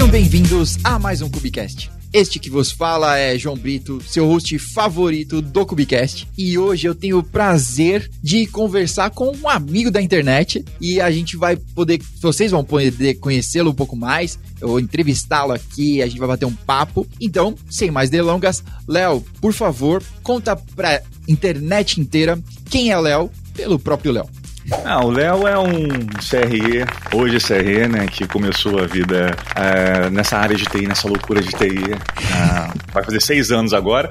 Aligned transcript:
Sejam 0.00 0.12
bem-vindos 0.12 0.78
a 0.82 0.98
mais 0.98 1.20
um 1.20 1.28
Cubicast. 1.28 1.90
Este 2.10 2.38
que 2.38 2.48
vos 2.48 2.72
fala 2.72 3.18
é 3.18 3.36
João 3.36 3.54
Brito, 3.54 4.02
seu 4.08 4.26
host 4.26 4.58
favorito 4.58 5.42
do 5.42 5.66
Cubicast. 5.66 6.26
E 6.38 6.56
hoje 6.56 6.88
eu 6.88 6.94
tenho 6.94 7.18
o 7.18 7.22
prazer 7.22 8.10
de 8.22 8.46
conversar 8.46 9.10
com 9.10 9.30
um 9.36 9.46
amigo 9.46 9.90
da 9.90 10.00
internet. 10.00 10.64
E 10.80 11.02
a 11.02 11.10
gente 11.10 11.36
vai 11.36 11.54
poder, 11.54 12.00
vocês 12.18 12.50
vão 12.50 12.64
poder 12.64 13.16
conhecê-lo 13.16 13.72
um 13.72 13.74
pouco 13.74 13.94
mais. 13.94 14.38
Eu 14.58 14.68
vou 14.68 14.80
entrevistá-lo 14.80 15.52
aqui, 15.52 16.00
a 16.00 16.06
gente 16.06 16.18
vai 16.18 16.28
bater 16.28 16.46
um 16.46 16.54
papo. 16.54 17.06
Então, 17.20 17.54
sem 17.68 17.90
mais 17.90 18.08
delongas, 18.08 18.64
Léo, 18.88 19.22
por 19.38 19.52
favor, 19.52 20.02
conta 20.22 20.56
pra 20.56 21.02
internet 21.28 22.00
inteira 22.00 22.42
quem 22.70 22.90
é 22.90 22.98
Léo, 22.98 23.30
pelo 23.52 23.78
próprio 23.78 24.12
Léo. 24.12 24.39
Ah, 24.84 25.04
o 25.04 25.10
Léo 25.10 25.46
é 25.46 25.58
um 25.58 25.88
CRE, 26.28 26.84
hoje 27.12 27.36
é 27.36 27.40
CRE, 27.40 27.88
né, 27.88 28.06
que 28.06 28.26
começou 28.26 28.78
a 28.78 28.86
vida 28.86 29.36
uh, 29.56 30.10
nessa 30.10 30.38
área 30.38 30.56
de 30.56 30.64
TI, 30.64 30.86
nessa 30.86 31.08
loucura 31.08 31.40
de 31.40 31.48
TI. 31.48 31.92
Uh, 31.92 32.92
vai 32.92 33.04
fazer 33.04 33.20
seis 33.20 33.50
anos 33.50 33.72
agora. 33.72 34.08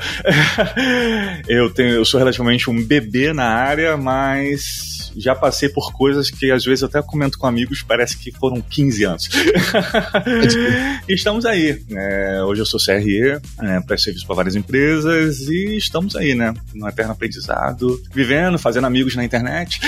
eu, 1.47 1.69
tenho, 1.69 1.91
eu 1.91 2.05
sou 2.05 2.19
relativamente 2.19 2.69
um 2.69 2.83
bebê 2.83 3.33
na 3.33 3.45
área, 3.45 3.95
mas 3.97 4.98
já 5.15 5.35
passei 5.35 5.69
por 5.69 5.91
coisas 5.93 6.29
que 6.29 6.51
às 6.51 6.63
vezes 6.63 6.81
eu 6.81 6.87
até 6.87 7.01
comento 7.01 7.37
com 7.37 7.47
amigos, 7.47 7.83
parece 7.83 8.17
que 8.17 8.31
foram 8.31 8.61
15 8.61 9.03
anos. 9.03 9.29
estamos 11.07 11.45
aí. 11.45 11.81
É, 11.91 12.43
hoje 12.43 12.61
eu 12.61 12.65
sou 12.65 12.79
CRE, 12.79 13.39
é, 13.61 13.79
presto 13.81 14.05
serviço 14.05 14.25
para 14.25 14.35
várias 14.35 14.55
empresas 14.55 15.41
e 15.47 15.77
estamos 15.77 16.15
aí, 16.15 16.33
né, 16.35 16.53
no 16.73 16.87
eterno 16.87 17.11
aprendizado, 17.11 18.01
vivendo, 18.13 18.57
fazendo 18.57 18.87
amigos 18.87 19.15
na 19.15 19.23
internet. 19.23 19.79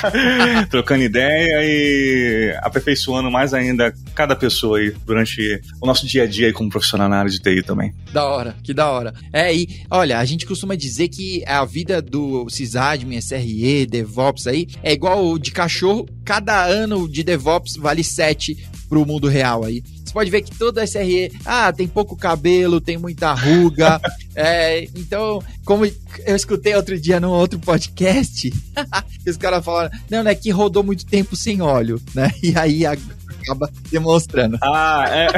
trocando 0.70 1.02
ideia 1.02 1.62
e 1.62 2.56
aperfeiçoando 2.62 3.30
mais 3.30 3.54
ainda 3.54 3.92
cada 4.14 4.34
pessoa 4.36 4.78
aí 4.78 4.94
durante 5.04 5.60
o 5.80 5.86
nosso 5.86 6.06
dia 6.06 6.24
a 6.24 6.26
dia 6.26 6.46
aí 6.46 6.52
como 6.52 6.70
profissional 6.70 7.08
na 7.08 7.18
área 7.18 7.30
de 7.30 7.40
TI 7.40 7.62
também. 7.62 7.94
Da 8.12 8.24
hora, 8.24 8.56
que 8.62 8.72
da 8.72 8.90
hora. 8.90 9.14
É, 9.32 9.54
e 9.54 9.68
olha, 9.90 10.18
a 10.18 10.24
gente 10.24 10.46
costuma 10.46 10.74
dizer 10.74 11.08
que 11.08 11.44
a 11.46 11.64
vida 11.64 12.00
do 12.00 12.48
sysadmin, 12.48 13.20
SRE, 13.20 13.86
DevOps 13.86 14.46
aí, 14.50 14.68
é 14.82 14.92
igual 14.92 15.38
de 15.38 15.50
cachorro, 15.50 16.08
cada 16.24 16.64
ano 16.64 17.08
de 17.08 17.22
DevOps 17.22 17.76
vale 17.76 18.04
7 18.04 18.56
pro 18.88 19.06
mundo 19.06 19.28
real 19.28 19.64
aí. 19.64 19.82
Você 20.04 20.12
pode 20.12 20.30
ver 20.30 20.42
que 20.42 20.50
toda 20.58 20.84
SRE, 20.84 21.30
ah, 21.46 21.72
tem 21.72 21.86
pouco 21.86 22.16
cabelo, 22.16 22.80
tem 22.80 22.98
muita 22.98 23.32
ruga. 23.32 24.00
é, 24.34 24.82
então, 24.96 25.40
como 25.64 25.86
eu 25.86 26.34
escutei 26.34 26.74
outro 26.74 26.98
dia 26.98 27.20
num 27.20 27.30
outro 27.30 27.60
podcast, 27.60 28.52
os 29.24 29.36
caras 29.36 29.64
falaram, 29.64 29.96
não, 30.10 30.28
é 30.28 30.34
que 30.34 30.50
rodou 30.50 30.82
muito 30.82 31.06
tempo 31.06 31.36
sem 31.36 31.62
óleo, 31.62 32.02
né? 32.12 32.28
E 32.42 32.56
aí 32.58 32.84
acaba 32.84 33.70
demonstrando. 33.90 34.58
Ah, 34.62 35.04
é. 35.08 35.28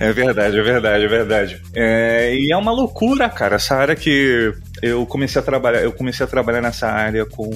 é 0.00 0.12
verdade, 0.12 0.58
é 0.58 0.62
verdade, 0.62 1.04
é 1.04 1.08
verdade. 1.08 1.62
É, 1.74 2.36
e 2.36 2.52
é 2.52 2.56
uma 2.56 2.70
loucura, 2.70 3.28
cara, 3.28 3.56
essa 3.56 3.74
área 3.74 3.96
que 3.96 4.54
eu 4.82 5.04
comecei 5.06 5.40
a 5.40 5.44
trabalhar, 5.44 5.82
eu 5.82 5.92
comecei 5.92 6.24
a 6.24 6.28
trabalhar 6.28 6.60
nessa 6.60 6.88
área 6.88 7.26
com 7.26 7.48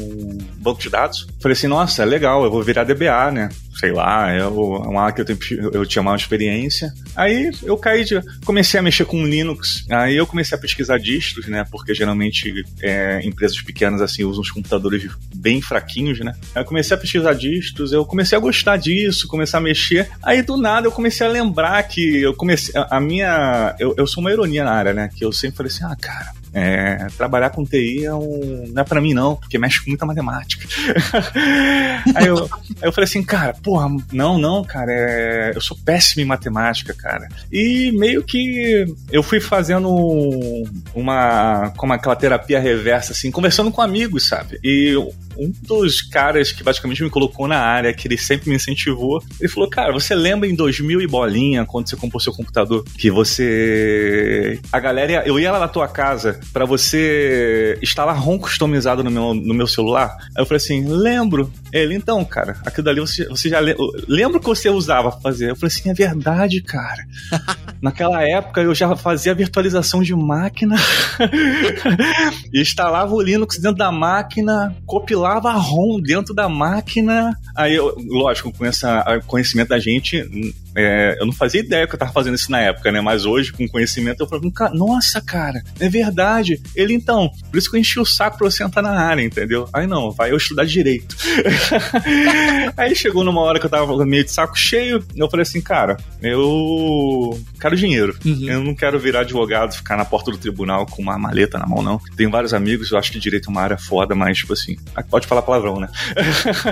banco 0.59 0.81
de 0.81 0.91
dados. 0.91 1.27
Falei 1.41 1.57
assim, 1.57 1.67
nossa, 1.67 2.03
é 2.03 2.05
legal, 2.05 2.45
eu 2.45 2.51
vou 2.51 2.63
virar 2.63 2.85
DBA, 2.85 3.31
né? 3.33 3.49
Sei 3.79 3.93
lá, 3.93 4.31
é 4.31 4.47
uma 4.47 5.03
área 5.03 5.15
que 5.15 5.21
eu, 5.21 5.25
tenho, 5.25 5.71
eu 5.73 5.85
tinha 5.85 6.03
mais 6.03 6.21
experiência. 6.21 6.93
Aí 7.17 7.51
eu 7.63 7.77
caí 7.77 8.05
de, 8.05 8.21
comecei 8.45 8.79
a 8.79 8.83
mexer 8.83 9.05
com 9.05 9.27
Linux. 9.27 9.85
Aí 9.91 10.17
eu 10.17 10.27
comecei 10.27 10.57
a 10.57 10.61
pesquisar 10.61 10.99
distros, 10.99 11.47
né? 11.49 11.65
Porque 11.71 11.95
geralmente 11.95 12.65
é, 12.83 13.21
empresas 13.25 13.61
pequenas 13.61 14.01
assim 14.01 14.25
usam 14.25 14.43
os 14.43 14.51
computadores 14.51 15.11
bem 15.35 15.61
fraquinhos, 15.61 16.21
né? 16.21 16.35
Aí 16.55 16.63
eu 16.63 16.67
comecei 16.67 16.97
a 16.97 17.01
pesquisar 17.01 17.35
distros, 17.35 17.93
eu 17.93 18.05
comecei 18.05 18.39
a 18.39 18.41
gostar 18.41 18.77
disso, 18.77 19.27
comecei 19.29 19.59
a 19.59 19.63
mexer. 19.63 20.09
Aí 20.23 20.43
do 20.43 20.57
nada 20.57 20.87
eu 20.87 20.93
comecei 20.93 21.27
a 21.27 21.31
lembrar 21.31 21.83
que 21.85 22.23
eu 22.23 22.35
comecei 22.35 22.75
a, 22.81 22.97
a 22.97 23.01
minha, 23.01 23.75
eu, 23.79 23.95
eu 23.97 24.07
sou 24.07 24.23
uma 24.23 24.31
ironia 24.31 24.65
na 24.65 24.73
área, 24.73 24.95
né? 24.95 25.11
Que 25.15 25.25
eu 25.25 25.33
sempre 25.33 25.57
falei 25.57 25.73
assim, 25.73 25.85
ah, 25.85 25.97
cara, 26.01 26.33
é, 26.55 27.09
trabalhar 27.17 27.51
com 27.51 27.65
TI 27.65 28.05
é 28.05 28.15
um, 28.15 28.65
não 28.73 28.83
é 28.83 28.85
para 28.85 29.01
mim 29.01 29.13
não, 29.13 29.35
porque 29.35 29.59
mexe 29.59 29.83
com 29.83 29.91
muita 29.91 30.07
matemática. 30.07 30.67
aí, 32.15 32.27
eu, 32.27 32.45
aí 32.45 32.89
eu 32.89 32.93
falei 32.93 33.05
assim, 33.05 33.23
cara, 33.23 33.53
porra, 33.55 33.89
não, 34.13 34.39
não, 34.39 34.65
cara, 34.65 34.93
é, 34.93 35.53
eu 35.55 35.61
sou 35.61 35.77
péssimo 35.85 36.23
em 36.23 36.25
matemática, 36.25 36.95
cara. 36.95 37.29
E 37.53 37.91
meio 37.93 38.23
que 38.23 38.87
eu 39.11 39.23
fui 39.23 39.41
fazendo 39.41 39.89
uma, 40.95 41.73
como 41.77 41.93
aquela 41.93 42.15
terapia 42.15 42.61
reversa, 42.61 43.13
assim, 43.13 43.33
conversando 43.33 43.73
com 43.73 43.83
amigos, 43.83 44.29
sabe? 44.29 44.59
E 44.63 44.97
um 45.37 45.53
dos 45.63 46.01
caras 46.03 46.53
que 46.53 46.63
basicamente 46.63 47.03
me 47.03 47.11
colocou 47.11 47.49
na 47.49 47.59
área, 47.59 47.93
que 47.93 48.07
ele 48.07 48.17
sempre 48.17 48.49
me 48.49 48.57
incentivou, 48.57 49.23
ele 49.41 49.49
falou: 49.49 49.69
Cara, 49.69 49.93
você 49.93 50.15
lembra 50.15 50.49
em 50.49 50.55
2000 50.55 51.01
e 51.01 51.07
bolinha, 51.07 51.67
quando 51.67 51.89
você 51.89 51.97
comprou 51.97 52.21
seu 52.21 52.33
computador, 52.33 52.85
que 52.97 53.11
você. 53.11 54.61
A 54.73 54.79
galera, 54.79 55.25
eu 55.27 55.39
ia 55.39 55.51
lá 55.51 55.59
na 55.59 55.69
tua 55.69 55.89
casa 55.89 56.41
para 56.53 56.65
você 56.65 57.79
instalar 57.83 58.19
ROM 58.19 58.39
customizado 58.39 59.03
no 59.03 59.11
meu, 59.11 59.35
no 59.35 59.55
meu 59.55 59.67
celular? 59.67 60.17
Aí 60.37 60.43
eu 60.43 60.47
falei 60.47 60.57
assim: 60.57 60.87
Lembro. 60.87 61.53
Ele, 61.73 61.95
então, 61.95 62.25
cara, 62.25 62.57
aquilo 62.65 62.85
dali 62.85 63.01
você, 63.01 63.27
você 63.29 63.49
já 63.49 63.61
le... 63.61 63.75
lembra 64.07 64.39
que 64.39 64.47
você 64.47 64.69
usava 64.69 65.11
pra 65.11 65.21
fazer? 65.21 65.51
Eu 65.51 65.57
falei 65.57 65.75
assim: 65.75 65.91
É 65.91 65.95
verdade, 65.95 66.63
cara. 66.63 67.05
Naquela 67.83 68.23
época 68.23 68.63
eu 68.63 68.75
já 68.75 68.95
fazia 68.97 69.35
virtualização 69.35 70.03
de 70.03 70.15
máquina, 70.15 70.77
instalava 72.55 73.15
o 73.15 73.21
Linux 73.21 73.59
dentro 73.59 73.77
da 73.77 73.93
máquina, 73.93 74.75
compilava 74.87 75.51
a 75.51 75.57
ROM 75.57 76.01
dentro 76.01 76.35
da 76.35 76.49
máquina. 76.49 77.37
Aí, 77.57 77.75
eu, 77.75 77.95
lógico, 78.09 78.53
com 78.53 78.65
esse 78.65 78.87
conhecimento 79.27 79.69
da 79.69 79.79
gente, 79.79 80.55
é, 80.77 81.17
eu 81.21 81.27
não 81.27 81.33
fazia 81.33 81.61
ideia 81.61 81.87
que 81.87 81.95
eu 81.95 81.99
tava 81.99 82.13
fazendo 82.13 82.35
isso 82.35 82.51
na 82.51 82.61
época, 82.61 82.91
né? 82.91 83.01
Mas 83.01 83.25
hoje, 83.25 83.53
com 83.53 83.69
conhecimento, 83.69 84.21
eu 84.21 84.27
falei, 84.27 84.51
nossa, 84.73 85.21
cara, 85.21 85.63
é 85.79 85.89
verdade. 85.89 86.61
Ele, 86.75 86.95
então, 86.95 87.31
por 87.51 87.59
isso 87.59 87.71
que 87.71 87.77
eu 87.77 87.81
enchi 87.81 88.01
o 88.01 88.05
saco 88.05 88.39
pra 88.39 88.51
você 88.51 88.65
entrar 88.65 88.83
na 88.83 88.99
área, 88.99 89.23
entendeu? 89.23 89.69
Aí 89.73 89.87
não, 89.87 90.11
vai 90.11 90.33
eu 90.33 90.37
estudar 90.37 90.65
direito. 90.65 91.17
Aí 92.77 92.95
chegou 92.95 93.23
numa 93.23 93.41
hora 93.41 93.61
que 93.61 93.67
eu 93.67 93.71
tava 93.71 94.05
meio 94.05 94.25
de 94.25 94.33
saco 94.33 94.59
cheio, 94.59 95.05
eu 95.15 95.31
falei 95.31 95.43
assim, 95.43 95.61
cara, 95.61 95.97
eu 96.21 97.41
quero 97.61 97.77
dinheiro. 97.77 98.17
Uhum. 98.25 98.49
Eu 98.49 98.65
não 98.65 98.75
quero 98.75 98.99
virar 98.99 99.21
advogado, 99.21 99.75
ficar 99.75 99.97
na 99.97 100.05
porta 100.05 100.31
do 100.31 100.39
tribunal 100.39 100.87
com 100.87 101.01
uma 101.01 101.19
maleta 101.19 101.59
na 101.59 101.67
mão, 101.67 101.83
não. 101.83 102.01
Tenho 102.17 102.31
vários 102.31 102.53
amigos, 102.53 102.91
eu 102.91 102.99
acho 102.99 103.13
que 103.13 103.19
direito 103.19 103.49
é 103.49 103.51
uma 103.51 103.63
área 103.63 103.79
foda, 103.79 104.15
mas, 104.15 104.39
tipo 104.39 104.53
assim, 104.53 104.77
pode 105.09 105.27
falar 105.27 105.43
palavrão, 105.43 105.79
né? 105.79 105.89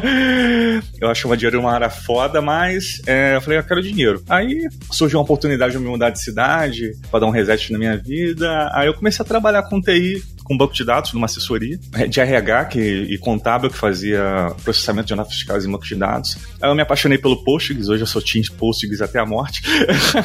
eu 1.01 1.09
acho 1.09 1.29
uma 1.29 1.37
dinheiro 1.37 1.61
uma 1.61 1.73
área 1.73 1.91
foda, 1.91 2.41
mas 2.41 3.01
é, 3.07 3.37
eu 3.37 3.41
falei, 3.41 3.59
eu 3.59 3.65
quero 3.65 3.81
dinheiro 3.81 3.92
dinheiro. 3.93 4.23
Aí 4.29 4.67
surgiu 4.91 5.19
uma 5.19 5.25
oportunidade 5.25 5.73
de 5.73 5.79
me 5.79 5.89
mudar 5.89 6.11
de 6.11 6.21
cidade, 6.21 6.93
para 7.11 7.21
dar 7.21 7.27
um 7.27 7.31
reset 7.31 7.73
na 7.73 7.79
minha 7.79 7.97
vida. 7.97 8.71
Aí 8.73 8.87
eu 8.87 8.95
comecei 8.95 9.23
a 9.23 9.27
trabalhar 9.27 9.63
com 9.65 9.81
TI, 9.81 10.23
com 10.45 10.57
banco 10.57 10.75
de 10.75 10.85
dados, 10.85 11.13
numa 11.13 11.27
assessoria 11.27 11.79
de 12.09 12.21
RH 12.21 12.65
que, 12.67 12.81
e 12.81 13.19
contábil 13.19 13.71
que 13.71 13.77
fazia 13.77 14.53
processamento 14.65 15.09
de 15.09 15.15
notas 15.15 15.35
fiscais 15.35 15.65
em 15.65 15.71
banco 15.71 15.85
de 15.85 15.95
dados. 15.95 16.37
Aí 16.61 16.69
eu 16.69 16.75
me 16.75 16.83
apaixonei 16.83 17.19
pelo 17.19 17.43
Postgres, 17.45 17.89
hoje 17.89 18.03
eu 18.03 18.07
sou 18.07 18.21
Team 18.21 18.43
Postgres 18.59 19.01
até 19.01 19.19
a 19.19 19.27
morte. 19.27 19.63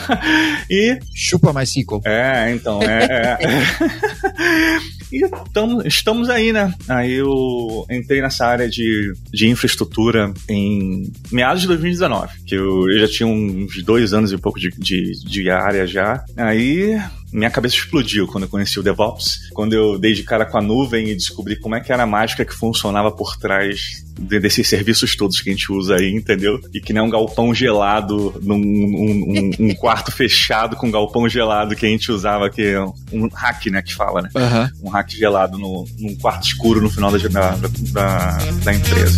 e. 0.69 0.99
Chupa 1.13 1.53
mais 1.53 1.69
cinco. 1.69 2.01
É, 2.05 2.51
então, 2.51 2.81
é. 2.81 3.37
é. 3.41 4.96
E 5.11 5.21
tamo, 5.53 5.81
estamos 5.85 6.29
aí, 6.29 6.51
né? 6.51 6.73
Aí 6.87 7.13
eu 7.13 7.85
entrei 7.89 8.21
nessa 8.21 8.45
área 8.45 8.69
de, 8.69 9.13
de 9.31 9.47
infraestrutura 9.47 10.33
em 10.49 11.11
meados 11.31 11.61
de 11.61 11.67
2019, 11.67 12.43
que 12.45 12.55
eu, 12.55 12.89
eu 12.89 12.99
já 12.99 13.07
tinha 13.07 13.27
uns 13.27 13.81
dois 13.83 14.13
anos 14.13 14.31
e 14.31 14.37
pouco 14.37 14.59
de, 14.59 14.69
de, 14.77 15.11
de 15.25 15.49
área 15.49 15.87
já. 15.87 16.23
Aí 16.35 16.99
minha 17.37 17.51
cabeça 17.51 17.75
explodiu 17.75 18.25
quando 18.27 18.45
eu 18.45 18.49
conheci 18.49 18.79
o 18.79 18.83
DevOps, 18.83 19.49
quando 19.53 19.73
eu 19.73 19.99
dei 19.99 20.13
de 20.13 20.23
cara 20.23 20.45
com 20.45 20.57
a 20.57 20.61
nuvem 20.61 21.09
e 21.09 21.15
descobri 21.15 21.55
como 21.55 21.75
é 21.75 21.79
que 21.79 21.93
era 21.93 22.03
a 22.03 22.07
mágica 22.07 22.43
que 22.43 22.53
funcionava 22.53 23.11
por 23.11 23.37
trás 23.37 24.03
desses 24.19 24.67
serviços 24.67 25.15
todos 25.15 25.39
que 25.39 25.49
a 25.49 25.53
gente 25.53 25.71
usa 25.71 25.95
aí, 25.95 26.11
entendeu? 26.11 26.59
E 26.73 26.81
que 26.81 26.91
não 26.91 27.03
é 27.03 27.05
um 27.05 27.09
galpão 27.09 27.53
gelado 27.53 28.33
num 28.41 28.55
um, 28.55 29.51
um, 29.59 29.67
um 29.67 29.75
quarto 29.75 30.11
fechado 30.15 30.75
com 30.75 30.87
um 30.87 30.91
galpão 30.91 31.29
gelado 31.29 31.75
que 31.75 31.85
a 31.85 31.89
gente 31.89 32.11
usava, 32.11 32.49
que 32.49 32.63
é 32.63 32.81
um 33.11 33.27
hack, 33.31 33.67
né, 33.67 33.83
que 33.83 33.93
fala, 33.93 34.23
né? 34.23 34.29
Uhum. 34.33 34.87
Um 34.87 34.89
hack 34.89 35.11
gelado 35.11 35.59
no, 35.59 35.85
num 35.99 36.15
quarto 36.15 36.47
escuro 36.47 36.81
no 36.81 36.89
final 36.89 37.11
da, 37.11 37.17
da, 37.19 37.55
da, 37.91 38.37
da 38.63 38.73
empresa. 38.73 39.17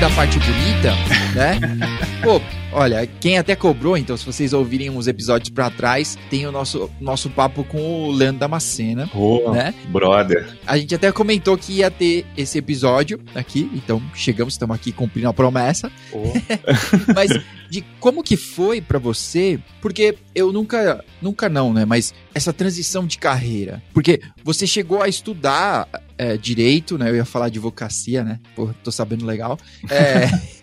Da 0.00 0.08
parte 0.10 0.38
bonita, 0.38 0.94
né? 1.34 1.58
Pô, 2.22 2.40
Olha, 2.72 3.06
quem 3.06 3.38
até 3.38 3.56
cobrou, 3.56 3.96
então, 3.96 4.16
se 4.16 4.26
vocês 4.26 4.52
ouvirem 4.52 4.90
uns 4.90 5.06
episódios 5.06 5.48
para 5.48 5.70
trás, 5.70 6.18
tem 6.28 6.46
o 6.46 6.52
nosso, 6.52 6.90
nosso 7.00 7.30
papo 7.30 7.64
com 7.64 8.08
o 8.08 8.12
Leandro 8.12 8.40
Damascena. 8.40 9.10
Oh, 9.14 9.50
né? 9.52 9.74
Brother. 9.88 10.46
A 10.66 10.76
gente 10.76 10.94
até 10.94 11.10
comentou 11.10 11.56
que 11.56 11.74
ia 11.74 11.90
ter 11.90 12.26
esse 12.36 12.58
episódio 12.58 13.20
aqui, 13.34 13.70
então 13.74 14.02
chegamos, 14.14 14.54
estamos 14.54 14.76
aqui 14.76 14.92
cumprindo 14.92 15.28
a 15.28 15.32
promessa. 15.32 15.90
Oh. 16.12 16.32
Mas 17.14 17.30
de 17.70 17.82
como 18.00 18.22
que 18.22 18.36
foi 18.36 18.80
para 18.80 18.98
você, 18.98 19.58
porque 19.80 20.16
eu 20.34 20.52
nunca, 20.52 21.04
nunca 21.20 21.48
não, 21.48 21.72
né? 21.72 21.84
Mas 21.84 22.14
essa 22.34 22.52
transição 22.52 23.06
de 23.06 23.18
carreira, 23.18 23.82
porque 23.92 24.20
você 24.44 24.66
chegou 24.66 25.02
a 25.02 25.08
estudar 25.08 25.88
é, 26.16 26.36
direito, 26.36 26.98
né? 26.98 27.10
Eu 27.10 27.16
ia 27.16 27.24
falar 27.24 27.46
advocacia, 27.46 28.22
né? 28.24 28.40
Pô, 28.54 28.70
tô 28.82 28.90
sabendo 28.90 29.24
legal. 29.24 29.58
É. 29.88 30.28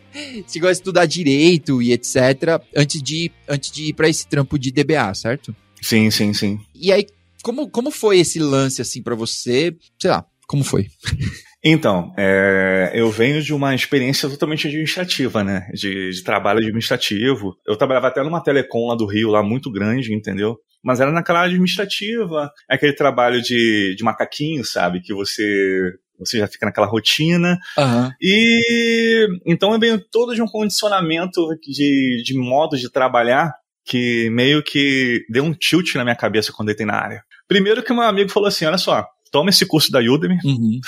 chegou 0.47 0.69
a 0.69 0.71
estudar 0.71 1.05
direito 1.05 1.81
e 1.81 1.91
etc. 1.91 2.61
antes 2.75 3.01
de, 3.01 3.31
antes 3.47 3.71
de 3.71 3.89
ir 3.89 3.93
para 3.93 4.09
esse 4.09 4.27
trampo 4.27 4.57
de 4.57 4.71
DBA, 4.71 5.13
certo? 5.13 5.55
Sim, 5.81 6.09
sim, 6.09 6.33
sim. 6.33 6.59
E 6.73 6.91
aí, 6.91 7.05
como, 7.43 7.69
como 7.69 7.91
foi 7.91 8.19
esse 8.19 8.39
lance 8.39 8.81
assim 8.81 9.03
para 9.03 9.15
você? 9.15 9.75
Sei 9.99 10.09
lá, 10.09 10.25
como 10.47 10.63
foi? 10.63 10.87
Então, 11.67 12.13
é, 12.15 12.91
eu 12.93 13.09
venho 13.09 13.41
de 13.41 13.51
uma 13.51 13.73
experiência 13.73 14.29
totalmente 14.29 14.67
administrativa, 14.67 15.43
né? 15.43 15.67
De, 15.73 16.11
de, 16.11 16.23
trabalho 16.23 16.59
administrativo. 16.59 17.57
Eu 17.65 17.75
trabalhava 17.75 18.07
até 18.07 18.21
numa 18.21 18.39
telecom 18.39 18.89
lá 18.89 18.95
do 18.95 19.07
Rio, 19.07 19.31
lá 19.31 19.41
muito 19.41 19.71
grande, 19.71 20.13
entendeu? 20.13 20.59
Mas 20.83 20.99
era 20.99 21.11
naquela 21.11 21.41
administrativa, 21.41 22.51
aquele 22.69 22.93
trabalho 22.93 23.41
de, 23.41 23.95
de 23.95 24.03
macaquinho, 24.03 24.63
sabe? 24.63 25.01
Que 25.01 25.11
você 25.11 25.91
você 26.19 26.39
já 26.39 26.47
fica 26.47 26.65
naquela 26.65 26.87
rotina. 26.87 27.57
Uhum. 27.77 28.11
E 28.21 29.27
então 29.45 29.73
eu 29.73 29.79
venho 29.79 29.99
todo 29.99 30.33
de 30.33 30.41
um 30.41 30.47
condicionamento 30.47 31.41
de, 31.61 32.23
de 32.23 32.37
modo 32.37 32.77
de 32.77 32.91
trabalhar 32.91 33.53
que 33.85 34.29
meio 34.31 34.63
que 34.63 35.23
deu 35.29 35.43
um 35.43 35.53
tilt 35.53 35.93
na 35.95 36.03
minha 36.03 36.15
cabeça 36.15 36.51
quando 36.51 36.69
eu 36.69 36.73
entrei 36.73 36.87
na 36.87 36.99
área. 36.99 37.23
Primeiro 37.47 37.83
que 37.83 37.93
meu 37.93 38.03
amigo 38.03 38.31
falou 38.31 38.47
assim, 38.47 38.65
olha 38.65 38.77
só, 38.77 39.05
toma 39.35 39.49
esse 39.49 39.65
curso 39.65 39.91
da 39.91 39.99
Udemy 39.99 40.37
uhum. 40.45 40.79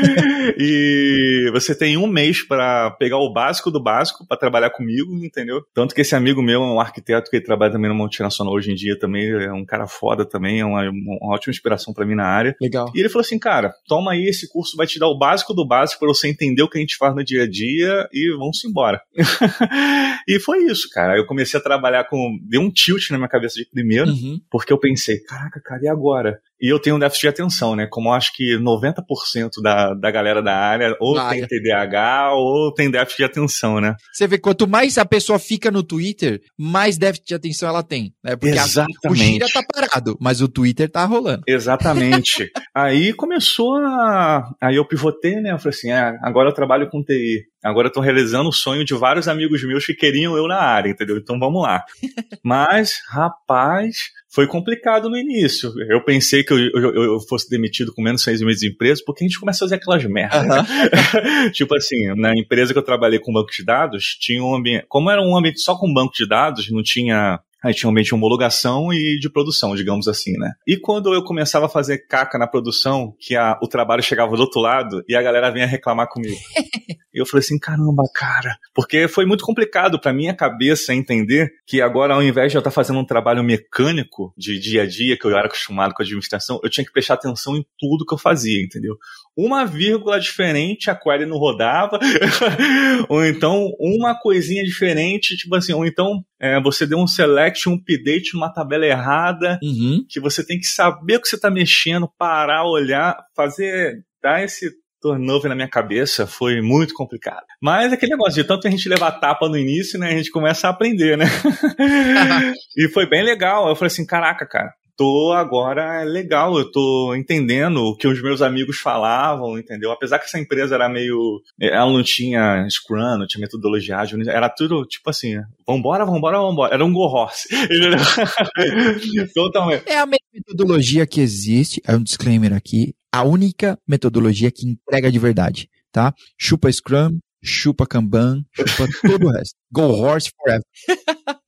e 0.56 1.50
você 1.52 1.74
tem 1.74 1.98
um 1.98 2.06
mês 2.06 2.42
para 2.42 2.90
pegar 2.92 3.18
o 3.18 3.30
básico 3.30 3.70
do 3.70 3.82
básico 3.82 4.26
para 4.26 4.38
trabalhar 4.38 4.70
comigo, 4.70 5.12
entendeu? 5.22 5.62
Tanto 5.74 5.94
que 5.94 6.00
esse 6.00 6.14
amigo 6.14 6.40
meu 6.40 6.62
é 6.62 6.66
um 6.66 6.80
arquiteto 6.80 7.30
que 7.30 7.38
trabalha 7.38 7.72
também 7.72 7.90
no 7.90 7.94
multinacional 7.94 8.54
hoje 8.54 8.72
em 8.72 8.74
dia 8.74 8.98
também, 8.98 9.28
é 9.28 9.52
um 9.52 9.66
cara 9.66 9.86
foda 9.86 10.24
também, 10.24 10.60
é 10.60 10.64
uma, 10.64 10.88
uma 10.88 11.34
ótima 11.34 11.50
inspiração 11.50 11.92
para 11.92 12.06
mim 12.06 12.14
na 12.14 12.24
área. 12.24 12.56
Legal. 12.62 12.90
E 12.94 13.00
ele 13.00 13.10
falou 13.10 13.20
assim, 13.20 13.38
cara, 13.38 13.74
toma 13.86 14.12
aí 14.12 14.24
esse 14.24 14.50
curso, 14.50 14.74
vai 14.74 14.86
te 14.86 14.98
dar 14.98 15.08
o 15.08 15.18
básico 15.18 15.52
do 15.52 15.68
básico 15.68 16.00
para 16.00 16.08
você 16.08 16.28
entender 16.28 16.62
o 16.62 16.70
que 16.70 16.78
a 16.78 16.80
gente 16.80 16.96
faz 16.96 17.14
no 17.14 17.22
dia 17.22 17.42
a 17.42 17.46
dia 17.46 18.08
e 18.10 18.34
vamos 18.38 18.64
embora. 18.64 19.02
e 20.26 20.40
foi 20.40 20.64
isso, 20.64 20.88
cara. 20.88 21.18
Eu 21.18 21.26
comecei 21.26 21.60
a 21.60 21.62
trabalhar 21.62 22.04
com. 22.04 22.38
Deu 22.42 22.62
um 22.62 22.70
tilt 22.70 23.10
na 23.10 23.18
minha 23.18 23.28
cabeça 23.28 23.56
de 23.56 23.68
primeiro, 23.68 24.08
uhum. 24.08 24.40
porque 24.50 24.72
eu 24.72 24.78
pensei, 24.78 25.18
caraca, 25.18 25.60
cara, 25.60 25.82
e 25.84 25.88
agora? 25.88 26.40
E 26.62 26.68
eu 26.72 26.78
tenho 26.78 26.94
um 26.94 26.98
déficit 26.98 27.22
de 27.22 27.28
atenção, 27.28 27.74
né? 27.74 27.88
Como 27.90 28.08
eu 28.08 28.12
acho 28.12 28.32
que 28.32 28.56
90% 28.56 29.60
da, 29.60 29.94
da 29.94 30.10
galera 30.12 30.40
da 30.40 30.56
área 30.56 30.96
ou 31.00 31.18
tem 31.28 31.44
TDAH 31.44 32.34
ou 32.34 32.72
tem 32.72 32.88
déficit 32.88 33.16
de 33.18 33.24
atenção, 33.24 33.80
né? 33.80 33.96
Você 34.12 34.28
vê, 34.28 34.38
quanto 34.38 34.68
mais 34.68 34.96
a 34.96 35.04
pessoa 35.04 35.40
fica 35.40 35.72
no 35.72 35.82
Twitter, 35.82 36.40
mais 36.56 36.96
déficit 36.96 37.26
de 37.26 37.34
atenção 37.34 37.68
ela 37.68 37.82
tem. 37.82 38.14
Né? 38.22 38.36
Porque 38.36 38.54
Exatamente. 38.54 38.98
A, 39.04 39.10
o 39.10 39.14
Gira 39.14 39.46
tá 39.52 39.62
parado, 39.62 40.16
mas 40.20 40.40
o 40.40 40.46
Twitter 40.46 40.88
tá 40.88 41.04
rolando. 41.04 41.42
Exatamente. 41.48 42.48
aí 42.72 43.12
começou 43.12 43.74
a. 43.78 44.48
Aí 44.60 44.76
eu 44.76 44.86
pivotei, 44.86 45.40
né? 45.40 45.50
Eu 45.50 45.58
falei 45.58 45.76
assim: 45.76 45.90
é, 45.90 46.16
agora 46.22 46.48
eu 46.48 46.54
trabalho 46.54 46.88
com 46.88 47.02
TI. 47.02 47.44
Agora 47.64 47.88
eu 47.88 47.92
tô 47.92 48.00
realizando 48.00 48.48
o 48.48 48.52
sonho 48.52 48.84
de 48.84 48.92
vários 48.92 49.28
amigos 49.28 49.64
meus 49.64 49.86
que 49.86 49.94
queriam 49.94 50.36
eu 50.36 50.48
na 50.48 50.58
área, 50.58 50.90
entendeu? 50.90 51.16
Então 51.16 51.38
vamos 51.38 51.62
lá. 51.62 51.84
Mas, 52.42 53.00
rapaz, 53.08 54.10
foi 54.32 54.46
complicado 54.46 55.10
no 55.10 55.16
início. 55.16 55.70
Eu 55.90 56.02
pensei 56.02 56.42
que 56.42 56.54
eu, 56.54 56.58
eu, 56.58 57.04
eu 57.04 57.20
fosse 57.20 57.50
demitido 57.50 57.92
com 57.92 58.00
menos 58.00 58.22
seis 58.22 58.40
meses 58.40 58.60
de 58.62 58.68
empresa, 58.70 59.02
porque 59.04 59.22
a 59.22 59.28
gente 59.28 59.38
começa 59.38 59.58
a 59.58 59.66
fazer 59.66 59.74
aquelas 59.76 60.04
merdas. 60.04 60.42
Né? 60.42 61.50
tipo 61.52 61.74
assim, 61.76 62.14
na 62.16 62.32
empresa 62.36 62.72
que 62.72 62.78
eu 62.78 62.84
trabalhei 62.84 63.18
com 63.18 63.32
banco 63.32 63.50
de 63.50 63.64
dados, 63.64 64.16
tinha 64.18 64.42
um 64.42 64.54
ambiente. 64.54 64.86
Como 64.88 65.10
era 65.10 65.20
um 65.20 65.36
ambiente 65.36 65.60
só 65.60 65.76
com 65.76 65.92
banco 65.92 66.14
de 66.14 66.26
dados, 66.26 66.70
não 66.70 66.82
tinha 66.82 67.40
Aí 67.62 67.72
tinha 67.72 67.88
um 67.88 67.92
ambiente 67.92 68.08
de 68.08 68.14
homologação 68.14 68.92
e 68.92 69.18
de 69.18 69.30
produção, 69.30 69.74
digamos 69.76 70.08
assim, 70.08 70.32
né? 70.32 70.52
E 70.66 70.76
quando 70.76 71.14
eu 71.14 71.22
começava 71.22 71.66
a 71.66 71.68
fazer 71.68 72.06
caca 72.06 72.38
na 72.38 72.46
produção, 72.46 73.14
que 73.20 73.36
a, 73.36 73.58
o 73.62 73.68
trabalho 73.68 74.02
chegava 74.02 74.34
do 74.36 74.42
outro 74.42 74.60
lado 74.60 75.04
e 75.08 75.14
a 75.14 75.22
galera 75.22 75.50
vinha 75.50 75.66
reclamar 75.66 76.08
comigo. 76.08 76.36
e 77.14 77.20
eu 77.20 77.26
falei 77.26 77.44
assim, 77.44 77.58
caramba, 77.58 78.02
cara. 78.14 78.56
Porque 78.74 79.06
foi 79.06 79.24
muito 79.24 79.44
complicado 79.44 80.00
para 80.00 80.12
minha 80.12 80.34
cabeça 80.34 80.92
entender 80.92 81.52
que 81.66 81.80
agora, 81.80 82.14
ao 82.14 82.22
invés 82.22 82.50
de 82.50 82.58
eu 82.58 82.60
estar 82.60 82.70
fazendo 82.70 82.98
um 82.98 83.04
trabalho 83.04 83.44
mecânico 83.44 84.32
de 84.36 84.58
dia 84.58 84.82
a 84.82 84.86
dia, 84.86 85.16
que 85.16 85.24
eu 85.24 85.30
era 85.30 85.46
acostumado 85.46 85.94
com 85.94 86.02
a 86.02 86.04
administração, 86.04 86.58
eu 86.64 86.70
tinha 86.70 86.84
que 86.84 86.92
prestar 86.92 87.14
atenção 87.14 87.56
em 87.56 87.64
tudo 87.78 88.04
que 88.04 88.14
eu 88.14 88.18
fazia, 88.18 88.62
entendeu? 88.62 88.96
Uma 89.36 89.64
vírgula 89.64 90.18
diferente, 90.18 90.90
a 90.90 90.96
query 90.96 91.26
não 91.26 91.38
rodava. 91.38 91.98
ou 93.08 93.24
então, 93.24 93.70
uma 93.78 94.18
coisinha 94.18 94.64
diferente, 94.64 95.36
tipo 95.36 95.54
assim, 95.54 95.72
ou 95.72 95.86
então 95.86 96.24
é, 96.42 96.60
você 96.60 96.84
deu 96.84 96.98
um 96.98 97.06
select, 97.06 97.68
um 97.68 97.74
update 97.74 98.34
numa 98.34 98.52
tabela 98.52 98.84
errada, 98.84 99.60
uhum. 99.62 100.04
que 100.08 100.18
você 100.18 100.44
tem 100.44 100.58
que 100.58 100.66
saber 100.66 101.16
o 101.16 101.20
que 101.20 101.28
você 101.28 101.36
está 101.36 101.48
mexendo, 101.48 102.10
parar, 102.18 102.64
olhar, 102.64 103.16
fazer, 103.36 104.04
dar 104.20 104.42
esse 104.42 104.68
turnover 105.00 105.48
na 105.48 105.54
minha 105.54 105.68
cabeça 105.68 106.26
foi 106.26 106.60
muito 106.60 106.94
complicado. 106.94 107.44
Mas 107.60 107.92
aquele 107.92 108.12
negócio 108.12 108.34
de 108.34 108.44
tanto 108.44 108.66
a 108.66 108.70
gente 108.70 108.88
levar 108.88 109.12
tapa 109.12 109.48
no 109.48 109.56
início, 109.56 109.98
né, 109.98 110.08
a 110.08 110.16
gente 110.16 110.30
começa 110.30 110.66
a 110.66 110.70
aprender, 110.70 111.16
né? 111.16 111.26
e 112.76 112.88
foi 112.88 113.08
bem 113.08 113.22
legal. 113.24 113.68
Eu 113.68 113.76
falei 113.76 113.88
assim, 113.88 114.06
caraca, 114.06 114.44
cara, 114.44 114.72
tô 115.02 115.32
agora 115.32 116.00
é 116.00 116.04
legal, 116.04 116.56
eu 116.56 116.70
tô 116.70 117.12
entendendo 117.16 117.78
o 117.78 117.96
que 117.96 118.06
os 118.06 118.22
meus 118.22 118.40
amigos 118.40 118.78
falavam, 118.78 119.58
entendeu? 119.58 119.90
Apesar 119.90 120.20
que 120.20 120.26
essa 120.26 120.38
empresa 120.38 120.76
era 120.76 120.88
meio. 120.88 121.42
Ela 121.60 121.92
não 121.92 122.04
tinha 122.04 122.64
Scrum, 122.70 123.18
não 123.18 123.26
tinha 123.26 123.40
metodologia 123.40 123.98
ágil, 123.98 124.20
era 124.30 124.48
tudo 124.48 124.86
tipo 124.86 125.10
assim: 125.10 125.34
vambora, 125.66 126.06
vambora, 126.06 126.38
vambora. 126.38 126.74
Era 126.74 126.84
um 126.84 126.92
go 126.92 127.00
horse. 127.00 127.48
Totalmente. 129.34 129.88
É 129.88 129.98
a 129.98 130.06
metodologia 130.06 131.04
que 131.04 131.20
existe, 131.20 131.82
é 131.84 131.96
um 131.96 132.02
disclaimer 132.02 132.52
aqui, 132.52 132.94
a 133.12 133.24
única 133.24 133.76
metodologia 133.86 134.52
que 134.52 134.68
entrega 134.68 135.10
de 135.10 135.18
verdade, 135.18 135.68
tá? 135.90 136.14
Chupa 136.38 136.70
Scrum, 136.70 137.18
chupa 137.42 137.86
Kanban, 137.86 138.44
chupa 138.52 138.86
todo 139.02 139.26
o 139.26 139.32
resto. 139.32 139.56
Go 139.72 139.82
Horse 139.82 140.30
Forever. 140.36 140.62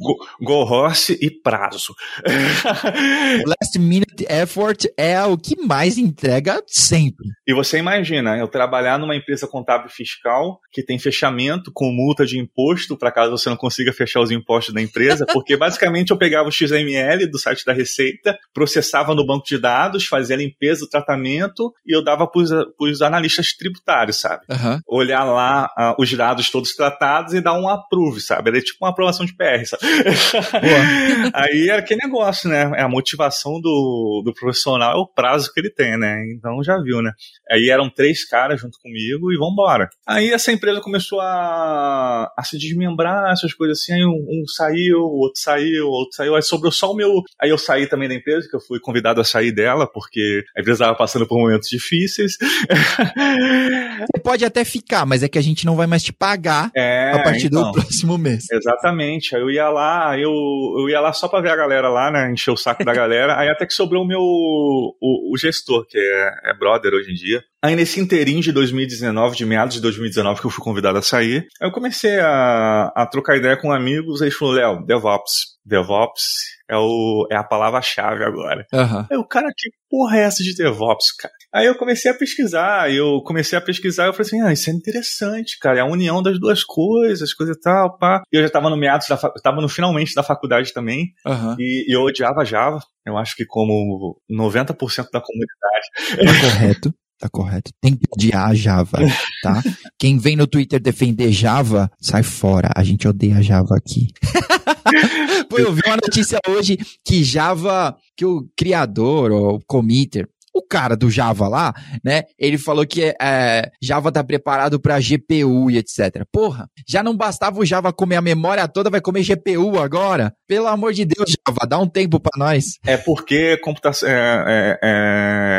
go, 0.00 0.16
go, 0.40 0.62
Horse 0.62 1.18
e 1.20 1.30
prazo. 1.30 1.94
Last 3.46 3.78
Minute 3.78 4.26
Effort 4.28 4.86
é 4.96 5.22
o 5.24 5.36
que 5.36 5.56
mais 5.60 5.98
entrega 5.98 6.62
sempre. 6.66 7.28
E 7.46 7.54
você 7.54 7.78
imagina, 7.78 8.36
eu 8.36 8.48
trabalhar 8.48 8.98
numa 8.98 9.16
empresa 9.16 9.46
contábil 9.46 9.88
fiscal 9.88 10.60
que 10.72 10.82
tem 10.82 10.98
fechamento 10.98 11.70
com 11.72 11.90
multa 11.90 12.26
de 12.26 12.38
imposto 12.38 12.96
para 12.96 13.12
caso 13.12 13.30
você 13.30 13.48
não 13.48 13.56
consiga 13.56 13.92
fechar 13.92 14.20
os 14.20 14.30
impostos 14.30 14.74
da 14.74 14.82
empresa, 14.82 15.24
porque 15.32 15.56
basicamente 15.56 16.10
eu 16.10 16.18
pegava 16.18 16.48
o 16.48 16.52
XML 16.52 17.26
do 17.30 17.38
site 17.38 17.64
da 17.64 17.72
Receita, 17.72 18.38
processava 18.52 19.14
no 19.14 19.26
banco 19.26 19.46
de 19.46 19.58
dados, 19.58 20.06
fazia 20.06 20.36
a 20.36 20.38
limpeza, 20.38 20.84
o 20.84 20.88
tratamento 20.88 21.72
e 21.86 21.96
eu 21.96 22.02
dava 22.02 22.26
para 22.26 22.42
os 22.80 23.02
analistas 23.02 23.52
tributários, 23.52 24.20
sabe? 24.20 24.42
Uhum. 24.50 24.80
Olhar 24.86 25.24
lá 25.24 25.68
uh, 25.78 26.02
os 26.02 26.12
dados 26.12 26.50
todos 26.50 26.74
tratados 26.74 27.34
e 27.34 27.40
dar 27.40 27.58
um 27.58 27.68
approve, 27.68 28.20
sabe? 28.20 28.50
Era 28.50 28.60
tipo 28.60 28.84
uma 28.84 28.90
aprovação 28.90 29.24
de 29.24 29.34
PR, 29.34 29.47
sabe? 29.64 29.82
Aí 31.34 31.68
era 31.68 31.80
aquele 31.80 32.00
negócio, 32.02 32.48
né? 32.48 32.70
É 32.76 32.82
a 32.82 32.88
motivação 32.88 33.60
do, 33.60 34.22
do 34.24 34.32
profissional 34.32 34.92
é 34.92 35.00
o 35.00 35.06
prazo 35.06 35.52
que 35.52 35.60
ele 35.60 35.70
tem, 35.70 35.98
né? 35.98 36.24
Então 36.34 36.62
já 36.62 36.80
viu, 36.80 37.02
né? 37.02 37.12
Aí 37.50 37.70
eram 37.70 37.90
três 37.90 38.26
caras 38.26 38.60
junto 38.60 38.78
comigo 38.80 39.32
e 39.32 39.38
vambora. 39.38 39.88
Aí 40.06 40.30
essa 40.30 40.52
empresa 40.52 40.80
começou 40.80 41.20
a, 41.20 42.32
a 42.36 42.42
se 42.44 42.58
desmembrar, 42.58 43.32
essas 43.32 43.54
coisas 43.54 43.80
assim. 43.80 43.92
Aí 43.92 44.04
um, 44.04 44.26
um 44.28 44.46
saiu, 44.46 44.98
o 44.98 45.18
outro 45.20 45.40
saiu, 45.40 45.86
o 45.86 45.90
outro 45.90 46.16
saiu. 46.16 46.34
Aí 46.34 46.42
sobrou 46.42 46.72
só 46.72 46.90
o 46.90 46.96
meu. 46.96 47.22
Aí 47.40 47.50
eu 47.50 47.58
saí 47.58 47.86
também 47.86 48.08
da 48.08 48.14
empresa, 48.14 48.48
que 48.48 48.56
eu 48.56 48.60
fui 48.60 48.80
convidado 48.80 49.20
a 49.20 49.24
sair 49.24 49.52
dela, 49.52 49.86
porque 49.90 50.44
a 50.56 50.60
empresa 50.60 50.84
estava 50.84 50.96
passando 50.96 51.26
por 51.26 51.38
momentos 51.38 51.68
difíceis. 51.68 52.36
Você 53.98 54.22
pode 54.22 54.44
até 54.44 54.64
ficar, 54.64 55.04
mas 55.06 55.22
é 55.22 55.28
que 55.28 55.38
a 55.38 55.42
gente 55.42 55.66
não 55.66 55.76
vai 55.76 55.86
mais 55.86 56.02
te 56.02 56.12
pagar 56.12 56.70
é, 56.76 57.12
a 57.12 57.22
partir 57.22 57.46
então, 57.46 57.70
do 57.70 57.72
próximo 57.72 58.16
mês. 58.18 58.44
Exatamente. 58.50 59.27
Aí 59.36 59.42
eu 59.42 59.50
ia 59.50 59.68
lá, 59.68 60.18
eu, 60.18 60.32
eu 60.78 60.88
ia 60.88 61.00
lá 61.00 61.12
só 61.12 61.28
pra 61.28 61.40
ver 61.40 61.50
a 61.50 61.56
galera 61.56 61.88
lá, 61.88 62.10
né? 62.10 62.30
Encher 62.32 62.52
o 62.52 62.56
saco 62.56 62.84
da 62.84 62.92
galera. 62.94 63.38
Aí 63.38 63.48
até 63.48 63.66
que 63.66 63.74
sobrou 63.74 64.04
o 64.04 64.06
meu 64.06 64.20
o, 64.20 65.32
o 65.32 65.36
gestor, 65.36 65.86
que 65.86 65.98
é, 65.98 66.50
é 66.50 66.54
brother 66.54 66.92
hoje 66.94 67.10
em 67.10 67.14
dia. 67.14 67.42
Aí 67.62 67.74
nesse 67.74 68.00
inteirinho 68.00 68.40
de 68.40 68.52
2019, 68.52 69.36
de 69.36 69.44
meados 69.44 69.74
de 69.74 69.80
2019, 69.80 70.40
que 70.40 70.46
eu 70.46 70.50
fui 70.50 70.62
convidado 70.62 70.98
a 70.98 71.02
sair, 71.02 71.46
aí 71.60 71.68
eu 71.68 71.72
comecei 71.72 72.18
a, 72.20 72.92
a 72.94 73.06
trocar 73.06 73.36
ideia 73.36 73.56
com 73.56 73.72
amigos, 73.72 74.22
aí 74.22 74.30
falou, 74.30 74.54
Léo, 74.54 74.84
DevOps. 74.86 75.58
DevOps 75.64 76.58
é, 76.68 76.76
o, 76.76 77.26
é 77.30 77.36
a 77.36 77.44
palavra-chave 77.44 78.24
agora. 78.24 78.66
Uhum. 78.72 79.06
Aí 79.10 79.16
o 79.16 79.24
cara, 79.24 79.48
que 79.56 79.70
porra 79.90 80.18
é 80.18 80.22
essa 80.22 80.42
de 80.42 80.54
DevOps, 80.54 81.12
cara? 81.12 81.34
Aí 81.52 81.66
eu 81.66 81.74
comecei 81.76 82.10
a 82.10 82.14
pesquisar, 82.14 82.92
eu 82.92 83.22
comecei 83.22 83.58
a 83.58 83.60
pesquisar, 83.60 84.06
eu 84.06 84.12
falei 84.12 84.26
assim, 84.26 84.42
ah, 84.42 84.52
isso 84.52 84.68
é 84.68 84.72
interessante, 84.72 85.58
cara, 85.58 85.78
é 85.78 85.80
a 85.80 85.86
união 85.86 86.22
das 86.22 86.38
duas 86.38 86.62
coisas, 86.62 87.32
coisa 87.32 87.52
e 87.52 87.60
tal, 87.60 87.96
pá. 87.96 88.22
E 88.32 88.36
eu 88.36 88.42
já 88.42 88.50
tava 88.50 88.68
no 88.68 88.76
meados 88.76 89.08
da, 89.08 89.16
tava 89.16 89.60
no 89.60 89.68
finalmente 89.68 90.14
da 90.14 90.22
faculdade 90.22 90.72
também, 90.72 91.12
uhum. 91.26 91.56
e, 91.58 91.86
e 91.88 91.96
eu 91.96 92.02
odiava 92.02 92.44
Java, 92.44 92.80
eu 93.06 93.16
acho 93.16 93.34
que 93.34 93.46
como 93.46 94.20
90% 94.30 95.06
da 95.10 95.22
comunidade. 95.22 95.88
Tá 96.16 96.50
correto. 96.50 96.94
Tá 97.18 97.28
correto. 97.28 97.72
Tem 97.80 97.96
que 97.96 98.04
odiar 98.12 98.54
Java, 98.54 98.98
tá? 99.42 99.60
Quem 99.98 100.18
vem 100.18 100.36
no 100.36 100.46
Twitter 100.46 100.80
defender 100.80 101.32
Java, 101.32 101.90
sai 102.00 102.22
fora. 102.22 102.70
A 102.76 102.84
gente 102.84 103.08
odeia 103.08 103.42
Java 103.42 103.74
aqui. 103.76 104.06
Pô, 105.50 105.58
eu 105.58 105.72
vi 105.72 105.82
uma 105.84 105.96
notícia 105.96 106.38
hoje 106.48 106.78
que 107.04 107.24
Java, 107.24 107.96
que 108.16 108.24
o 108.24 108.48
criador, 108.56 109.32
ou 109.32 109.56
o 109.56 109.60
committer, 109.66 110.28
o 110.58 110.66
cara 110.66 110.96
do 110.96 111.10
Java 111.10 111.48
lá, 111.48 111.74
né? 112.04 112.24
Ele 112.38 112.58
falou 112.58 112.86
que 112.86 113.14
é, 113.20 113.70
Java 113.80 114.10
tá 114.10 114.24
preparado 114.24 114.80
para 114.80 115.00
GPU 115.00 115.70
e 115.70 115.78
etc. 115.78 116.24
Porra, 116.32 116.68
já 116.86 117.02
não 117.02 117.16
bastava 117.16 117.60
o 117.60 117.64
Java 117.64 117.92
comer 117.92 118.16
a 118.16 118.22
memória 118.22 118.66
toda, 118.68 118.90
vai 118.90 119.00
comer 119.00 119.22
GPU 119.22 119.78
agora? 119.78 120.32
Pelo 120.46 120.66
amor 120.66 120.92
de 120.92 121.04
Deus, 121.04 121.30
Java, 121.30 121.66
dá 121.66 121.78
um 121.78 121.88
tempo 121.88 122.20
para 122.20 122.32
nós. 122.36 122.78
É 122.86 122.96
porque 122.96 123.56
computação, 123.58 124.08
é, 124.08 124.44
é, 124.46 124.78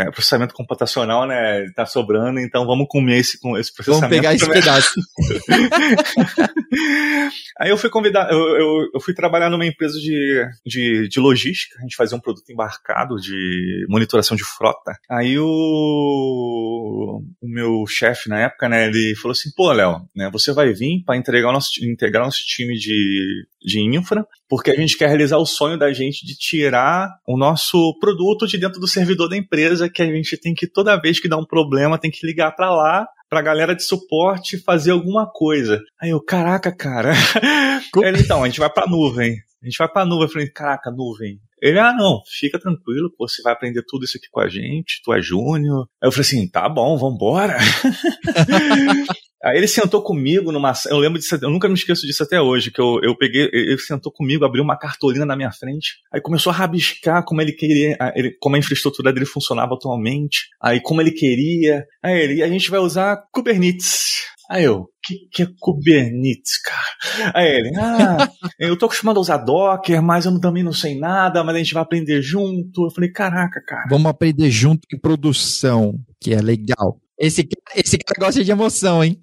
é, 0.07 0.11
processamento 0.11 0.53
computacional, 0.53 1.25
né? 1.25 1.65
Tá 1.75 1.85
sobrando, 1.85 2.39
então 2.39 2.65
vamos 2.65 2.87
comer 2.89 3.19
esse, 3.19 3.37
esse 3.57 3.73
processamento. 3.73 3.99
Vamos 3.99 4.09
pegar 4.09 4.33
esse 4.33 4.47
pedaço. 4.51 4.99
Aí 7.59 7.69
eu 7.69 7.77
fui 7.77 7.89
convidar, 7.89 8.31
eu, 8.31 8.37
eu, 8.37 8.89
eu, 8.93 9.01
fui 9.01 9.13
trabalhar 9.13 9.49
numa 9.49 9.65
empresa 9.65 9.99
de, 9.99 10.45
de, 10.65 11.07
de 11.07 11.19
logística, 11.19 11.77
a 11.79 11.81
gente 11.81 11.95
fazia 11.95 12.17
um 12.17 12.21
produto 12.21 12.49
embarcado 12.51 13.15
de 13.15 13.85
monitoração 13.89 14.35
de 14.35 14.43
frota 14.43 14.88
Aí 15.09 15.37
o, 15.37 17.21
o 17.41 17.47
meu 17.47 17.85
chefe 17.87 18.29
na 18.29 18.39
época, 18.41 18.69
né, 18.69 18.87
ele 18.87 19.15
falou 19.15 19.31
assim, 19.31 19.49
pô, 19.55 19.71
Léo, 19.71 20.01
né, 20.15 20.29
você 20.31 20.51
vai 20.51 20.73
vir 20.73 21.03
para 21.05 21.17
entregar 21.17 21.49
o 21.49 21.53
nosso, 21.53 21.83
integrar 21.83 22.25
nosso 22.25 22.43
time 22.45 22.75
de, 22.75 23.45
de 23.63 23.79
infra, 23.81 24.25
porque 24.47 24.71
a 24.71 24.75
gente 24.75 24.97
quer 24.97 25.07
realizar 25.07 25.37
o 25.37 25.45
sonho 25.45 25.77
da 25.77 25.91
gente 25.93 26.25
de 26.25 26.37
tirar 26.37 27.09
o 27.27 27.37
nosso 27.37 27.97
produto 27.99 28.47
de 28.47 28.57
dentro 28.57 28.79
do 28.79 28.87
servidor 28.87 29.29
da 29.29 29.37
empresa, 29.37 29.89
que 29.89 30.01
a 30.01 30.05
gente 30.05 30.37
tem 30.37 30.53
que, 30.53 30.67
toda 30.67 30.99
vez 30.99 31.19
que 31.19 31.29
dá 31.29 31.37
um 31.37 31.45
problema, 31.45 31.99
tem 31.99 32.11
que 32.11 32.25
ligar 32.25 32.55
para 32.55 32.73
lá 32.73 33.07
pra 33.29 33.41
galera 33.41 33.75
de 33.75 33.83
suporte 33.83 34.57
fazer 34.57 34.91
alguma 34.91 35.29
coisa. 35.31 35.79
Aí 36.01 36.09
eu, 36.09 36.19
caraca, 36.19 36.75
cara. 36.75 37.13
Ele, 38.01 38.21
então, 38.21 38.43
a 38.43 38.47
gente 38.47 38.59
vai 38.59 38.69
pra 38.69 38.87
nuvem. 38.87 39.37
A 39.61 39.65
gente 39.65 39.77
vai 39.77 39.87
pra 39.87 40.05
nuvem. 40.05 40.23
Eu 40.23 40.31
falei, 40.31 40.49
caraca, 40.49 40.89
nuvem. 40.89 41.39
Ele, 41.61 41.79
ah, 41.79 41.93
não, 41.93 42.21
fica 42.25 42.59
tranquilo, 42.59 43.13
você 43.17 43.41
vai 43.41 43.53
aprender 43.53 43.83
tudo 43.87 44.05
isso 44.05 44.17
aqui 44.17 44.27
com 44.31 44.39
a 44.39 44.47
gente, 44.47 45.01
tu 45.03 45.13
é 45.13 45.21
júnior. 45.21 45.87
Aí 46.01 46.07
eu 46.07 46.11
falei 46.11 46.25
assim, 46.25 46.49
tá 46.49 46.67
bom, 46.67 46.97
vambora. 46.97 47.57
Aí 49.41 49.57
ele 49.57 49.67
sentou 49.67 50.01
comigo 50.01 50.51
numa. 50.51 50.73
Eu 50.89 50.97
lembro 50.97 51.17
disso, 51.17 51.37
eu 51.41 51.49
nunca 51.49 51.69
me 51.69 51.73
esqueço 51.73 52.05
disso 52.05 52.23
até 52.23 52.41
hoje, 52.41 52.71
que 52.71 52.81
eu, 52.81 52.99
eu 53.01 53.15
peguei, 53.15 53.49
ele 53.53 53.77
sentou 53.77 54.11
comigo, 54.11 54.43
abriu 54.43 54.63
uma 54.63 54.77
cartolina 54.77 55.25
na 55.25 55.35
minha 55.35 55.51
frente, 55.51 55.95
aí 56.13 56.19
começou 56.19 56.51
a 56.51 56.55
rabiscar 56.55 57.23
como 57.23 57.41
ele 57.41 57.53
queria, 57.53 57.97
ele, 58.15 58.35
como 58.41 58.57
a 58.57 58.59
infraestrutura 58.59 59.13
dele 59.13 59.25
funcionava 59.25 59.75
atualmente, 59.75 60.49
aí 60.61 60.81
como 60.81 61.01
ele 61.01 61.11
queria. 61.11 61.85
Aí 62.03 62.19
ele, 62.19 62.43
a 62.43 62.49
gente 62.49 62.69
vai 62.69 62.81
usar 62.81 63.17
Kubernetes. 63.31 64.25
Aí 64.49 64.63
eu, 64.63 64.89
que, 65.03 65.27
que 65.31 65.43
é 65.43 65.47
Kubernetes, 65.59 66.59
cara? 66.59 67.31
Aí 67.35 67.47
ele, 67.47 67.71
ah, 67.77 68.27
eu 68.57 68.75
tô 68.75 68.87
acostumado 68.87 69.17
a 69.17 69.21
usar 69.21 69.37
Docker, 69.37 70.01
mas 70.01 70.25
eu 70.25 70.39
também 70.41 70.63
não 70.63 70.73
sei 70.73 70.97
nada, 70.99 71.43
mas 71.43 71.55
a 71.55 71.57
gente 71.59 71.73
vai 71.73 71.83
aprender 71.83 72.19
junto. 72.21 72.85
Eu 72.85 72.91
falei, 72.91 73.11
caraca, 73.11 73.61
cara. 73.63 73.85
Vamos 73.89 74.07
aprender 74.07 74.49
junto 74.49 74.81
em 74.91 74.99
produção, 74.99 75.93
que 76.19 76.33
é 76.33 76.41
legal. 76.41 76.99
Esse, 77.19 77.47
esse 77.75 77.97
cara 77.97 78.27
gosta 78.27 78.43
de 78.43 78.49
emoção, 78.49 79.03
hein? 79.03 79.19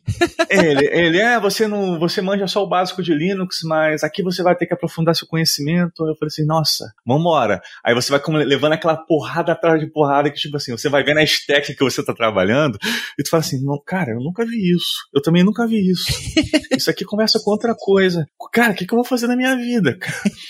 ele, 0.50 0.86
ele 0.92 1.18
é, 1.18 1.40
você 1.40 1.66
não, 1.66 1.98
você 1.98 2.20
manja 2.20 2.46
só 2.46 2.62
o 2.62 2.68
básico 2.68 3.02
de 3.02 3.14
Linux, 3.14 3.60
mas 3.64 4.04
aqui 4.04 4.22
você 4.22 4.42
vai 4.42 4.54
ter 4.54 4.66
que 4.66 4.74
aprofundar 4.74 5.14
seu 5.14 5.26
conhecimento. 5.26 6.06
Eu 6.06 6.14
falei 6.16 6.26
assim, 6.26 6.44
nossa, 6.44 6.92
vambora. 7.06 7.60
Aí 7.84 7.94
você 7.94 8.10
vai 8.10 8.20
levando 8.44 8.72
aquela 8.72 8.96
porrada 8.96 9.52
atrás 9.52 9.80
de 9.80 9.86
porrada 9.86 10.30
que, 10.30 10.38
tipo 10.38 10.56
assim, 10.56 10.72
você 10.72 10.88
vai 10.88 11.02
vendo 11.02 11.18
a 11.18 11.24
stack 11.24 11.74
que 11.74 11.84
você 11.84 12.04
tá 12.04 12.12
trabalhando 12.12 12.78
e 13.18 13.22
tu 13.22 13.30
fala 13.30 13.42
assim, 13.42 13.64
não, 13.64 13.80
cara, 13.84 14.10
eu 14.10 14.20
nunca 14.20 14.44
vi 14.44 14.74
isso. 14.74 15.08
Eu 15.14 15.22
também 15.22 15.42
nunca 15.44 15.66
vi 15.66 15.90
isso. 15.90 16.06
Isso 16.76 16.90
aqui 16.90 17.04
começa 17.04 17.40
com 17.42 17.50
outra 17.50 17.74
coisa. 17.74 18.26
Cara, 18.52 18.72
o 18.72 18.76
que, 18.76 18.86
que 18.86 18.92
eu 18.92 18.98
vou 18.98 19.04
fazer 19.04 19.26
na 19.26 19.36
minha 19.36 19.56
vida? 19.56 19.98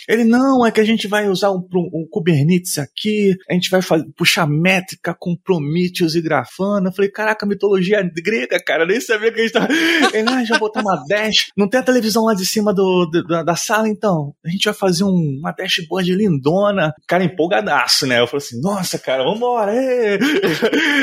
Ele, 0.09 0.25
não, 0.25 0.67
é 0.67 0.71
que 0.71 0.81
a 0.81 0.85
gente 0.85 1.07
vai 1.07 1.29
usar 1.29 1.51
um, 1.51 1.67
um 1.75 2.07
Kubernetes 2.11 2.79
aqui, 2.79 3.37
a 3.49 3.55
gente 3.55 3.71
vai 3.71 3.83
fazer, 3.83 4.07
puxar 4.17 4.47
métrica 4.47 5.15
com 5.19 5.37
Prometheus 5.37 6.15
e 6.15 6.21
Grafana. 6.21 6.89
Eu 6.89 6.93
falei, 6.93 7.11
caraca, 7.11 7.36
caraca, 7.37 7.47
mitologia 7.47 8.03
grega, 8.03 8.59
cara, 8.65 8.87
nem 8.87 9.01
sabia 9.01 9.31
que 9.31 9.41
a 9.41 9.43
gente 9.43 9.53
tava. 9.53 9.73
Ele, 9.73 10.29
ah, 10.29 10.45
já 10.45 10.59
botar 10.59 10.81
uma 10.81 10.97
dash. 11.07 11.51
Não 11.57 11.69
tem 11.69 11.81
a 11.81 11.83
televisão 11.83 12.25
lá 12.25 12.35
de 12.35 12.47
cima 12.47 12.73
do, 12.73 13.07
do 13.07 13.25
da, 13.25 13.43
da, 13.43 13.55
sala, 13.55 13.89
então? 13.89 14.35
A 14.45 14.49
gente 14.49 14.65
vai 14.65 14.75
fazer 14.75 15.05
um, 15.05 15.39
uma 15.39 15.53
dashboard 15.53 16.15
lindona. 16.15 16.95
Cara, 17.07 17.25
empolgadaço, 17.25 18.07
né? 18.07 18.21
Eu 18.21 18.27
falei 18.27 18.45
assim, 18.45 18.61
nossa, 18.61 18.99
cara, 18.99 19.25
vambora, 19.25 19.75
ê, 19.75 20.19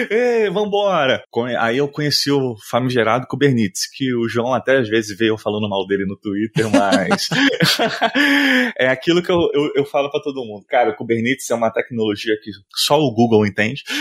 ê, 0.10 0.50
vambora. 0.50 1.24
Aí 1.60 1.78
eu 1.78 1.88
conheci 1.88 2.32
o 2.32 2.56
famigerado 2.70 3.28
Kubernetes, 3.28 3.90
que 3.92 4.14
o 4.16 4.28
João 4.28 4.54
até 4.54 4.78
às 4.78 4.90
vezes 4.90 5.18
veio 5.18 5.38
falando 5.38 5.70
mal 5.70 5.86
dele 5.86 6.06
no 6.06 6.18
Twitter, 6.18 6.70
mas 6.70 7.30
é 8.78 8.88
aquilo 8.88 9.22
que 9.22 9.32
eu, 9.32 9.50
eu, 9.54 9.72
eu 9.76 9.86
falo 9.86 10.10
para 10.10 10.22
todo 10.22 10.46
mundo. 10.46 10.66
Cara, 10.68 10.92
o 10.92 10.96
Kubernetes 10.96 11.50
é 11.50 11.56
uma 11.56 11.72
tecnologia 11.72 12.36
que 12.42 12.52
só 12.76 13.00
o 13.00 13.14
Google 13.14 13.46
entende. 13.46 13.84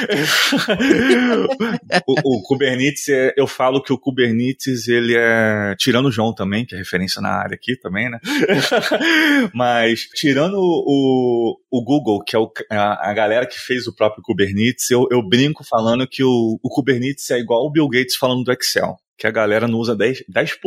o, 2.06 2.14
o 2.25 2.43
Kubernetes, 2.43 3.09
é, 3.09 3.35
eu 3.37 3.47
falo 3.47 3.83
que 3.83 3.93
o 3.93 3.99
Kubernetes, 3.99 4.88
ele 4.88 5.14
é. 5.17 5.75
Tirando 5.79 6.07
o 6.07 6.12
João 6.12 6.35
também, 6.35 6.64
que 6.64 6.75
é 6.75 6.79
referência 6.79 7.21
na 7.21 7.31
área 7.31 7.55
aqui 7.55 7.76
também, 7.76 8.11
né? 8.11 8.19
Mas, 9.55 10.09
tirando 10.14 10.57
o, 10.59 11.59
o 11.71 11.85
Google, 11.85 12.23
que 12.25 12.37
é 12.37 12.38
o, 12.38 12.50
a, 12.71 13.11
a, 13.11 13.14
galera 13.14 13.47
que 13.47 13.59
fez 13.59 13.87
o 13.87 13.95
próprio 13.95 14.23
Kubernetes, 14.23 14.91
eu, 14.91 15.07
eu 15.11 15.23
brinco 15.26 15.64
falando 15.64 16.07
que 16.07 16.23
o, 16.23 16.59
o 16.62 16.69
Kubernetes 16.69 17.31
é 17.31 17.38
igual 17.38 17.64
o 17.64 17.71
Bill 17.71 17.88
Gates 17.88 18.17
falando 18.17 18.45
do 18.45 18.52
Excel 18.52 18.97
que 19.23 19.26
a 19.29 19.31
galera 19.31 19.69
não 19.69 19.79
usa 19.79 19.97
10%, 19.97 20.25
10 20.29 20.59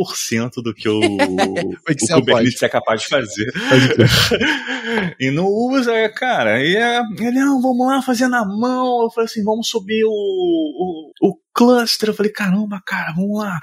do 0.64 0.72
que 0.72 0.88
o, 0.88 0.98
o, 1.04 2.20
Kubernetes 2.20 2.62
é 2.62 2.68
capaz 2.70 3.02
de 3.02 3.08
fazer. 3.08 3.52
e 5.20 5.30
não 5.30 5.44
usa, 5.44 5.92
cara. 6.08 6.64
E 6.64 6.74
é, 6.74 7.02
ele, 7.18 7.38
não, 7.38 7.60
vamos 7.60 7.86
lá 7.86 8.00
fazer 8.00 8.28
na 8.28 8.46
mão. 8.46 9.02
Eu 9.02 9.10
falei 9.10 9.26
assim, 9.26 9.44
vamos 9.44 9.68
subir 9.68 10.04
o, 10.06 10.08
o, 10.08 11.12
o 11.20 11.38
cluster. 11.52 12.08
Eu 12.08 12.14
falei, 12.14 12.32
caramba, 12.32 12.80
cara, 12.86 13.12
vamos 13.12 13.38
lá. 13.38 13.60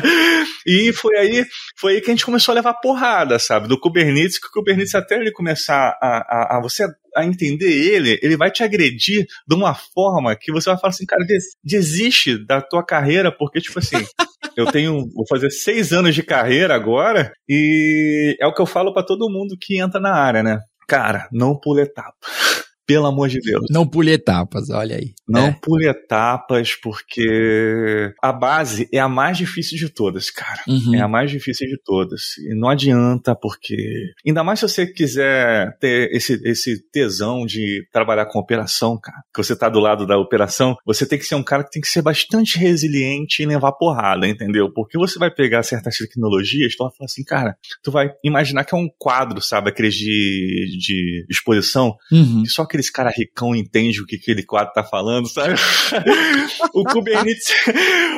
e 0.66 0.94
foi 0.94 1.14
aí, 1.18 1.44
foi 1.76 1.96
aí 1.96 2.00
que 2.00 2.10
a 2.10 2.14
gente 2.14 2.24
começou 2.24 2.52
a 2.52 2.54
levar 2.54 2.72
porrada, 2.80 3.38
sabe? 3.38 3.68
Do 3.68 3.78
Kubernetes, 3.78 4.38
que 4.38 4.46
o 4.46 4.50
Kubernetes 4.50 4.94
até 4.94 5.16
ele 5.16 5.30
começar 5.30 5.94
a, 6.00 6.54
a, 6.54 6.56
a 6.56 6.62
você 6.62 6.86
a 7.16 7.24
entender 7.24 7.70
ele, 7.70 8.18
ele 8.22 8.36
vai 8.36 8.50
te 8.50 8.62
agredir 8.62 9.26
de 9.46 9.54
uma 9.54 9.74
forma 9.74 10.34
que 10.36 10.52
você 10.52 10.70
vai 10.70 10.78
falar 10.78 10.90
assim, 10.90 11.06
cara, 11.06 11.24
desiste 11.62 12.38
da 12.44 12.60
tua 12.60 12.84
carreira, 12.84 13.30
porque, 13.30 13.60
tipo 13.60 13.78
assim, 13.78 13.96
eu 14.56 14.66
tenho, 14.66 15.08
vou 15.14 15.26
fazer 15.28 15.50
seis 15.50 15.92
anos 15.92 16.14
de 16.14 16.22
carreira 16.22 16.74
agora, 16.74 17.32
e 17.48 18.36
é 18.40 18.46
o 18.46 18.54
que 18.54 18.60
eu 18.60 18.66
falo 18.66 18.92
para 18.92 19.04
todo 19.04 19.30
mundo 19.30 19.56
que 19.60 19.80
entra 19.80 20.00
na 20.00 20.12
área, 20.12 20.42
né? 20.42 20.58
Cara, 20.88 21.28
não 21.32 21.58
pula 21.58 21.82
etapa. 21.82 22.14
Pelo 22.86 23.06
amor 23.06 23.28
de 23.28 23.40
Deus. 23.40 23.66
Não 23.70 23.86
pule 23.86 24.12
etapas, 24.12 24.70
olha 24.70 24.96
aí. 24.96 25.14
Não 25.28 25.46
é. 25.46 25.58
pule 25.62 25.88
etapas, 25.88 26.74
porque 26.74 28.12
a 28.22 28.32
base 28.32 28.88
é 28.92 28.98
a 28.98 29.08
mais 29.08 29.38
difícil 29.38 29.78
de 29.78 29.88
todas, 29.88 30.30
cara. 30.30 30.62
Uhum. 30.66 30.94
É 30.94 31.00
a 31.00 31.08
mais 31.08 31.30
difícil 31.30 31.68
de 31.68 31.78
todas. 31.82 32.36
E 32.38 32.54
não 32.54 32.68
adianta, 32.68 33.34
porque. 33.34 33.76
Ainda 34.26 34.42
mais 34.42 34.58
se 34.58 34.68
você 34.68 34.86
quiser 34.86 35.76
ter 35.78 36.10
esse, 36.12 36.40
esse 36.44 36.82
tesão 36.90 37.46
de 37.46 37.86
trabalhar 37.92 38.26
com 38.26 38.38
operação, 38.38 38.98
cara. 39.00 39.22
Que 39.32 39.42
você 39.42 39.54
tá 39.54 39.68
do 39.68 39.80
lado 39.80 40.06
da 40.06 40.18
operação, 40.18 40.76
você 40.84 41.06
tem 41.06 41.18
que 41.18 41.24
ser 41.24 41.34
um 41.34 41.42
cara 41.42 41.64
que 41.64 41.70
tem 41.70 41.82
que 41.82 41.88
ser 41.88 42.02
bastante 42.02 42.58
resiliente 42.58 43.42
e 43.42 43.46
levar 43.46 43.72
porrada, 43.72 44.26
entendeu? 44.26 44.72
Porque 44.72 44.98
você 44.98 45.18
vai 45.18 45.30
pegar 45.30 45.62
certas 45.62 45.96
tecnologias, 45.96 46.74
tu 46.74 46.84
vai 46.84 46.92
falar 46.92 47.06
assim, 47.06 47.24
cara, 47.24 47.56
tu 47.82 47.90
vai 47.90 48.10
imaginar 48.24 48.64
que 48.64 48.74
é 48.74 48.78
um 48.78 48.88
quadro, 48.98 49.40
sabe? 49.40 49.70
Aqueles 49.70 49.94
de, 49.94 50.76
de 50.78 51.26
exposição, 51.30 51.96
uhum. 52.10 52.44
só 52.46 52.66
aqueles 52.72 52.90
cara 52.90 53.10
ricão 53.10 53.54
entende 53.54 54.00
o 54.00 54.06
que 54.06 54.16
aquele 54.16 54.42
quadro 54.42 54.72
tá 54.72 54.82
falando, 54.82 55.28
sabe? 55.28 55.54
o 56.72 56.82
Kubernetes, 56.84 57.52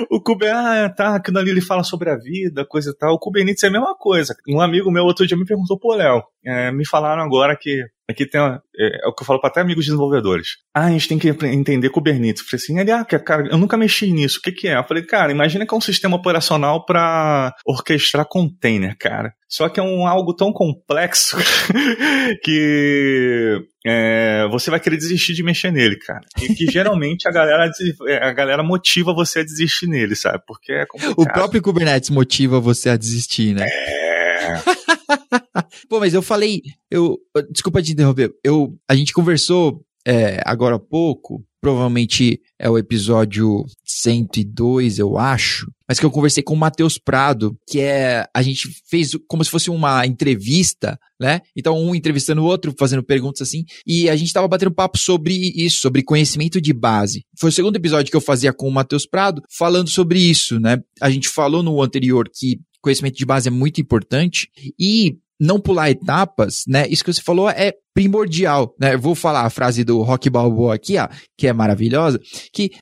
o 0.08 0.20
Kubernetes, 0.20 0.64
ah, 0.64 0.88
tá, 0.88 1.16
aquilo 1.16 1.38
ali 1.38 1.50
ele 1.50 1.60
fala 1.60 1.82
sobre 1.82 2.10
a 2.10 2.16
vida, 2.16 2.64
coisa 2.64 2.90
e 2.90 2.96
tal. 2.96 3.14
O 3.14 3.18
Kubernetes 3.18 3.64
é 3.64 3.66
a 3.66 3.70
mesma 3.70 3.96
coisa. 3.96 4.34
Um 4.48 4.60
amigo 4.60 4.90
meu 4.90 5.04
outro 5.04 5.26
dia 5.26 5.36
me 5.36 5.44
perguntou, 5.44 5.78
pô, 5.78 5.94
Léo, 5.94 6.22
é, 6.44 6.70
me 6.70 6.86
falaram 6.86 7.22
agora 7.22 7.56
que 7.60 7.84
aqui 8.08 8.26
tem 8.26 8.40
uma, 8.40 8.62
é, 8.78 9.04
é, 9.04 9.08
o 9.08 9.14
que 9.14 9.22
eu 9.22 9.26
falo 9.26 9.40
para 9.40 9.50
até 9.50 9.60
amigos 9.60 9.84
desenvolvedores. 9.84 10.58
Ah, 10.74 10.86
a 10.86 10.90
gente 10.90 11.08
tem 11.08 11.18
que 11.18 11.28
entender 11.28 11.88
Kubernetes. 11.90 12.42
Eu 12.42 12.48
falei 12.48 12.62
assim, 12.62 12.78
ele, 12.78 12.90
ah, 12.90 13.04
cara, 13.04 13.48
eu 13.48 13.58
nunca 13.58 13.76
mexi 13.76 14.12
nisso. 14.12 14.38
O 14.38 14.42
que, 14.42 14.52
que 14.52 14.68
é? 14.68 14.76
Eu 14.76 14.84
falei, 14.84 15.02
cara, 15.04 15.32
imagina 15.32 15.66
que 15.66 15.74
é 15.74 15.76
um 15.76 15.80
sistema 15.80 16.16
operacional 16.16 16.84
para 16.84 17.54
orquestrar 17.66 18.26
container, 18.26 18.96
cara. 18.98 19.32
Só 19.48 19.68
que 19.68 19.78
é 19.78 19.82
um 19.82 20.06
algo 20.06 20.34
tão 20.34 20.52
complexo 20.52 21.36
que 22.42 23.62
é, 23.86 24.48
você 24.50 24.70
vai 24.70 24.80
querer 24.80 24.96
desistir 24.96 25.32
de 25.32 25.42
mexer 25.42 25.70
nele, 25.70 25.96
cara. 25.96 26.22
E 26.42 26.54
que 26.54 26.66
geralmente 26.66 27.28
a 27.28 27.30
galera, 27.30 27.70
a 28.22 28.32
galera 28.32 28.62
motiva 28.62 29.14
você 29.14 29.40
a 29.40 29.44
desistir 29.44 29.86
nele, 29.86 30.16
sabe? 30.16 30.42
Porque 30.46 30.72
é 30.72 30.86
complicado. 30.86 31.18
O 31.18 31.32
próprio 31.32 31.62
Kubernetes 31.62 32.10
motiva 32.10 32.58
você 32.58 32.90
a 32.90 32.96
desistir, 32.96 33.54
né? 33.54 33.66
É. 33.68 34.54
Pô, 35.88 36.00
mas 36.00 36.14
eu 36.14 36.22
falei, 36.22 36.62
eu, 36.90 37.18
desculpa 37.50 37.82
te 37.82 37.92
interromper, 37.92 38.32
eu, 38.42 38.76
a 38.88 38.94
gente 38.94 39.12
conversou 39.12 39.84
é, 40.06 40.42
agora 40.44 40.76
há 40.76 40.78
pouco, 40.78 41.42
provavelmente 41.60 42.38
é 42.58 42.68
o 42.68 42.76
episódio 42.76 43.64
102, 43.86 44.98
eu 44.98 45.16
acho, 45.16 45.66
mas 45.88 45.98
que 45.98 46.04
eu 46.04 46.10
conversei 46.10 46.42
com 46.42 46.52
o 46.52 46.58
Matheus 46.58 46.98
Prado, 46.98 47.56
que 47.66 47.80
é, 47.80 48.26
a 48.34 48.42
gente 48.42 48.68
fez 48.86 49.12
como 49.26 49.42
se 49.42 49.50
fosse 49.50 49.70
uma 49.70 50.06
entrevista, 50.06 50.98
né? 51.18 51.40
Então, 51.56 51.82
um 51.82 51.94
entrevistando 51.94 52.42
o 52.42 52.44
outro, 52.44 52.74
fazendo 52.78 53.02
perguntas 53.02 53.48
assim, 53.48 53.64
e 53.86 54.10
a 54.10 54.16
gente 54.16 54.32
tava 54.32 54.46
batendo 54.46 54.74
papo 54.74 54.98
sobre 54.98 55.34
isso, 55.56 55.78
sobre 55.78 56.02
conhecimento 56.02 56.60
de 56.60 56.74
base. 56.74 57.24
Foi 57.38 57.48
o 57.48 57.52
segundo 57.52 57.76
episódio 57.76 58.10
que 58.10 58.16
eu 58.16 58.20
fazia 58.20 58.52
com 58.52 58.68
o 58.68 58.72
Matheus 58.72 59.06
Prado, 59.06 59.40
falando 59.50 59.88
sobre 59.88 60.18
isso, 60.18 60.60
né? 60.60 60.78
A 61.00 61.08
gente 61.08 61.30
falou 61.30 61.62
no 61.62 61.80
anterior 61.80 62.28
que 62.30 62.60
conhecimento 62.82 63.16
de 63.16 63.24
base 63.24 63.48
é 63.48 63.50
muito 63.50 63.80
importante 63.80 64.50
e 64.78 65.16
não 65.44 65.60
pular 65.60 65.90
etapas, 65.90 66.64
né? 66.66 66.86
Isso 66.88 67.04
que 67.04 67.12
você 67.12 67.20
falou 67.22 67.48
é 67.50 67.74
primordial, 67.92 68.74
né? 68.80 68.94
Eu 68.94 68.98
vou 68.98 69.14
falar 69.14 69.42
a 69.42 69.50
frase 69.50 69.84
do 69.84 70.02
Rock 70.02 70.30
Balboa 70.30 70.74
aqui, 70.74 70.96
ó, 70.98 71.08
que 71.36 71.46
é 71.46 71.52
maravilhosa, 71.52 72.18
que 72.52 72.72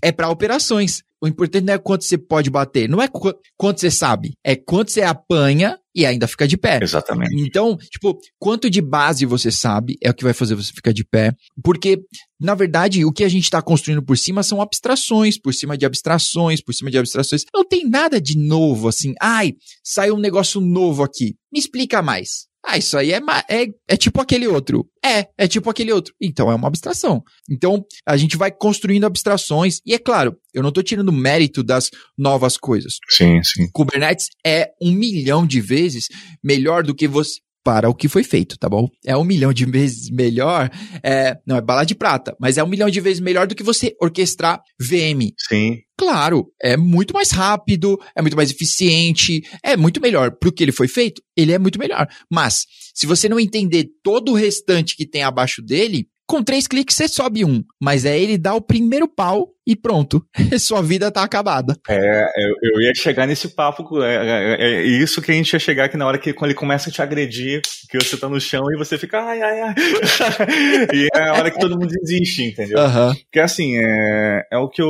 é 0.00 0.12
para 0.12 0.30
operações. 0.30 1.02
O 1.20 1.26
importante 1.26 1.64
não 1.64 1.74
é 1.74 1.78
quanto 1.78 2.04
você 2.04 2.16
pode 2.16 2.50
bater, 2.50 2.88
não 2.88 3.02
é 3.02 3.08
qu 3.08 3.34
quanto 3.56 3.80
você 3.80 3.90
sabe, 3.90 4.34
é 4.44 4.54
quanto 4.54 4.90
você 4.90 5.02
apanha 5.02 5.78
e 5.94 6.04
ainda 6.04 6.26
fica 6.26 6.46
de 6.46 6.56
pé. 6.56 6.80
Exatamente. 6.82 7.34
Então, 7.36 7.76
tipo, 7.76 8.18
quanto 8.38 8.68
de 8.68 8.80
base 8.80 9.24
você 9.24 9.50
sabe 9.50 9.96
é 10.02 10.10
o 10.10 10.14
que 10.14 10.24
vai 10.24 10.32
fazer 10.32 10.54
você 10.54 10.72
ficar 10.72 10.92
de 10.92 11.04
pé, 11.04 11.32
porque 11.62 12.02
na 12.40 12.54
verdade, 12.54 13.04
o 13.04 13.12
que 13.12 13.24
a 13.24 13.28
gente 13.28 13.44
está 13.44 13.62
construindo 13.62 14.02
por 14.02 14.18
cima 14.18 14.42
são 14.42 14.60
abstrações, 14.60 15.38
por 15.38 15.54
cima 15.54 15.78
de 15.78 15.86
abstrações, 15.86 16.60
por 16.60 16.74
cima 16.74 16.90
de 16.90 16.98
abstrações. 16.98 17.44
Não 17.54 17.64
tem 17.64 17.88
nada 17.88 18.20
de 18.20 18.36
novo 18.36 18.88
assim. 18.88 19.14
Ai, 19.20 19.54
saiu 19.82 20.16
um 20.16 20.20
negócio 20.20 20.60
novo 20.60 21.02
aqui. 21.02 21.36
Me 21.50 21.58
explica 21.58 22.02
mais. 22.02 22.46
Ah, 22.66 22.78
isso 22.78 22.96
aí 22.96 23.12
é, 23.12 23.20
é, 23.48 23.66
é 23.86 23.96
tipo 23.96 24.20
aquele 24.20 24.46
outro. 24.46 24.88
É, 25.04 25.28
é 25.36 25.46
tipo 25.46 25.68
aquele 25.68 25.92
outro. 25.92 26.14
Então 26.20 26.50
é 26.50 26.54
uma 26.54 26.68
abstração. 26.68 27.22
Então 27.50 27.84
a 28.06 28.16
gente 28.16 28.36
vai 28.36 28.50
construindo 28.50 29.04
abstrações. 29.04 29.80
E 29.84 29.92
é 29.92 29.98
claro, 29.98 30.36
eu 30.52 30.62
não 30.62 30.70
estou 30.70 30.82
tirando 30.82 31.12
mérito 31.12 31.62
das 31.62 31.90
novas 32.16 32.56
coisas. 32.56 32.94
Sim, 33.10 33.42
sim. 33.42 33.68
Kubernetes 33.72 34.28
é 34.44 34.70
um 34.80 34.90
milhão 34.90 35.46
de 35.46 35.60
vezes 35.60 36.08
melhor 36.42 36.82
do 36.82 36.94
que 36.94 37.06
você 37.06 37.44
para 37.64 37.88
o 37.88 37.94
que 37.94 38.08
foi 38.08 38.22
feito, 38.22 38.58
tá 38.58 38.68
bom? 38.68 38.86
É 39.04 39.16
um 39.16 39.24
milhão 39.24 39.52
de 39.52 39.64
vezes 39.64 40.10
melhor, 40.10 40.70
é, 41.02 41.38
não 41.46 41.56
é 41.56 41.62
bala 41.62 41.84
de 41.84 41.94
prata, 41.94 42.36
mas 42.38 42.58
é 42.58 42.62
um 42.62 42.68
milhão 42.68 42.90
de 42.90 43.00
vezes 43.00 43.20
melhor 43.20 43.46
do 43.46 43.54
que 43.54 43.62
você 43.62 43.96
orquestrar 44.00 44.60
VM. 44.78 45.32
Sim. 45.48 45.78
Claro, 45.96 46.52
é 46.60 46.76
muito 46.76 47.14
mais 47.14 47.30
rápido, 47.30 47.98
é 48.14 48.20
muito 48.20 48.36
mais 48.36 48.50
eficiente, 48.50 49.42
é 49.62 49.76
muito 49.76 50.00
melhor. 50.00 50.32
Para 50.32 50.48
o 50.48 50.52
que 50.52 50.62
ele 50.62 50.72
foi 50.72 50.88
feito, 50.88 51.22
ele 51.36 51.52
é 51.52 51.58
muito 51.58 51.78
melhor. 51.78 52.06
Mas, 52.30 52.66
se 52.92 53.06
você 53.06 53.28
não 53.28 53.40
entender 53.40 53.86
todo 54.02 54.32
o 54.32 54.34
restante 54.34 54.96
que 54.96 55.06
tem 55.06 55.22
abaixo 55.22 55.62
dele, 55.62 56.08
com 56.26 56.42
três 56.42 56.66
cliques 56.66 56.96
você 56.96 57.08
sobe 57.08 57.44
um, 57.44 57.62
mas 57.80 58.04
é 58.04 58.18
ele 58.18 58.38
dar 58.38 58.54
o 58.54 58.60
primeiro 58.60 59.08
pau 59.08 59.50
e 59.66 59.74
pronto, 59.74 60.24
sua 60.58 60.82
vida 60.82 61.10
tá 61.10 61.22
acabada. 61.22 61.74
É, 61.88 62.24
eu, 62.36 62.54
eu 62.62 62.80
ia 62.82 62.94
chegar 62.94 63.26
nesse 63.26 63.48
papo, 63.48 64.02
é, 64.02 64.14
é, 64.14 64.56
é, 64.60 64.82
isso 64.82 65.22
que 65.22 65.30
a 65.30 65.34
gente 65.34 65.52
ia 65.52 65.58
chegar 65.58 65.84
aqui 65.84 65.96
na 65.96 66.06
hora 66.06 66.18
que 66.18 66.32
quando 66.32 66.50
ele 66.50 66.58
começa 66.58 66.90
a 66.90 66.92
te 66.92 67.00
agredir, 67.00 67.62
que 67.88 67.98
você 67.98 68.16
tá 68.16 68.28
no 68.28 68.40
chão 68.40 68.62
e 68.72 68.76
você 68.76 68.98
fica 68.98 69.20
ai, 69.22 69.40
ai, 69.40 69.60
ai. 69.60 69.74
e 70.92 71.08
é 71.14 71.28
a 71.28 71.32
hora 71.34 71.50
que 71.50 71.58
todo 71.58 71.78
mundo 71.78 71.88
desiste, 71.88 72.44
entendeu? 72.44 72.78
Uhum. 72.78 73.14
Porque 73.14 73.40
assim, 73.40 73.78
é, 73.78 74.46
é 74.52 74.58
o 74.58 74.68
que 74.68 74.82
eu, 74.82 74.88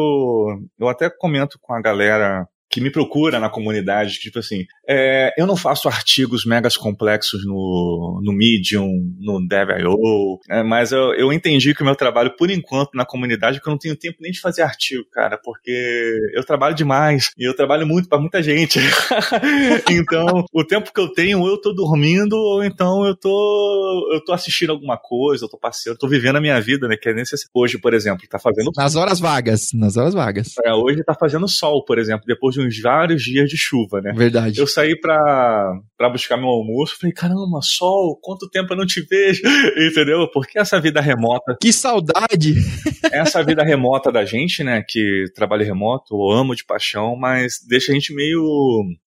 eu 0.78 0.88
até 0.88 1.08
comento 1.08 1.58
com 1.60 1.72
a 1.72 1.80
galera 1.80 2.46
que 2.74 2.80
me 2.80 2.90
procura 2.90 3.38
na 3.38 3.48
comunidade, 3.48 4.18
tipo 4.18 4.40
assim, 4.40 4.66
é, 4.88 5.32
eu 5.38 5.46
não 5.46 5.56
faço 5.56 5.86
artigos 5.86 6.44
megas 6.44 6.76
complexos 6.76 7.46
no, 7.46 8.20
no 8.20 8.32
Medium, 8.32 8.88
no 9.20 9.46
Dev.io, 9.46 10.40
é, 10.50 10.60
mas 10.64 10.90
eu, 10.90 11.14
eu 11.14 11.32
entendi 11.32 11.72
que 11.72 11.82
o 11.82 11.84
meu 11.84 11.94
trabalho, 11.94 12.34
por 12.36 12.50
enquanto, 12.50 12.90
na 12.94 13.06
comunidade, 13.06 13.58
é 13.58 13.60
que 13.60 13.68
eu 13.68 13.70
não 13.70 13.78
tenho 13.78 13.94
tempo 13.94 14.18
nem 14.20 14.32
de 14.32 14.40
fazer 14.40 14.62
artigo, 14.62 15.04
cara, 15.12 15.38
porque 15.38 16.18
eu 16.34 16.42
trabalho 16.42 16.74
demais 16.74 17.30
e 17.38 17.48
eu 17.48 17.54
trabalho 17.54 17.86
muito 17.86 18.08
para 18.08 18.18
muita 18.18 18.42
gente. 18.42 18.80
então, 19.88 20.44
o 20.52 20.64
tempo 20.64 20.92
que 20.92 21.00
eu 21.00 21.12
tenho, 21.12 21.42
ou 21.42 21.46
eu 21.46 21.60
tô 21.60 21.72
dormindo, 21.72 22.34
ou 22.34 22.64
então 22.64 23.06
eu 23.06 23.14
tô, 23.14 24.10
eu 24.12 24.24
tô 24.24 24.32
assistindo 24.32 24.70
alguma 24.70 24.96
coisa, 24.96 25.44
eu 25.44 25.48
tô 25.48 25.56
passeando, 25.56 25.94
eu 25.94 26.00
tô 26.00 26.08
vivendo 26.08 26.36
a 26.38 26.40
minha 26.40 26.60
vida, 26.60 26.88
né, 26.88 26.96
que 26.96 27.08
é 27.08 27.14
nesse, 27.14 27.36
hoje, 27.54 27.78
por 27.78 27.94
exemplo, 27.94 28.26
tá 28.28 28.40
fazendo... 28.40 28.72
Nas 28.76 28.96
horas 28.96 29.20
vagas, 29.20 29.68
nas 29.72 29.96
horas 29.96 30.12
vagas. 30.12 30.54
É, 30.64 30.72
hoje 30.74 31.04
tá 31.04 31.14
fazendo 31.14 31.46
sol, 31.46 31.84
por 31.84 32.00
exemplo, 32.00 32.24
depois 32.26 32.56
de 32.56 32.63
uns 32.64 32.80
vários 32.80 33.22
dias 33.22 33.48
de 33.48 33.56
chuva, 33.56 34.00
né? 34.00 34.12
Verdade. 34.14 34.60
Eu 34.60 34.66
saí 34.66 34.98
pra, 34.98 35.72
pra 35.96 36.08
buscar 36.08 36.36
meu 36.36 36.48
almoço, 36.48 36.96
falei, 37.00 37.12
caramba, 37.12 37.60
sol, 37.62 38.18
quanto 38.22 38.48
tempo 38.48 38.72
eu 38.72 38.76
não 38.76 38.86
te 38.86 39.00
vejo, 39.02 39.42
entendeu? 39.76 40.28
Porque 40.32 40.58
essa 40.58 40.80
vida 40.80 41.00
remota... 41.00 41.56
Que 41.60 41.72
saudade! 41.72 42.54
essa 43.12 43.42
vida 43.42 43.62
remota 43.62 44.10
da 44.10 44.24
gente, 44.24 44.62
né, 44.64 44.82
que 44.86 45.24
trabalha 45.34 45.64
remoto, 45.64 46.14
eu 46.14 46.30
amo 46.30 46.54
de 46.54 46.64
paixão, 46.64 47.16
mas 47.16 47.58
deixa 47.68 47.92
a 47.92 47.94
gente 47.94 48.14
meio 48.14 48.42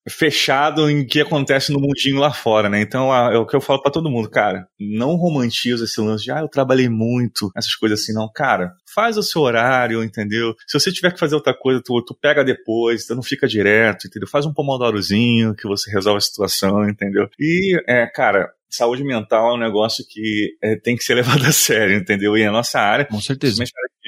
fechado 0.09 0.89
em 0.89 1.05
que 1.05 1.21
acontece 1.21 1.71
no 1.71 1.79
mundinho 1.79 2.17
lá 2.17 2.31
fora, 2.31 2.69
né? 2.69 2.81
Então, 2.81 3.13
é 3.13 3.37
o 3.37 3.45
que 3.45 3.55
eu 3.55 3.61
falo 3.61 3.81
para 3.81 3.91
todo 3.91 4.09
mundo, 4.09 4.29
cara, 4.29 4.67
não 4.79 5.15
romantiza 5.15 5.85
esse 5.85 5.99
lance 5.99 6.23
de, 6.23 6.31
ah, 6.31 6.39
eu 6.39 6.47
trabalhei 6.47 6.89
muito, 6.89 7.51
essas 7.55 7.75
coisas 7.75 8.01
assim, 8.01 8.13
não. 8.13 8.29
Cara, 8.33 8.73
faz 8.93 9.17
o 9.17 9.23
seu 9.23 9.41
horário, 9.41 10.03
entendeu? 10.03 10.55
Se 10.65 10.79
você 10.79 10.91
tiver 10.91 11.11
que 11.11 11.19
fazer 11.19 11.35
outra 11.35 11.53
coisa, 11.53 11.81
tu, 11.83 12.01
tu 12.03 12.15
pega 12.15 12.43
depois, 12.43 13.05
tu 13.05 13.15
não 13.15 13.23
fica 13.23 13.47
direto, 13.47 14.07
entendeu? 14.07 14.27
Faz 14.27 14.45
um 14.45 14.53
pomodorozinho 14.53 15.55
que 15.55 15.67
você 15.67 15.91
resolve 15.91 16.17
a 16.17 16.21
situação, 16.21 16.87
entendeu? 16.89 17.29
E, 17.39 17.81
é, 17.87 18.07
cara, 18.07 18.51
saúde 18.69 19.03
mental 19.03 19.51
é 19.51 19.53
um 19.55 19.59
negócio 19.59 20.05
que 20.07 20.57
é, 20.61 20.75
tem 20.75 20.95
que 20.95 21.03
ser 21.03 21.15
levado 21.15 21.45
a 21.45 21.51
sério, 21.51 21.97
entendeu? 21.97 22.37
E 22.37 22.43
a 22.43 22.51
nossa 22.51 22.79
área, 22.79 23.05
com 23.05 23.19
certeza, 23.21 23.63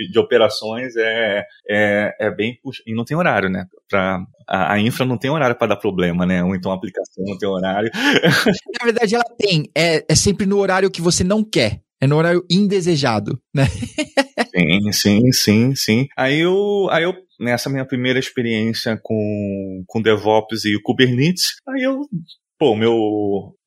de, 0.09 0.11
de 0.11 0.19
operações 0.19 0.95
é, 0.95 1.43
é, 1.69 2.15
é 2.19 2.31
bem 2.31 2.57
e 2.85 2.93
não 2.93 3.05
tem 3.05 3.15
horário, 3.15 3.49
né? 3.49 3.65
Pra, 3.89 4.19
a, 4.47 4.73
a 4.73 4.79
infra 4.79 5.05
não 5.05 5.17
tem 5.17 5.29
horário 5.29 5.55
para 5.55 5.67
dar 5.67 5.75
problema, 5.75 6.25
né? 6.25 6.43
Ou 6.43 6.55
então 6.55 6.71
a 6.71 6.75
aplicação 6.75 7.23
não 7.25 7.37
tem 7.37 7.47
horário. 7.47 7.89
Na 8.79 8.85
verdade, 8.85 9.15
ela 9.15 9.25
tem. 9.37 9.69
É, 9.75 10.05
é 10.07 10.15
sempre 10.15 10.45
no 10.45 10.57
horário 10.57 10.91
que 10.91 11.01
você 11.01 11.23
não 11.23 11.43
quer. 11.43 11.81
É 12.01 12.07
no 12.07 12.15
horário 12.15 12.45
indesejado, 12.49 13.37
né? 13.53 13.65
sim, 14.55 14.91
sim, 14.91 15.31
sim, 15.33 15.75
sim. 15.75 16.07
Aí 16.17 16.39
eu, 16.39 16.87
aí 16.91 17.03
eu 17.03 17.13
nessa 17.39 17.69
minha 17.69 17.85
primeira 17.85 18.19
experiência 18.19 18.99
com, 19.01 19.83
com 19.87 20.01
DevOps 20.01 20.65
e 20.65 20.75
o 20.75 20.81
Kubernetes, 20.81 21.55
aí 21.67 21.83
eu 21.83 22.01
pô, 22.59 22.75
meu, 22.75 22.93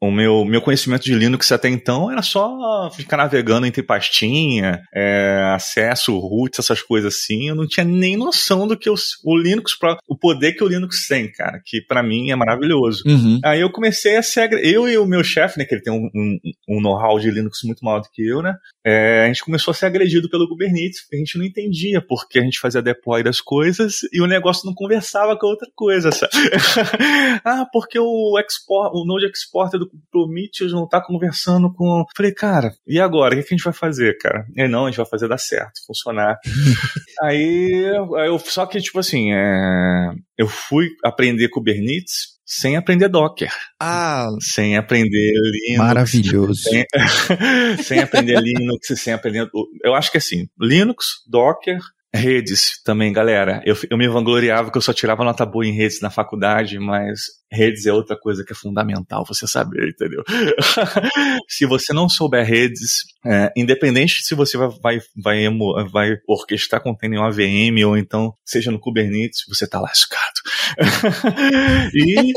o 0.02 0.10
meu, 0.10 0.44
meu 0.44 0.60
conhecimento 0.60 1.04
de 1.04 1.14
Linux 1.14 1.50
até 1.50 1.68
então 1.68 2.10
era 2.10 2.20
só 2.20 2.90
ficar 2.90 3.16
navegando 3.16 3.66
entre 3.66 3.82
pastinha, 3.82 4.82
é, 4.94 5.40
acesso, 5.54 6.18
root, 6.18 6.60
essas 6.60 6.82
coisas 6.82 7.14
assim. 7.14 7.48
Eu 7.48 7.54
não 7.54 7.66
tinha 7.66 7.84
nem 7.84 8.16
noção 8.16 8.66
do 8.66 8.76
que 8.76 8.90
o, 8.90 8.94
o 9.24 9.36
Linux, 9.36 9.76
o 10.06 10.18
poder 10.18 10.52
que 10.52 10.62
o 10.62 10.68
Linux 10.68 11.06
tem, 11.08 11.32
cara, 11.32 11.60
que 11.64 11.80
para 11.80 12.02
mim 12.02 12.30
é 12.30 12.36
maravilhoso. 12.36 13.02
Uhum. 13.06 13.40
Aí 13.42 13.60
eu 13.60 13.70
comecei 13.70 14.16
a 14.16 14.22
ser. 14.22 14.52
Eu 14.62 14.88
e 14.88 14.98
o 14.98 15.06
meu 15.06 15.24
chefe, 15.24 15.58
né, 15.58 15.64
que 15.64 15.74
ele 15.74 15.82
tem 15.82 15.92
um, 15.92 16.10
um, 16.14 16.38
um 16.68 16.80
know-how 16.80 17.18
de 17.18 17.30
Linux 17.30 17.60
muito 17.64 17.84
maior 17.84 18.00
do 18.00 18.08
que 18.12 18.26
eu, 18.26 18.42
né, 18.42 18.54
é, 18.84 19.24
a 19.24 19.26
gente 19.28 19.44
começou 19.44 19.70
a 19.70 19.74
ser 19.74 19.86
agredido 19.86 20.28
pelo 20.28 20.48
Kubernetes, 20.48 21.02
porque 21.02 21.16
a 21.16 21.18
gente 21.20 21.38
não 21.38 21.44
entendia 21.44 22.04
porque 22.04 22.40
a 22.40 22.42
gente 22.42 22.58
fazia 22.58 22.82
deploy 22.82 23.22
das 23.22 23.40
coisas 23.40 24.00
e 24.12 24.20
o 24.20 24.26
negócio 24.26 24.66
não 24.66 24.74
conversava 24.74 25.38
com 25.38 25.46
a 25.46 25.50
outra 25.50 25.68
coisa, 25.76 26.10
sabe? 26.10 26.32
ah, 27.44 27.64
porque 27.72 27.98
o 27.98 28.36
export 28.40 28.81
o 28.92 29.04
Node 29.04 29.26
Exporter 29.26 29.78
do 29.78 29.90
Prometheus 30.10 30.72
não 30.72 30.88
tá 30.88 31.00
conversando 31.00 31.72
com. 31.72 32.04
Falei, 32.16 32.32
cara, 32.32 32.72
e 32.86 33.00
agora? 33.00 33.34
O 33.34 33.36
que, 33.38 33.44
a 33.44 33.56
gente 33.56 33.64
vai 33.64 33.72
fazer, 33.72 34.16
cara? 34.18 34.46
E 34.56 34.66
não, 34.66 34.84
a 34.84 34.90
gente 34.90 34.96
vai 34.96 35.06
fazer 35.06 35.28
dar 35.28 35.38
certo, 35.38 35.80
funcionar. 35.86 36.38
aí, 37.22 37.84
eu, 38.26 38.38
só 38.38 38.66
que, 38.66 38.80
tipo 38.80 38.98
assim, 38.98 39.32
é, 39.32 40.12
eu 40.38 40.48
fui 40.48 40.88
aprender 41.04 41.48
Kubernetes 41.48 42.32
sem 42.44 42.76
aprender 42.76 43.08
Docker. 43.08 43.50
Ah, 43.80 44.28
sem 44.40 44.76
aprender 44.76 45.32
Linux. 45.32 45.78
Maravilhoso. 45.78 46.62
Sem, 46.62 46.84
sem 47.82 48.00
aprender 48.00 48.38
Linux, 48.40 48.88
sem 48.96 49.12
aprender. 49.12 49.48
Eu 49.82 49.94
acho 49.94 50.10
que 50.10 50.18
assim, 50.18 50.48
Linux, 50.60 51.22
Docker, 51.26 51.78
Redes 52.14 52.82
também, 52.84 53.10
galera. 53.10 53.62
Eu, 53.64 53.74
eu 53.90 53.96
me 53.96 54.06
vangloriava 54.06 54.70
que 54.70 54.76
eu 54.76 54.82
só 54.82 54.92
tirava 54.92 55.24
nota 55.24 55.46
boa 55.46 55.66
em 55.66 55.72
redes 55.72 56.00
na 56.02 56.10
faculdade, 56.10 56.78
mas 56.78 57.20
redes 57.50 57.86
é 57.86 57.92
outra 57.92 58.18
coisa 58.18 58.44
que 58.44 58.52
é 58.52 58.56
fundamental 58.56 59.24
você 59.26 59.46
saber, 59.46 59.88
entendeu? 59.88 60.22
se 61.48 61.64
você 61.64 61.92
não 61.94 62.10
souber 62.10 62.44
redes, 62.46 63.04
é, 63.24 63.52
independente 63.56 64.22
se 64.22 64.34
você 64.34 64.56
vai, 64.56 64.68
vai, 64.82 65.00
vai, 65.16 65.88
vai 65.88 66.16
orquestrar 66.28 66.82
contendo 66.82 67.14
em 67.14 67.18
uma 67.18 67.30
VM 67.30 67.84
ou 67.86 67.96
então 67.96 68.34
seja 68.44 68.70
no 68.70 68.80
Kubernetes, 68.80 69.44
você 69.48 69.66
tá 69.66 69.80
lascado. 69.80 70.32
e 71.94 72.32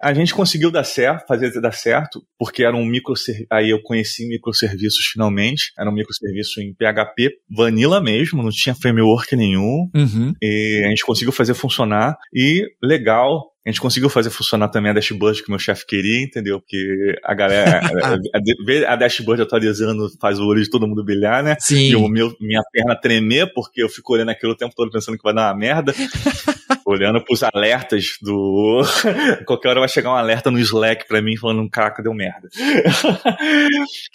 a 0.00 0.12
gente 0.14 0.34
conseguiu 0.34 0.70
dar 0.70 0.84
certo, 0.84 1.26
fazer 1.26 1.52
dar 1.60 1.72
certo, 1.72 2.22
porque 2.38 2.64
era 2.64 2.76
um 2.76 2.84
microserviço, 2.84 3.46
aí 3.50 3.70
eu 3.70 3.82
conheci 3.82 4.26
microserviços 4.26 5.06
finalmente, 5.06 5.72
era 5.78 5.90
um 5.90 5.94
microserviço 5.94 6.60
em 6.60 6.74
PHP, 6.74 7.36
vanilla 7.50 8.00
mesmo, 8.00 8.42
não 8.42 8.50
tinha 8.50 8.74
framework 8.74 9.34
nenhum, 9.36 9.90
uhum. 9.94 10.32
e 10.40 10.82
a 10.84 10.88
gente 10.88 11.04
conseguiu 11.04 11.32
fazer 11.32 11.54
funcionar, 11.54 12.16
e 12.32 12.66
legal, 12.82 13.51
a 13.64 13.70
gente 13.70 13.80
conseguiu 13.80 14.10
fazer 14.10 14.30
funcionar 14.30 14.68
também 14.68 14.90
a 14.90 14.94
dashboard 14.94 15.42
que 15.42 15.50
meu 15.50 15.58
chefe 15.58 15.86
queria, 15.86 16.22
entendeu? 16.22 16.60
Porque 16.60 17.14
a 17.24 17.32
galera, 17.32 17.80
ver 18.66 18.84
a, 18.86 18.94
a, 18.94 18.96
dashboard 18.96 19.42
atualizando 19.42 20.10
faz 20.20 20.40
o 20.40 20.46
olho 20.46 20.62
de 20.62 20.68
todo 20.68 20.86
mundo 20.86 21.04
brilhar, 21.04 21.44
né? 21.44 21.56
Sim. 21.60 21.90
E 21.90 21.96
o 21.96 22.08
meu, 22.08 22.34
minha 22.40 22.62
perna 22.72 22.96
tremer, 22.96 23.52
porque 23.54 23.82
eu 23.82 23.88
fico 23.88 24.14
olhando 24.14 24.30
aquilo 24.30 24.52
o 24.52 24.56
tempo 24.56 24.74
todo 24.74 24.90
pensando 24.90 25.16
que 25.16 25.22
vai 25.22 25.34
dar 25.34 25.52
uma 25.52 25.58
merda. 25.58 25.94
olhando 26.84 27.22
pros 27.24 27.42
alertas 27.42 28.16
do. 28.20 28.82
Qualquer 29.46 29.68
hora 29.68 29.80
vai 29.80 29.88
chegar 29.88 30.10
um 30.10 30.16
alerta 30.16 30.50
no 30.50 30.58
Slack 30.58 31.06
pra 31.06 31.22
mim 31.22 31.36
falando, 31.36 31.68
caraca, 31.70 32.02
deu 32.02 32.12
merda. 32.12 32.48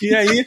e 0.02 0.16
aí, 0.16 0.46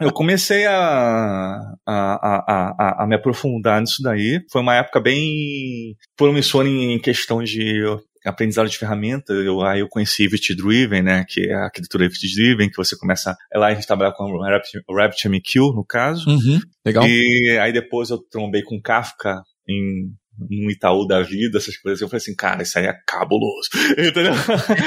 eu 0.00 0.12
comecei 0.12 0.66
a, 0.66 1.60
a, 1.86 1.94
a, 1.96 2.74
a, 2.78 3.04
a 3.04 3.06
me 3.06 3.14
aprofundar 3.14 3.80
nisso 3.80 4.02
daí. 4.02 4.40
Foi 4.50 4.62
uma 4.62 4.76
época 4.76 5.00
bem 5.00 5.94
promissora 6.16 6.68
em 6.68 6.98
questão 6.98 7.42
de 7.42 7.84
aprendizado 8.24 8.68
de 8.68 8.78
ferramenta, 8.78 9.32
eu, 9.32 9.62
aí 9.62 9.80
eu 9.80 9.88
conheci 9.88 10.24
Event 10.24 10.50
Driven, 10.56 11.02
né, 11.02 11.24
que 11.28 11.48
é 11.48 11.54
a 11.54 11.64
arquitetura 11.64 12.04
Event 12.04 12.20
Driven, 12.34 12.70
que 12.70 12.76
você 12.76 12.96
começa, 12.96 13.36
é 13.52 13.58
lá 13.58 13.68
a 13.68 13.74
gente 13.74 13.86
trabalha 13.86 14.12
com 14.12 14.24
o 14.24 14.94
RabbitMQ, 14.94 15.58
no 15.74 15.84
caso. 15.84 16.28
Uhum, 16.28 16.60
legal. 16.84 17.06
E 17.06 17.58
aí 17.60 17.72
depois 17.72 18.10
eu 18.10 18.18
trombei 18.18 18.62
com 18.62 18.80
Kafka 18.80 19.42
em 19.68 20.12
um 20.50 20.70
Itaú 20.70 21.06
da 21.06 21.22
vida, 21.22 21.58
essas 21.58 21.76
coisas. 21.76 22.00
Eu 22.00 22.08
falei 22.08 22.18
assim, 22.18 22.34
cara, 22.34 22.62
isso 22.62 22.78
aí 22.78 22.86
é 22.86 22.94
cabuloso. 23.06 23.68
Entendeu? 23.98 24.32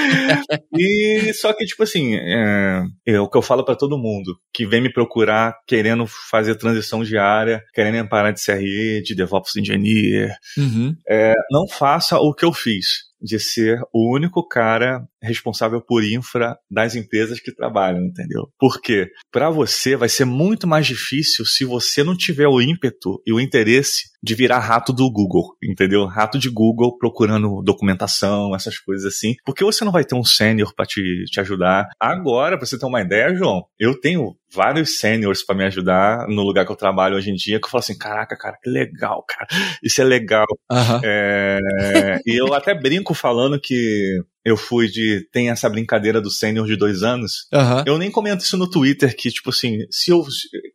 e 0.78 1.34
só 1.34 1.54
que, 1.54 1.66
tipo 1.66 1.84
assim, 1.84 2.16
é, 2.16 2.84
é 3.06 3.20
o 3.20 3.30
que 3.30 3.38
eu 3.38 3.42
falo 3.42 3.64
para 3.64 3.76
todo 3.76 3.98
mundo 3.98 4.38
que 4.54 4.66
vem 4.66 4.82
me 4.82 4.92
procurar 4.92 5.56
querendo 5.68 6.06
fazer 6.30 6.56
transição 6.56 7.04
diária, 7.04 7.62
querendo 7.74 8.08
parar 8.08 8.32
de 8.32 8.44
CRE, 8.44 9.02
de 9.04 9.16
DevOps 9.16 9.56
Engineer. 9.56 10.36
Uhum. 10.58 10.96
É, 11.08 11.34
não 11.52 11.68
faça 11.68 12.18
o 12.18 12.34
que 12.34 12.46
eu 12.46 12.54
fiz 12.54 13.13
de 13.24 13.40
ser 13.40 13.82
o 13.94 14.14
único 14.14 14.46
cara 14.46 15.08
responsável 15.24 15.82
por 15.82 16.04
infra 16.04 16.56
das 16.70 16.96
empresas 16.96 17.40
que 17.40 17.54
trabalham, 17.54 18.04
entendeu? 18.04 18.48
Porque 18.60 19.10
para 19.32 19.50
você 19.50 19.96
vai 19.96 20.10
ser 20.10 20.26
muito 20.26 20.68
mais 20.68 20.86
difícil 20.86 21.46
se 21.46 21.66
você 21.66 22.04
não 22.04 22.16
tiver 22.16 22.48
o 22.48 22.62
ímpeto 22.62 23.22
e 23.26 23.34
o 23.34 23.40
interesse 23.40 24.14
de 24.24 24.36
virar 24.36 24.60
rato 24.60 24.94
do 24.94 25.12
Google, 25.12 25.56
entendeu? 25.62 26.06
Rato 26.06 26.40
de 26.40 26.50
Google 26.50 26.98
procurando 26.98 27.62
documentação, 27.62 28.56
essas 28.56 28.80
coisas 28.80 29.06
assim, 29.06 29.36
porque 29.46 29.66
você 29.66 29.84
não 29.84 29.92
vai 29.92 30.06
ter 30.06 30.16
um 30.16 30.24
sênior 30.24 30.74
para 30.74 30.86
te, 30.86 31.26
te 31.26 31.42
ajudar. 31.42 31.90
Agora, 32.00 32.58
para 32.58 32.66
você 32.66 32.80
ter 32.80 32.86
uma 32.86 33.02
ideia, 33.02 33.36
João, 33.36 33.66
eu 33.78 34.00
tenho 34.00 34.34
vários 34.54 34.98
seniors 34.98 35.44
para 35.44 35.56
me 35.56 35.66
ajudar 35.66 36.28
no 36.30 36.42
lugar 36.42 36.66
que 36.66 36.72
eu 36.72 36.78
trabalho 36.78 37.18
hoje 37.18 37.32
em 37.32 37.36
dia, 37.36 37.60
que 37.60 37.66
eu 37.66 37.70
falo 37.70 37.80
assim, 37.80 37.98
caraca, 37.98 38.38
cara, 38.38 38.58
que 38.64 38.70
legal, 38.70 39.26
cara, 39.28 39.48
isso 39.84 40.02
é 40.02 40.06
legal. 40.06 40.46
Uhum. 40.72 41.02
É, 41.04 42.20
e 42.26 42.40
eu 42.40 42.54
até 42.54 42.74
brinco 42.74 43.14
falando 43.14 43.60
que 43.60 44.22
eu 44.46 44.58
fui 44.58 44.88
de. 44.88 45.28
Tem 45.32 45.50
essa 45.50 45.70
brincadeira 45.70 46.20
do 46.20 46.30
sênior 46.30 46.68
de 46.68 46.76
dois 46.76 47.02
anos. 47.02 47.48
Uhum. 47.54 47.84
Eu 47.86 47.98
nem 47.98 48.12
comento 48.12 48.44
isso 48.44 48.58
no 48.58 48.70
Twitter, 48.70 49.16
que, 49.16 49.32
tipo 49.32 49.50
assim, 49.50 49.80
se 49.90 50.12
eu. 50.12 50.26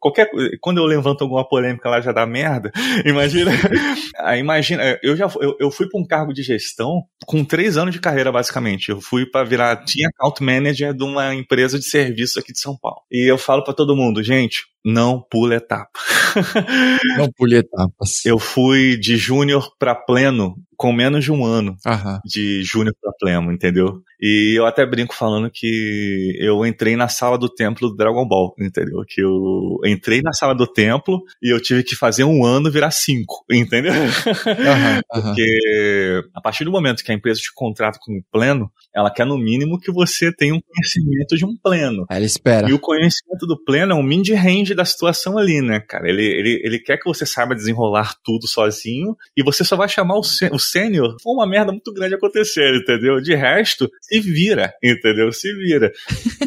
Qualquer. 0.01 0.31
Quando 0.61 0.79
eu 0.79 0.85
levanto 0.85 1.23
alguma 1.23 1.47
polêmica 1.47 1.89
lá 1.89 2.01
já 2.01 2.13
dá 2.13 2.27
merda. 2.27 2.73
Imagina. 3.05 3.51
imagina. 4.39 4.99
Eu 5.03 5.17
já 5.17 5.29
eu, 5.41 5.57
eu 5.61 5.71
fui 5.71 5.89
para 5.89 6.01
um 6.01 6.07
cargo 6.07 6.33
de 6.33 6.43
gestão 6.43 7.03
com 7.27 7.45
três 7.45 7.77
anos 7.77 7.95
de 7.95 8.01
carreira, 8.01 8.33
basicamente. 8.33 8.91
Eu 8.91 9.01
fui 9.01 9.27
para 9.27 9.45
virar. 9.45 9.85
Tinha 9.85 10.09
account 10.09 10.43
manager 10.43 10.95
de 10.95 11.05
uma 11.05 11.35
empresa 11.35 11.79
de 11.79 11.85
serviço 11.85 12.39
aqui 12.39 12.53
de 12.53 12.61
São 12.61 12.77
Paulo. 12.77 13.03
E 13.11 13.31
eu 13.31 13.37
falo 13.37 13.63
para 13.63 13.75
todo 13.75 13.97
mundo, 13.97 14.23
gente, 14.23 14.65
não 14.89 15.21
pula 15.21 15.57
etapa. 15.57 15.99
não 17.19 17.31
pule 17.31 17.57
etapas. 17.57 18.25
Eu 18.25 18.39
fui 18.39 18.97
de 18.97 19.17
júnior 19.17 19.71
para 19.79 19.95
pleno 19.95 20.57
com 20.79 20.93
menos 20.93 21.25
de 21.25 21.33
um 21.33 21.45
ano 21.45 21.77
Aham. 21.85 22.21
de 22.25 22.63
júnior 22.63 22.95
para 23.03 23.13
pleno, 23.19 23.53
entendeu? 23.53 24.01
E 24.21 24.55
eu 24.57 24.65
até 24.65 24.87
brinco 24.87 25.13
falando 25.13 25.51
que 25.53 26.37
eu 26.39 26.65
entrei 26.65 26.95
na 26.95 27.09
sala 27.09 27.37
do 27.37 27.49
templo 27.49 27.89
do 27.89 27.97
Dragon 27.97 28.27
Ball, 28.27 28.55
entendeu? 28.61 29.03
Que 29.07 29.21
eu 29.21 29.79
entrei 29.85 30.23
na 30.23 30.33
sala 30.33 30.55
do 30.55 30.69
templo 30.69 31.21
e 31.43 31.53
eu 31.53 31.61
tive 31.61 31.83
que 31.83 31.97
fazer 31.97 32.23
um 32.23 32.45
ano 32.45 32.71
virar 32.71 32.93
cinco, 32.93 33.45
entendeu? 33.51 33.93
Aham, 34.47 35.01
Porque 35.11 36.23
a 36.33 36.41
partir 36.41 36.65
do 36.65 36.71
momento 36.71 37.03
que 37.03 37.11
a 37.11 37.15
empresa 37.15 37.41
te 37.41 37.53
contrata 37.53 37.99
como 38.01 38.23
pleno, 38.31 38.71
ela 38.95 39.11
quer 39.11 39.27
no 39.27 39.37
mínimo 39.37 39.81
que 39.81 39.91
você 39.91 40.33
tenha 40.33 40.55
um 40.55 40.61
conhecimento 40.61 41.37
de 41.37 41.45
um 41.45 41.57
pleno. 41.61 42.07
Ela 42.09 42.25
espera. 42.25 42.71
E 42.71 42.73
o 42.73 42.79
conhecimento 42.79 43.47
do 43.49 43.61
pleno 43.65 43.93
é 43.93 43.95
um 43.97 44.03
mid-range 44.03 44.75
da 44.79 44.85
situação 44.85 45.37
ali, 45.37 45.61
né, 45.61 45.81
cara? 45.81 46.09
Ele, 46.09 46.25
ele, 46.25 46.63
ele 46.65 46.79
quer 46.79 46.97
que 46.97 47.05
você 47.05 47.27
saiba 47.27 47.55
desenrolar 47.55 48.15
tudo 48.25 48.47
sozinho 48.47 49.17
e 49.37 49.43
você 49.43 49.65
só 49.65 49.77
vai 49.77 49.89
chamar 49.89 50.15
o, 50.15 50.21
o 50.53 50.59
sênior 50.59 51.17
foi 51.21 51.33
uma 51.33 51.47
merda 51.47 51.73
muito 51.73 51.93
grande 51.93 52.15
acontecer, 52.15 52.77
entendeu? 52.77 53.21
De 53.21 53.35
resto, 53.35 53.91
se 54.01 54.21
vira, 54.21 54.73
entendeu? 54.83 55.33
Se 55.33 55.53
vira. 55.55 55.91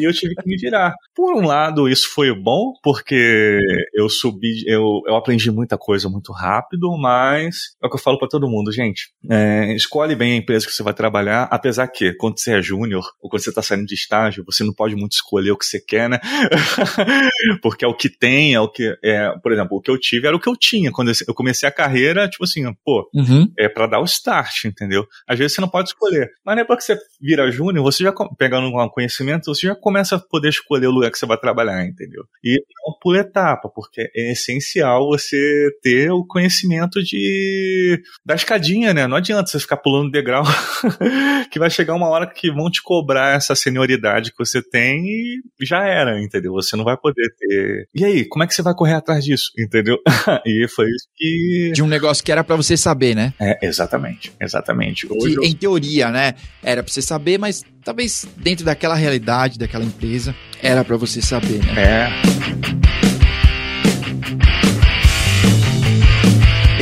E 0.00 0.04
eu 0.04 0.12
tive 0.12 0.34
que 0.34 0.48
me 0.48 0.56
virar. 0.56 0.94
Por 1.14 1.34
um 1.34 1.46
lado, 1.46 1.88
isso 1.88 2.08
foi 2.08 2.34
bom, 2.34 2.72
porque 2.82 3.58
eu 3.92 4.08
subi, 4.08 4.64
eu, 4.66 5.02
eu 5.06 5.14
aprendi 5.14 5.50
muita 5.50 5.76
coisa 5.76 6.08
muito 6.08 6.32
rápido, 6.32 6.96
mas 6.98 7.76
é 7.82 7.86
o 7.86 7.90
que 7.90 7.96
eu 7.96 8.00
falo 8.00 8.18
para 8.18 8.28
todo 8.28 8.48
mundo, 8.48 8.72
gente. 8.72 9.10
É, 9.30 9.74
escolhe 9.74 10.14
bem 10.14 10.32
a 10.32 10.36
empresa 10.36 10.66
que 10.66 10.72
você 10.72 10.82
vai 10.82 10.94
trabalhar, 10.94 11.48
apesar 11.50 11.86
que, 11.88 12.14
quando 12.14 12.38
você 12.38 12.54
é 12.54 12.62
júnior, 12.62 13.04
ou 13.20 13.28
quando 13.28 13.42
você 13.42 13.52
tá 13.52 13.62
saindo 13.62 13.84
de 13.84 13.94
estágio, 13.94 14.44
você 14.46 14.64
não 14.64 14.72
pode 14.72 14.96
muito 14.96 15.12
escolher 15.12 15.50
o 15.50 15.56
que 15.56 15.66
você 15.66 15.80
quer, 15.80 16.08
né? 16.08 16.18
porque 17.62 17.84
é 17.84 17.88
o 17.88 17.94
que 17.94 18.08
tem, 18.18 18.54
é 18.54 18.60
o 18.60 18.68
que. 18.68 18.96
É, 19.02 19.30
por 19.42 19.52
exemplo, 19.52 19.76
o 19.76 19.80
que 19.80 19.90
eu 19.90 19.98
tive 19.98 20.26
era 20.26 20.36
o 20.36 20.40
que 20.40 20.48
eu 20.48 20.56
tinha. 20.56 20.90
Quando 20.90 21.12
eu 21.26 21.34
comecei 21.34 21.68
a 21.68 21.72
carreira, 21.72 22.28
tipo 22.28 22.44
assim, 22.44 22.62
pô, 22.84 23.08
uhum. 23.14 23.50
é 23.58 23.68
para 23.68 23.86
dar 23.86 24.00
o 24.00 24.04
start, 24.04 24.64
entendeu? 24.64 25.06
Às 25.26 25.38
vezes 25.38 25.54
você 25.54 25.60
não 25.60 25.68
pode 25.68 25.90
escolher. 25.90 26.30
Mas 26.44 26.56
depois 26.56 26.78
que 26.78 26.84
você 26.84 26.98
vira 27.20 27.50
júnior, 27.50 27.84
você 27.84 28.02
já, 28.04 28.12
pegando 28.38 28.68
um 28.68 28.88
conhecimento, 28.88 29.46
você 29.46 29.66
já 29.66 29.74
começa 29.74 30.16
a 30.16 30.18
poder 30.18 30.48
escolher 30.48 30.86
o 30.86 30.90
lugar 30.90 31.10
que 31.10 31.18
você 31.18 31.26
vai 31.26 31.36
trabalhar, 31.36 31.84
entendeu? 31.84 32.24
E 32.44 32.62
não 32.84 32.94
por 33.00 33.16
etapa, 33.16 33.68
porque 33.68 34.10
é 34.14 34.32
essencial 34.32 35.06
você 35.06 35.70
ter 35.82 36.10
o 36.10 36.24
conhecimento 36.24 37.02
de 37.02 38.00
da 38.24 38.34
escadinha, 38.34 38.92
né? 38.94 39.06
Não 39.06 39.16
adianta 39.16 39.50
você 39.50 39.58
ficar 39.58 39.76
pulando 39.76 40.10
degrau, 40.10 40.44
que 41.50 41.58
vai 41.58 41.70
chegar 41.70 41.94
uma 41.94 42.08
hora 42.08 42.26
que 42.26 42.50
vão 42.50 42.70
te 42.70 42.82
cobrar 42.82 43.36
essa 43.36 43.54
senioridade 43.54 44.30
que 44.30 44.38
você 44.38 44.62
tem 44.62 45.04
e 45.04 45.42
já 45.60 45.86
era, 45.86 46.20
entendeu? 46.22 46.52
Você 46.52 46.76
não 46.76 46.84
vai 46.84 46.96
poder 46.96 47.28
ter. 47.38 47.88
E 47.94 48.01
aí, 48.04 48.24
como 48.24 48.42
é 48.42 48.46
que 48.46 48.54
você 48.54 48.62
vai 48.62 48.74
correr 48.74 48.94
atrás 48.94 49.24
disso, 49.24 49.50
entendeu? 49.58 49.98
e 50.46 50.66
foi 50.68 50.86
isso 50.86 51.08
que. 51.16 51.72
De 51.74 51.82
um 51.82 51.88
negócio 51.88 52.22
que 52.22 52.32
era 52.32 52.42
para 52.42 52.56
você 52.56 52.76
saber, 52.76 53.14
né? 53.14 53.32
É, 53.40 53.66
exatamente, 53.66 54.32
exatamente. 54.40 55.06
Hoje 55.10 55.34
que, 55.34 55.38
eu... 55.38 55.44
Em 55.44 55.54
teoria, 55.54 56.10
né? 56.10 56.34
Era 56.62 56.82
pra 56.82 56.92
você 56.92 57.02
saber, 57.02 57.38
mas 57.38 57.64
talvez 57.84 58.26
dentro 58.36 58.64
daquela 58.64 58.94
realidade, 58.94 59.58
daquela 59.58 59.84
empresa, 59.84 60.34
era 60.62 60.84
para 60.84 60.96
você 60.96 61.20
saber, 61.20 61.64
né? 61.64 61.74
É. 61.76 63.02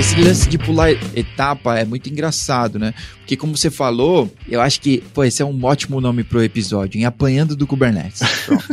Esse 0.01 0.19
lance 0.19 0.49
de 0.49 0.57
pular 0.57 0.93
etapa 1.15 1.79
é 1.79 1.85
muito 1.85 2.09
engraçado, 2.09 2.79
né? 2.79 2.95
Porque 3.19 3.37
como 3.37 3.55
você 3.55 3.71
falou, 3.71 4.35
eu 4.49 4.59
acho 4.61 4.81
que, 4.81 5.03
pô, 5.13 5.23
esse 5.25 5.43
é 5.43 5.45
um 5.45 5.63
ótimo 5.63 6.01
nome 6.01 6.25
pro 6.25 6.43
episódio, 6.43 6.99
em 6.99 7.05
Apanhando 7.05 7.55
do 7.55 7.67
Kubernetes. 7.67 8.23
Pronto. 8.47 8.65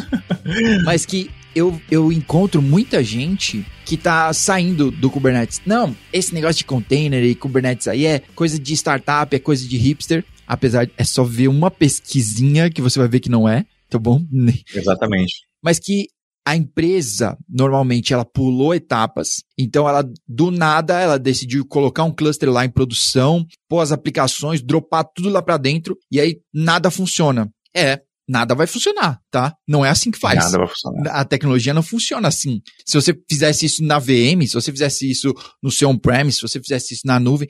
Mas 0.85 1.05
que 1.05 1.29
eu, 1.57 1.81
eu 1.89 2.11
encontro 2.11 2.61
muita 2.61 3.03
gente 3.03 3.65
que 3.83 3.97
tá 3.97 4.31
saindo 4.31 4.91
do 4.91 5.09
Kubernetes. 5.09 5.61
Não, 5.65 5.95
esse 6.13 6.33
negócio 6.33 6.57
de 6.57 6.65
container 6.65 7.23
e 7.23 7.33
Kubernetes 7.33 7.87
aí 7.87 8.05
é 8.05 8.19
coisa 8.35 8.59
de 8.59 8.73
startup, 8.73 9.35
é 9.35 9.39
coisa 9.39 9.67
de 9.67 9.75
hipster. 9.75 10.23
Apesar 10.45 10.85
de 10.85 10.93
é 10.97 11.03
só 11.03 11.23
ver 11.23 11.47
uma 11.47 11.71
pesquisinha 11.71 12.69
que 12.69 12.81
você 12.81 12.99
vai 12.99 13.07
ver 13.07 13.19
que 13.19 13.29
não 13.29 13.49
é, 13.49 13.65
tá 13.89 13.97
bom? 13.97 14.23
Exatamente. 14.73 15.41
Mas 15.61 15.79
que 15.79 16.07
a 16.45 16.55
empresa 16.55 17.37
normalmente 17.49 18.13
ela 18.13 18.23
pulou 18.23 18.73
etapas, 18.73 19.43
então 19.57 19.89
ela 19.89 20.09
do 20.25 20.49
nada 20.49 20.97
ela 21.01 21.19
decidiu 21.19 21.65
colocar 21.65 22.05
um 22.05 22.13
cluster 22.13 22.49
lá 22.49 22.63
em 22.63 22.69
produção, 22.69 23.45
pôr 23.67 23.81
as 23.81 23.91
aplicações, 23.91 24.61
dropar 24.61 25.03
tudo 25.13 25.29
lá 25.29 25.41
para 25.41 25.57
dentro 25.57 25.97
e 26.09 26.21
aí 26.21 26.39
nada 26.53 26.89
funciona. 26.89 27.49
É, 27.75 28.01
nada 28.27 28.53
vai 28.53 28.67
funcionar, 28.67 29.19
tá? 29.31 29.53
Não 29.67 29.85
é 29.85 29.89
assim 29.89 30.11
que 30.11 30.19
faz. 30.19 30.39
Nada 30.39 30.57
vai 30.57 30.67
funcionar. 30.67 31.11
A 31.11 31.25
tecnologia 31.25 31.73
não 31.73 31.83
funciona 31.83 32.27
assim. 32.27 32.61
Se 32.85 32.99
você 32.99 33.17
fizesse 33.29 33.65
isso 33.65 33.83
na 33.83 33.99
VM, 33.99 34.45
se 34.47 34.53
você 34.53 34.71
fizesse 34.71 35.09
isso 35.09 35.33
no 35.61 35.71
seu 35.71 35.89
on-premise, 35.89 36.37
se 36.37 36.41
você 36.41 36.59
fizesse 36.59 36.93
isso 36.93 37.03
na 37.05 37.19
nuvem, 37.19 37.47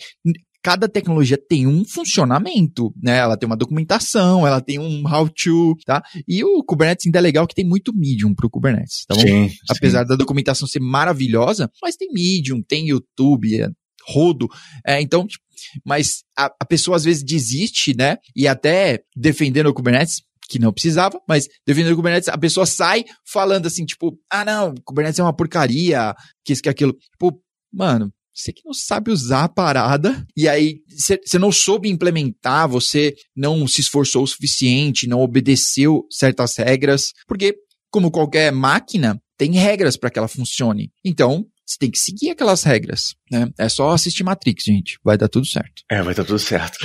cada 0.64 0.88
tecnologia 0.90 1.38
tem 1.38 1.66
um 1.66 1.86
funcionamento, 1.86 2.94
né? 3.02 3.18
Ela 3.18 3.38
tem 3.38 3.48
uma 3.48 3.56
documentação, 3.56 4.46
ela 4.46 4.62
tem 4.62 4.78
um 4.78 5.08
how-to, 5.08 5.76
tá? 5.86 6.04
E 6.28 6.44
o 6.44 6.64
Kubernetes 6.64 7.06
ainda 7.06 7.20
é 7.20 7.22
legal 7.22 7.48
que 7.48 7.56
tem 7.56 7.66
muito 7.66 7.96
Medium 7.96 8.36
pro 8.36 8.50
Kubernetes, 8.50 9.06
tá 9.08 9.16
bom? 9.16 9.22
Sim, 9.22 9.50
Apesar 9.70 10.04
da 10.04 10.16
documentação 10.16 10.68
ser 10.68 10.82
maravilhosa, 10.82 11.72
mas 11.82 11.96
tem 11.96 12.10
Medium, 12.12 12.62
tem 12.62 12.90
YouTube, 12.90 13.62
é, 13.62 13.70
rodo, 14.10 14.48
é, 14.86 15.02
então, 15.02 15.26
tipo, 15.26 15.46
mas 15.86 16.24
a, 16.38 16.46
a 16.62 16.66
pessoa 16.66 16.98
às 16.98 17.04
vezes 17.04 17.24
desiste, 17.24 17.96
né? 17.96 18.18
E 18.36 18.48
até 18.48 19.02
defendendo 19.16 19.68
o 19.68 19.74
Kubernetes, 19.74 20.22
que 20.48 20.60
não 20.60 20.74
precisava, 20.74 21.20
mas 21.28 21.48
defendendo 21.66 21.94
o 21.94 21.96
Kubernetes, 21.96 22.30
a 22.30 22.38
pessoa 22.38 22.66
sai 22.66 23.06
falando 23.26 23.66
assim, 23.66 23.86
tipo, 23.86 24.18
ah, 24.30 24.46
não, 24.46 24.74
Kubernetes 24.86 25.20
é 25.20 25.24
uma 25.24 25.36
porcaria, 25.36 26.16
que 26.44 26.54
isso, 26.54 26.62
que 26.62 26.70
aquilo. 26.70 26.94
Tipo, 26.94 27.42
mano, 27.72 28.12
você 28.34 28.54
que 28.54 28.62
não 28.64 28.74
sabe 28.74 29.12
usar 29.12 29.46
a 29.46 29.50
parada, 29.50 30.26
e 30.36 30.48
aí 30.48 30.82
você 30.90 31.40
não 31.40 31.52
soube 31.52 31.90
implementar, 31.90 32.70
você 32.70 33.16
não 33.36 33.68
se 33.68 33.82
esforçou 33.82 34.24
o 34.24 34.28
suficiente, 34.28 35.08
não 35.08 35.22
obedeceu 35.22 36.06
certas 36.12 36.56
regras, 36.58 37.14
porque, 37.28 37.56
como 37.90 38.12
qualquer 38.12 38.52
máquina, 38.52 39.20
tem 39.38 39.54
regras 39.54 39.98
para 39.98 40.12
que 40.12 40.20
ela 40.20 40.28
funcione. 40.28 40.92
Então, 41.04 41.46
você 41.68 41.78
tem 41.78 41.92
que 41.92 42.00
seguir 42.00 42.30
aquelas 42.30 42.64
regras, 42.64 43.14
né? 43.30 43.50
É 43.60 43.68
só 43.68 43.90
assistir 43.90 44.24
Matrix, 44.24 44.64
gente. 44.64 44.98
Vai 45.04 45.18
dar 45.18 45.28
tudo 45.28 45.46
certo. 45.46 45.84
É, 45.92 46.02
vai 46.02 46.14
dar 46.14 46.24
tudo 46.24 46.40
certo. 46.40 46.78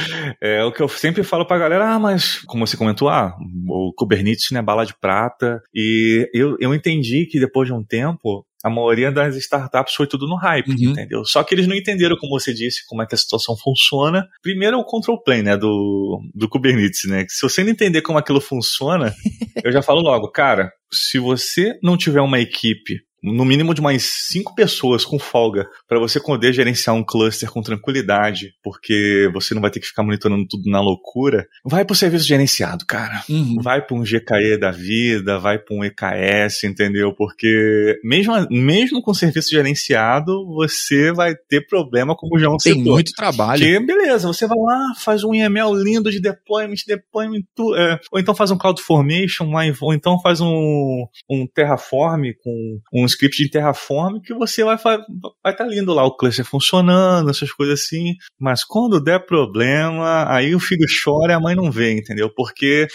É 0.42 0.64
o 0.64 0.72
que 0.72 0.82
eu 0.82 0.88
sempre 0.88 1.22
falo 1.22 1.46
pra 1.46 1.56
galera, 1.56 1.94
ah, 1.94 1.98
mas, 2.00 2.40
como 2.46 2.66
você 2.66 2.76
comentou, 2.76 3.08
ah, 3.08 3.36
o 3.68 3.92
Kubernetes 3.96 4.50
não 4.50 4.58
é 4.58 4.62
bala 4.62 4.84
de 4.84 4.94
prata. 4.98 5.62
E 5.72 6.28
eu, 6.34 6.56
eu 6.58 6.74
entendi 6.74 7.26
que 7.26 7.38
depois 7.38 7.68
de 7.68 7.72
um 7.72 7.84
tempo, 7.84 8.44
a 8.64 8.68
maioria 8.68 9.12
das 9.12 9.36
startups 9.36 9.94
foi 9.94 10.08
tudo 10.08 10.26
no 10.26 10.34
hype, 10.34 10.70
uhum. 10.70 10.90
entendeu? 10.90 11.24
Só 11.24 11.44
que 11.44 11.54
eles 11.54 11.68
não 11.68 11.76
entenderam, 11.76 12.16
como 12.16 12.38
você 12.38 12.52
disse, 12.52 12.84
como 12.86 13.02
é 13.02 13.06
que 13.06 13.14
a 13.14 13.18
situação 13.18 13.56
funciona. 13.56 14.26
Primeiro 14.42 14.76
é 14.76 14.80
o 14.80 14.84
control 14.84 15.22
plane, 15.22 15.44
né, 15.44 15.56
do, 15.56 16.20
do 16.34 16.48
Kubernetes, 16.48 17.08
né? 17.08 17.24
Se 17.28 17.42
você 17.42 17.62
não 17.62 17.70
entender 17.70 18.02
como 18.02 18.18
aquilo 18.18 18.40
funciona, 18.40 19.14
eu 19.62 19.70
já 19.70 19.80
falo 19.80 20.00
logo, 20.00 20.28
cara, 20.30 20.72
se 20.92 21.20
você 21.20 21.78
não 21.82 21.96
tiver 21.96 22.20
uma 22.20 22.40
equipe 22.40 23.00
no 23.22 23.44
mínimo 23.44 23.74
de 23.74 23.80
mais 23.80 24.04
cinco 24.28 24.54
pessoas 24.54 25.04
com 25.04 25.18
folga 25.18 25.66
para 25.88 25.98
você 25.98 26.20
poder 26.20 26.52
gerenciar 26.52 26.96
um 26.96 27.04
cluster 27.04 27.50
com 27.50 27.62
tranquilidade, 27.62 28.54
porque 28.62 29.30
você 29.32 29.54
não 29.54 29.62
vai 29.62 29.70
ter 29.70 29.80
que 29.80 29.86
ficar 29.86 30.02
monitorando 30.02 30.46
tudo 30.48 30.68
na 30.70 30.80
loucura, 30.80 31.46
vai 31.64 31.84
pro 31.84 31.94
serviço 31.94 32.26
gerenciado, 32.26 32.84
cara. 32.86 33.22
Uhum. 33.28 33.56
Vai 33.62 33.80
para 33.80 33.96
um 33.96 34.02
GKE 34.02 34.58
da 34.58 34.70
vida, 34.70 35.38
vai 35.38 35.58
para 35.58 35.76
um 35.76 35.84
EKS, 35.84 36.64
entendeu? 36.64 37.14
Porque 37.14 37.98
mesmo, 38.02 38.34
mesmo 38.50 39.02
com 39.02 39.14
serviço 39.14 39.50
gerenciado, 39.50 40.46
você 40.46 41.12
vai 41.12 41.34
ter 41.34 41.66
problema 41.66 42.16
como 42.16 42.38
já 42.38 42.48
Tem 42.48 42.74
setor. 42.74 42.92
muito 42.92 43.12
trabalho. 43.12 43.62
Que 43.62 43.78
beleza, 43.80 44.26
você 44.26 44.46
vai 44.46 44.58
lá, 44.58 44.94
faz 44.96 45.22
um 45.22 45.34
YAML 45.34 45.74
lindo 45.74 46.10
de 46.10 46.20
deployment, 46.20 46.82
deployment, 46.86 47.42
é, 47.76 48.00
ou 48.10 48.18
então 48.18 48.34
faz 48.34 48.50
um 48.50 48.58
CloudFormation, 48.58 49.50
ou 49.80 49.94
então 49.94 50.20
faz 50.20 50.40
um, 50.40 51.06
um 51.30 51.46
Terraform 51.46 52.32
com 52.42 52.80
um 52.92 53.04
script 53.12 53.42
de 53.42 53.50
Terraform 53.50 54.20
que 54.20 54.34
você 54.34 54.64
vai 54.64 54.76
vai 54.76 54.96
estar 54.96 55.52
tá 55.52 55.64
lindo 55.64 55.92
lá 55.92 56.04
o 56.04 56.16
cluster 56.16 56.44
funcionando, 56.44 57.30
essas 57.30 57.52
coisas 57.52 57.80
assim. 57.80 58.14
Mas 58.38 58.64
quando 58.64 59.02
der 59.02 59.24
problema, 59.24 60.26
aí 60.28 60.54
o 60.54 60.60
filho 60.60 60.86
chora 61.04 61.32
e 61.32 61.36
a 61.36 61.40
mãe 61.40 61.54
não 61.54 61.70
vê, 61.70 61.92
entendeu? 61.92 62.30
Porque 62.34 62.88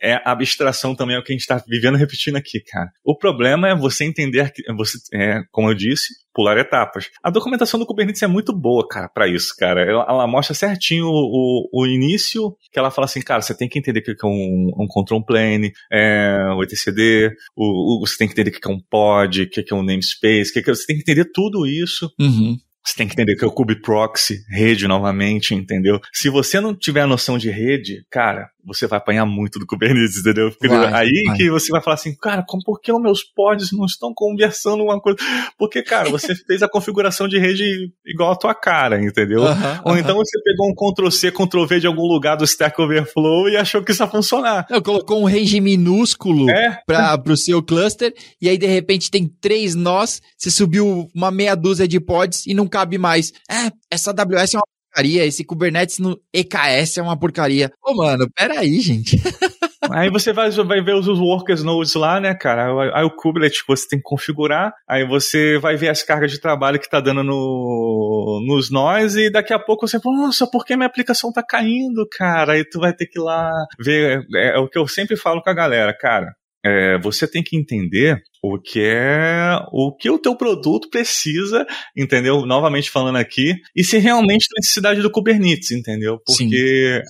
é 0.00 0.20
abstração 0.24 0.94
também 0.94 1.16
é 1.16 1.18
o 1.18 1.22
que 1.22 1.32
a 1.32 1.34
gente 1.34 1.42
está 1.42 1.62
vivendo 1.66 1.96
repetindo 1.96 2.36
aqui, 2.36 2.60
cara. 2.60 2.90
O 3.04 3.16
problema 3.16 3.68
é 3.68 3.74
você 3.74 4.04
entender 4.04 4.52
que 4.52 4.62
você, 4.74 4.98
é, 5.12 5.42
como 5.50 5.70
eu 5.70 5.74
disse, 5.74 6.14
pular 6.36 6.58
etapas. 6.58 7.08
A 7.22 7.30
documentação 7.30 7.80
do 7.80 7.86
Kubernetes 7.86 8.22
é 8.22 8.26
muito 8.26 8.54
boa, 8.54 8.86
cara, 8.86 9.08
para 9.08 9.26
isso, 9.26 9.54
cara. 9.58 9.80
Ela, 9.80 10.04
ela, 10.06 10.26
mostra 10.26 10.54
certinho 10.54 11.06
o, 11.06 11.70
o, 11.72 11.82
o, 11.82 11.86
início, 11.86 12.54
que 12.70 12.78
ela 12.78 12.90
fala 12.90 13.06
assim, 13.06 13.22
cara, 13.22 13.40
você 13.40 13.56
tem 13.56 13.66
que 13.66 13.78
entender 13.78 14.00
o 14.00 14.02
que 14.02 14.10
é 14.10 14.28
um, 14.28 14.70
um 14.78 14.86
control 14.86 15.24
plane, 15.24 15.72
é, 15.90 16.36
o 16.54 16.62
etcd, 16.62 17.32
o, 17.56 17.96
o, 17.96 18.06
você 18.06 18.18
tem 18.18 18.28
que 18.28 18.34
entender 18.34 18.50
o 18.50 18.60
que 18.60 18.70
é 18.70 18.70
um 18.70 18.78
pod, 18.78 19.45
o 19.46 19.64
que 19.64 19.72
é 19.72 19.76
um 19.76 19.82
namespace, 19.82 20.52
que, 20.52 20.62
que 20.62 20.74
você 20.74 20.86
tem 20.86 20.96
que 20.96 21.02
entender 21.02 21.30
tudo 21.32 21.66
isso. 21.66 22.10
Uhum. 22.18 22.56
Você 22.84 22.94
tem 22.96 23.08
que 23.08 23.14
entender 23.14 23.34
que 23.34 23.44
é 23.44 23.48
o 23.48 23.52
Kube 23.52 23.80
Proxy, 23.80 24.38
rede 24.48 24.86
novamente, 24.86 25.54
entendeu? 25.54 26.00
Se 26.12 26.28
você 26.28 26.60
não 26.60 26.72
tiver 26.72 27.00
a 27.00 27.06
noção 27.06 27.36
de 27.36 27.50
rede, 27.50 28.06
cara, 28.08 28.48
você 28.66 28.86
vai 28.86 28.98
apanhar 28.98 29.24
muito 29.24 29.58
do 29.58 29.66
Kubernetes, 29.66 30.18
entendeu? 30.18 30.52
Vai, 30.60 30.92
aí 30.92 31.22
vai. 31.26 31.36
que 31.36 31.48
você 31.48 31.70
vai 31.70 31.80
falar 31.80 31.94
assim, 31.94 32.14
cara, 32.16 32.44
como, 32.46 32.62
por 32.64 32.80
que 32.80 32.92
os 32.92 33.00
meus 33.00 33.22
pods 33.22 33.70
não 33.72 33.84
estão 33.84 34.12
conversando 34.12 34.82
uma 34.82 35.00
coisa? 35.00 35.18
Porque, 35.56 35.82
cara, 35.82 36.10
você 36.10 36.34
fez 36.46 36.62
a 36.62 36.68
configuração 36.68 37.28
de 37.28 37.38
rede 37.38 37.92
igual 38.04 38.32
a 38.32 38.36
tua 38.36 38.54
cara, 38.54 39.00
entendeu? 39.00 39.42
Uh 39.42 39.46
-huh, 39.46 39.80
Ou 39.84 39.92
uh 39.92 39.94
-huh. 39.94 40.00
então 40.00 40.16
você 40.16 40.42
pegou 40.42 40.68
um 40.68 40.74
Ctrl-C, 40.74 41.30
Ctrl-V 41.30 41.80
de 41.80 41.86
algum 41.86 42.06
lugar 42.06 42.36
do 42.36 42.44
Stack 42.44 42.80
Overflow 42.80 43.48
e 43.48 43.56
achou 43.56 43.82
que 43.82 43.92
isso 43.92 44.02
ia 44.02 44.08
funcionar. 44.08 44.66
Não, 44.68 44.82
colocou 44.82 45.22
um 45.22 45.26
range 45.26 45.60
minúsculo 45.60 46.50
é? 46.50 46.80
para 46.86 47.22
o 47.28 47.36
seu 47.36 47.62
cluster 47.62 48.12
e 48.40 48.48
aí 48.48 48.58
de 48.58 48.66
repente 48.66 49.10
tem 49.10 49.28
três 49.40 49.74
nós, 49.74 50.20
você 50.36 50.50
subiu 50.50 51.08
uma 51.14 51.30
meia 51.30 51.54
dúzia 51.54 51.86
de 51.86 52.00
pods 52.00 52.46
e 52.46 52.54
não 52.54 52.66
cabe 52.66 52.98
mais. 52.98 53.32
É, 53.48 53.70
essa 53.90 54.10
AWS 54.10 54.54
é 54.54 54.58
uma 54.58 54.75
porcaria, 54.96 55.26
esse 55.26 55.44
Kubernetes 55.44 55.98
no 55.98 56.18
EKS 56.32 56.98
é 56.98 57.02
uma 57.02 57.18
porcaria. 57.18 57.70
Ô, 57.84 57.94
mano, 57.94 58.28
peraí, 58.34 58.80
gente. 58.80 59.16
Aí 59.92 60.10
você 60.10 60.32
vai, 60.32 60.50
vai 60.50 60.82
ver 60.82 60.94
os 60.94 61.06
workers 61.06 61.62
nodes 61.62 61.94
lá, 61.94 62.18
né, 62.18 62.34
cara? 62.34 62.66
Aí 62.92 63.04
o 63.04 63.10
kubernetes 63.14 63.62
você 63.68 63.86
tem 63.86 64.00
que 64.00 64.02
configurar, 64.02 64.72
aí 64.88 65.06
você 65.06 65.58
vai 65.58 65.76
ver 65.76 65.90
as 65.90 66.02
cargas 66.02 66.32
de 66.32 66.40
trabalho 66.40 66.80
que 66.80 66.90
tá 66.90 66.98
dando 66.98 67.22
no, 67.22 68.42
nos 68.48 68.68
nós, 68.68 69.14
e 69.14 69.30
daqui 69.30 69.52
a 69.52 69.60
pouco 69.60 69.86
você 69.86 70.00
fala, 70.00 70.16
nossa, 70.16 70.44
por 70.50 70.64
que 70.64 70.74
minha 70.74 70.88
aplicação 70.88 71.32
tá 71.32 71.40
caindo, 71.40 72.04
cara? 72.10 72.54
Aí 72.54 72.64
tu 72.64 72.80
vai 72.80 72.92
ter 72.92 73.06
que 73.06 73.20
ir 73.20 73.22
lá 73.22 73.48
ver. 73.78 74.26
É, 74.34 74.56
é 74.56 74.58
o 74.58 74.68
que 74.68 74.78
eu 74.78 74.88
sempre 74.88 75.16
falo 75.16 75.40
com 75.40 75.50
a 75.50 75.54
galera, 75.54 75.96
cara. 75.96 76.34
É, 76.66 76.98
você 76.98 77.28
tem 77.28 77.44
que 77.44 77.56
entender 77.56 78.20
o 78.42 78.58
que 78.58 78.80
é 78.80 79.56
o 79.70 79.94
que 79.94 80.10
o 80.10 80.18
teu 80.18 80.34
produto 80.34 80.88
precisa, 80.90 81.64
entendeu? 81.96 82.44
Novamente 82.44 82.90
falando 82.90 83.16
aqui, 83.16 83.54
e 83.74 83.84
se 83.84 83.98
realmente 83.98 84.48
tem 84.48 84.60
necessidade 84.60 85.00
do 85.00 85.10
Kubernetes, 85.10 85.70
entendeu? 85.70 86.18
Porque 86.26 87.02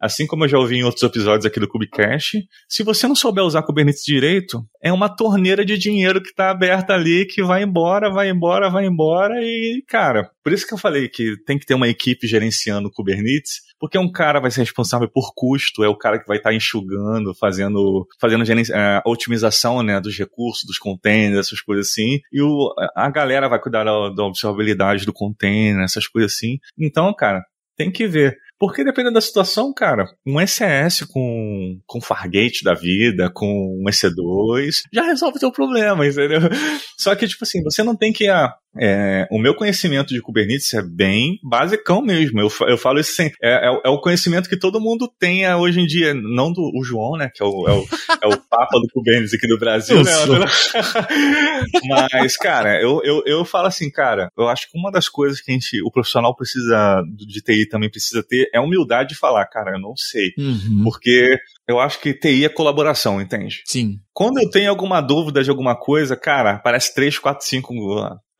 assim 0.00 0.26
como 0.26 0.44
eu 0.44 0.48
já 0.48 0.58
ouvi 0.58 0.76
em 0.76 0.82
outros 0.82 1.02
episódios 1.02 1.44
aqui 1.44 1.60
do 1.60 1.68
Kubecast, 1.68 2.42
se 2.68 2.82
você 2.82 3.06
não 3.06 3.14
souber 3.14 3.44
usar 3.44 3.62
Kubernetes 3.62 4.02
direito, 4.02 4.64
é 4.82 4.92
uma 4.92 5.14
torneira 5.14 5.64
de 5.64 5.76
dinheiro 5.76 6.22
que 6.22 6.30
está 6.30 6.50
aberta 6.50 6.94
ali 6.94 7.26
que 7.26 7.42
vai 7.42 7.62
embora, 7.62 8.10
vai 8.10 8.30
embora, 8.30 8.70
vai 8.70 8.86
embora 8.86 9.34
e, 9.42 9.84
cara, 9.86 10.30
por 10.42 10.52
isso 10.52 10.66
que 10.66 10.74
eu 10.74 10.78
falei 10.78 11.08
que 11.08 11.36
tem 11.44 11.58
que 11.58 11.66
ter 11.66 11.74
uma 11.74 11.88
equipe 11.88 12.26
gerenciando 12.26 12.88
o 12.88 12.90
Kubernetes, 12.90 13.60
porque 13.82 13.98
um 13.98 14.08
cara 14.08 14.38
vai 14.38 14.48
ser 14.48 14.60
responsável 14.60 15.08
por 15.08 15.34
custo, 15.34 15.82
é 15.82 15.88
o 15.88 15.98
cara 15.98 16.16
que 16.16 16.28
vai 16.28 16.36
estar 16.36 16.50
tá 16.50 16.54
enxugando, 16.54 17.34
fazendo, 17.34 18.06
fazendo 18.20 18.44
uh, 18.44 19.02
otimização, 19.04 19.82
né, 19.82 20.00
dos 20.00 20.16
recursos, 20.16 20.64
dos 20.64 20.78
containers, 20.78 21.48
essas 21.48 21.60
coisas 21.60 21.88
assim, 21.88 22.20
e 22.32 22.40
o, 22.40 22.72
a 22.94 23.10
galera 23.10 23.48
vai 23.48 23.58
cuidar 23.58 23.82
da, 23.82 24.10
da 24.10 24.22
observabilidade 24.22 25.04
do 25.04 25.12
container, 25.12 25.82
essas 25.82 26.06
coisas 26.06 26.32
assim. 26.32 26.60
Então, 26.78 27.12
cara, 27.12 27.42
tem 27.76 27.90
que 27.90 28.06
ver. 28.06 28.38
Porque 28.56 28.84
dependendo 28.84 29.14
da 29.14 29.20
situação, 29.20 29.74
cara, 29.74 30.06
um 30.24 30.38
SES 30.46 31.04
com, 31.12 31.80
com 31.84 32.00
Fargate 32.00 32.62
da 32.62 32.74
vida, 32.74 33.28
com 33.34 33.82
um 33.82 33.90
EC2, 33.90 34.82
já 34.92 35.02
resolve 35.02 35.38
o 35.38 35.40
teu 35.40 35.50
problema, 35.50 36.06
entendeu? 36.06 36.38
Só 36.96 37.16
que, 37.16 37.26
tipo 37.26 37.42
assim, 37.42 37.60
você 37.64 37.82
não 37.82 37.96
tem 37.96 38.12
que. 38.12 38.28
Ah, 38.28 38.54
é, 38.78 39.26
o 39.30 39.38
meu 39.38 39.54
conhecimento 39.54 40.14
de 40.14 40.20
Kubernetes 40.20 40.72
é 40.72 40.82
bem 40.82 41.38
basicão 41.42 42.00
mesmo. 42.00 42.40
Eu, 42.40 42.48
eu 42.68 42.78
falo 42.78 43.00
isso 43.00 43.14
sem. 43.14 43.30
É, 43.42 43.68
é, 43.68 43.80
é, 43.84 43.88
o 43.88 44.00
conhecimento 44.00 44.48
que 44.48 44.56
todo 44.56 44.80
mundo 44.80 45.12
tem 45.18 45.52
hoje 45.54 45.80
em 45.80 45.86
dia. 45.86 46.14
Não 46.14 46.52
do 46.52 46.62
o 46.74 46.82
João, 46.82 47.16
né? 47.16 47.30
Que 47.34 47.42
é 47.42 47.46
o, 47.46 47.68
é 47.68 47.72
o, 47.72 47.86
é 48.22 48.26
o 48.28 48.38
Papa 48.48 48.78
do 48.80 48.88
Kubernetes 48.92 49.34
aqui 49.34 49.46
do 49.46 49.58
Brasil, 49.58 50.02
né? 50.02 50.12
Mas, 51.86 52.36
cara, 52.36 52.80
eu, 52.80 53.02
eu, 53.04 53.22
eu 53.26 53.44
falo 53.44 53.66
assim, 53.66 53.90
cara, 53.90 54.28
eu 54.36 54.48
acho 54.48 54.70
que 54.70 54.78
uma 54.78 54.90
das 54.90 55.08
coisas 55.08 55.40
que 55.40 55.50
a 55.50 55.54
gente, 55.54 55.82
o 55.84 55.90
profissional 55.90 56.34
precisa 56.34 57.02
de 57.14 57.42
TI 57.42 57.68
também 57.68 57.90
precisa 57.90 58.22
ter 58.22 58.48
é 58.54 58.60
humildade 58.60 59.10
de 59.10 59.16
falar, 59.16 59.44
cara, 59.46 59.72
eu 59.72 59.80
não 59.80 59.94
sei. 59.96 60.32
Uhum. 60.38 60.82
Porque 60.84 61.36
eu 61.68 61.78
acho 61.78 62.00
que 62.00 62.14
TI 62.14 62.46
é 62.46 62.48
colaboração, 62.48 63.20
entende? 63.20 63.62
Sim. 63.66 63.98
Quando 64.12 64.38
eu 64.38 64.50
tenho 64.50 64.70
alguma 64.70 65.00
dúvida 65.00 65.42
de 65.42 65.50
alguma 65.50 65.76
coisa, 65.76 66.16
cara, 66.16 66.52
aparece 66.52 66.94
3, 66.94 67.18
4, 67.18 67.46
5 67.46 67.74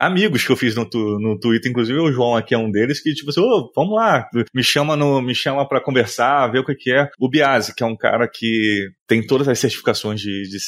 amigos 0.03 0.45
que 0.45 0.51
eu 0.51 0.57
fiz 0.57 0.75
no, 0.75 0.89
no 1.21 1.39
Twitter, 1.39 1.71
inclusive 1.71 1.99
o 1.99 2.11
João 2.11 2.35
aqui 2.35 2.55
é 2.55 2.59
um 2.59 2.71
deles, 2.71 3.01
que 3.01 3.15
tipo 3.15 3.31
assim, 3.31 3.41
oh, 3.41 3.71
vamos 3.75 3.95
lá, 3.95 4.29
me 4.53 4.63
chama 4.63 4.97
no, 4.97 5.23
me 5.23 5.35
chama 5.35 5.67
para 5.67 5.81
conversar, 5.81 6.49
ver 6.49 6.59
o 6.59 6.65
que, 6.65 6.75
que 6.75 6.93
é. 6.93 7.09
O 7.21 7.29
Biase, 7.29 7.73
que 7.75 7.85
é 7.85 7.87
um 7.87 7.97
cara 7.97 8.29
que 8.29 8.89
tem 9.07 9.25
todas 9.25 9.47
as 9.47 9.59
certificações 9.59 10.21
de, 10.21 10.43
de, 10.43 10.59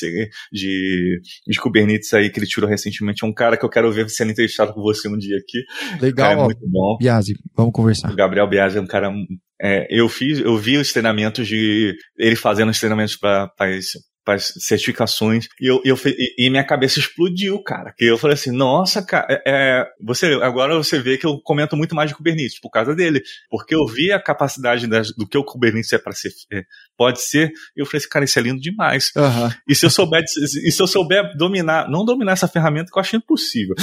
de, 0.53 1.20
de 1.49 1.61
Kubernetes 1.61 2.14
aí 2.14 2.31
que 2.31 2.38
ele 2.38 2.47
tirou 2.47 2.70
recentemente. 2.70 3.25
É 3.25 3.27
um 3.27 3.33
cara 3.33 3.57
que 3.57 3.64
eu 3.64 3.70
quero 3.70 3.90
ver 3.90 4.09
sendo 4.09 4.31
entrevistado 4.31 4.73
com 4.73 4.83
você 4.83 5.09
um 5.09 5.18
dia 5.18 5.37
aqui. 5.37 5.64
Legal. 6.01 6.31
É 6.31 6.37
muito 6.37 6.68
bom. 6.68 6.97
Biase, 6.99 7.35
vamos 7.57 7.73
conversar. 7.73 8.12
O 8.12 8.16
Gabriel 8.16 8.49
Biase 8.49 8.79
é 8.79 8.81
um 8.81 8.87
cara 8.87 9.12
é, 9.61 9.87
eu 9.90 10.09
fiz, 10.09 10.40
eu 10.40 10.57
vi 10.57 10.77
os 10.77 10.92
treinamentos 10.92 11.47
de 11.47 11.97
ele 12.18 12.37
fazendo 12.37 12.70
os 12.70 12.79
treinamentos 12.79 13.16
para 13.16 13.51
para 14.25 14.35
as 14.35 14.55
certificações, 14.59 15.47
e, 15.61 15.67
eu, 15.67 15.81
eu, 15.85 15.97
e, 16.39 16.49
minha 16.49 16.65
cabeça 16.65 16.99
explodiu, 16.99 17.63
cara. 17.63 17.93
Que 17.97 18.07
eu 18.07 18.17
falei 18.17 18.35
assim, 18.35 18.51
nossa, 18.51 19.05
cara, 19.05 19.27
é, 19.29 19.43
é, 19.47 19.87
você, 20.01 20.27
agora 20.43 20.75
você 20.77 20.99
vê 20.99 21.19
que 21.19 21.27
eu 21.27 21.39
comento 21.41 21.77
muito 21.77 21.95
mais 21.95 22.11
de 22.11 22.17
Kubernetes 22.17 22.59
por 22.59 22.71
causa 22.71 22.95
dele, 22.95 23.23
porque 23.51 23.75
eu 23.75 23.87
vi 23.87 24.13
a 24.13 24.21
capacidade 24.21 24.87
das, 24.87 25.15
do 25.15 25.27
que 25.27 25.37
o 25.37 25.45
Kubernetes 25.45 25.93
é 25.93 25.99
para 25.99 26.13
ser, 26.13 26.31
é, 26.53 26.65
pode 26.97 27.21
ser, 27.21 27.53
e 27.77 27.81
eu 27.81 27.87
falei 27.87 27.99
assim, 27.99 28.09
cara, 28.09 28.25
isso 28.25 28.39
é 28.39 28.43
lindo 28.43 28.61
demais. 28.61 29.13
Uhum. 29.15 29.51
E 29.69 29.75
se 29.75 29.85
eu 29.85 29.91
souber, 29.91 30.23
e 30.23 30.73
se 30.73 30.83
eu 30.83 30.87
souber 30.87 31.37
dominar, 31.37 31.91
não 31.91 32.05
dominar 32.05 32.33
essa 32.33 32.49
ferramenta, 32.49 32.91
que 32.91 32.99
eu 32.99 33.03
acho 33.03 33.17
impossível, 33.17 33.75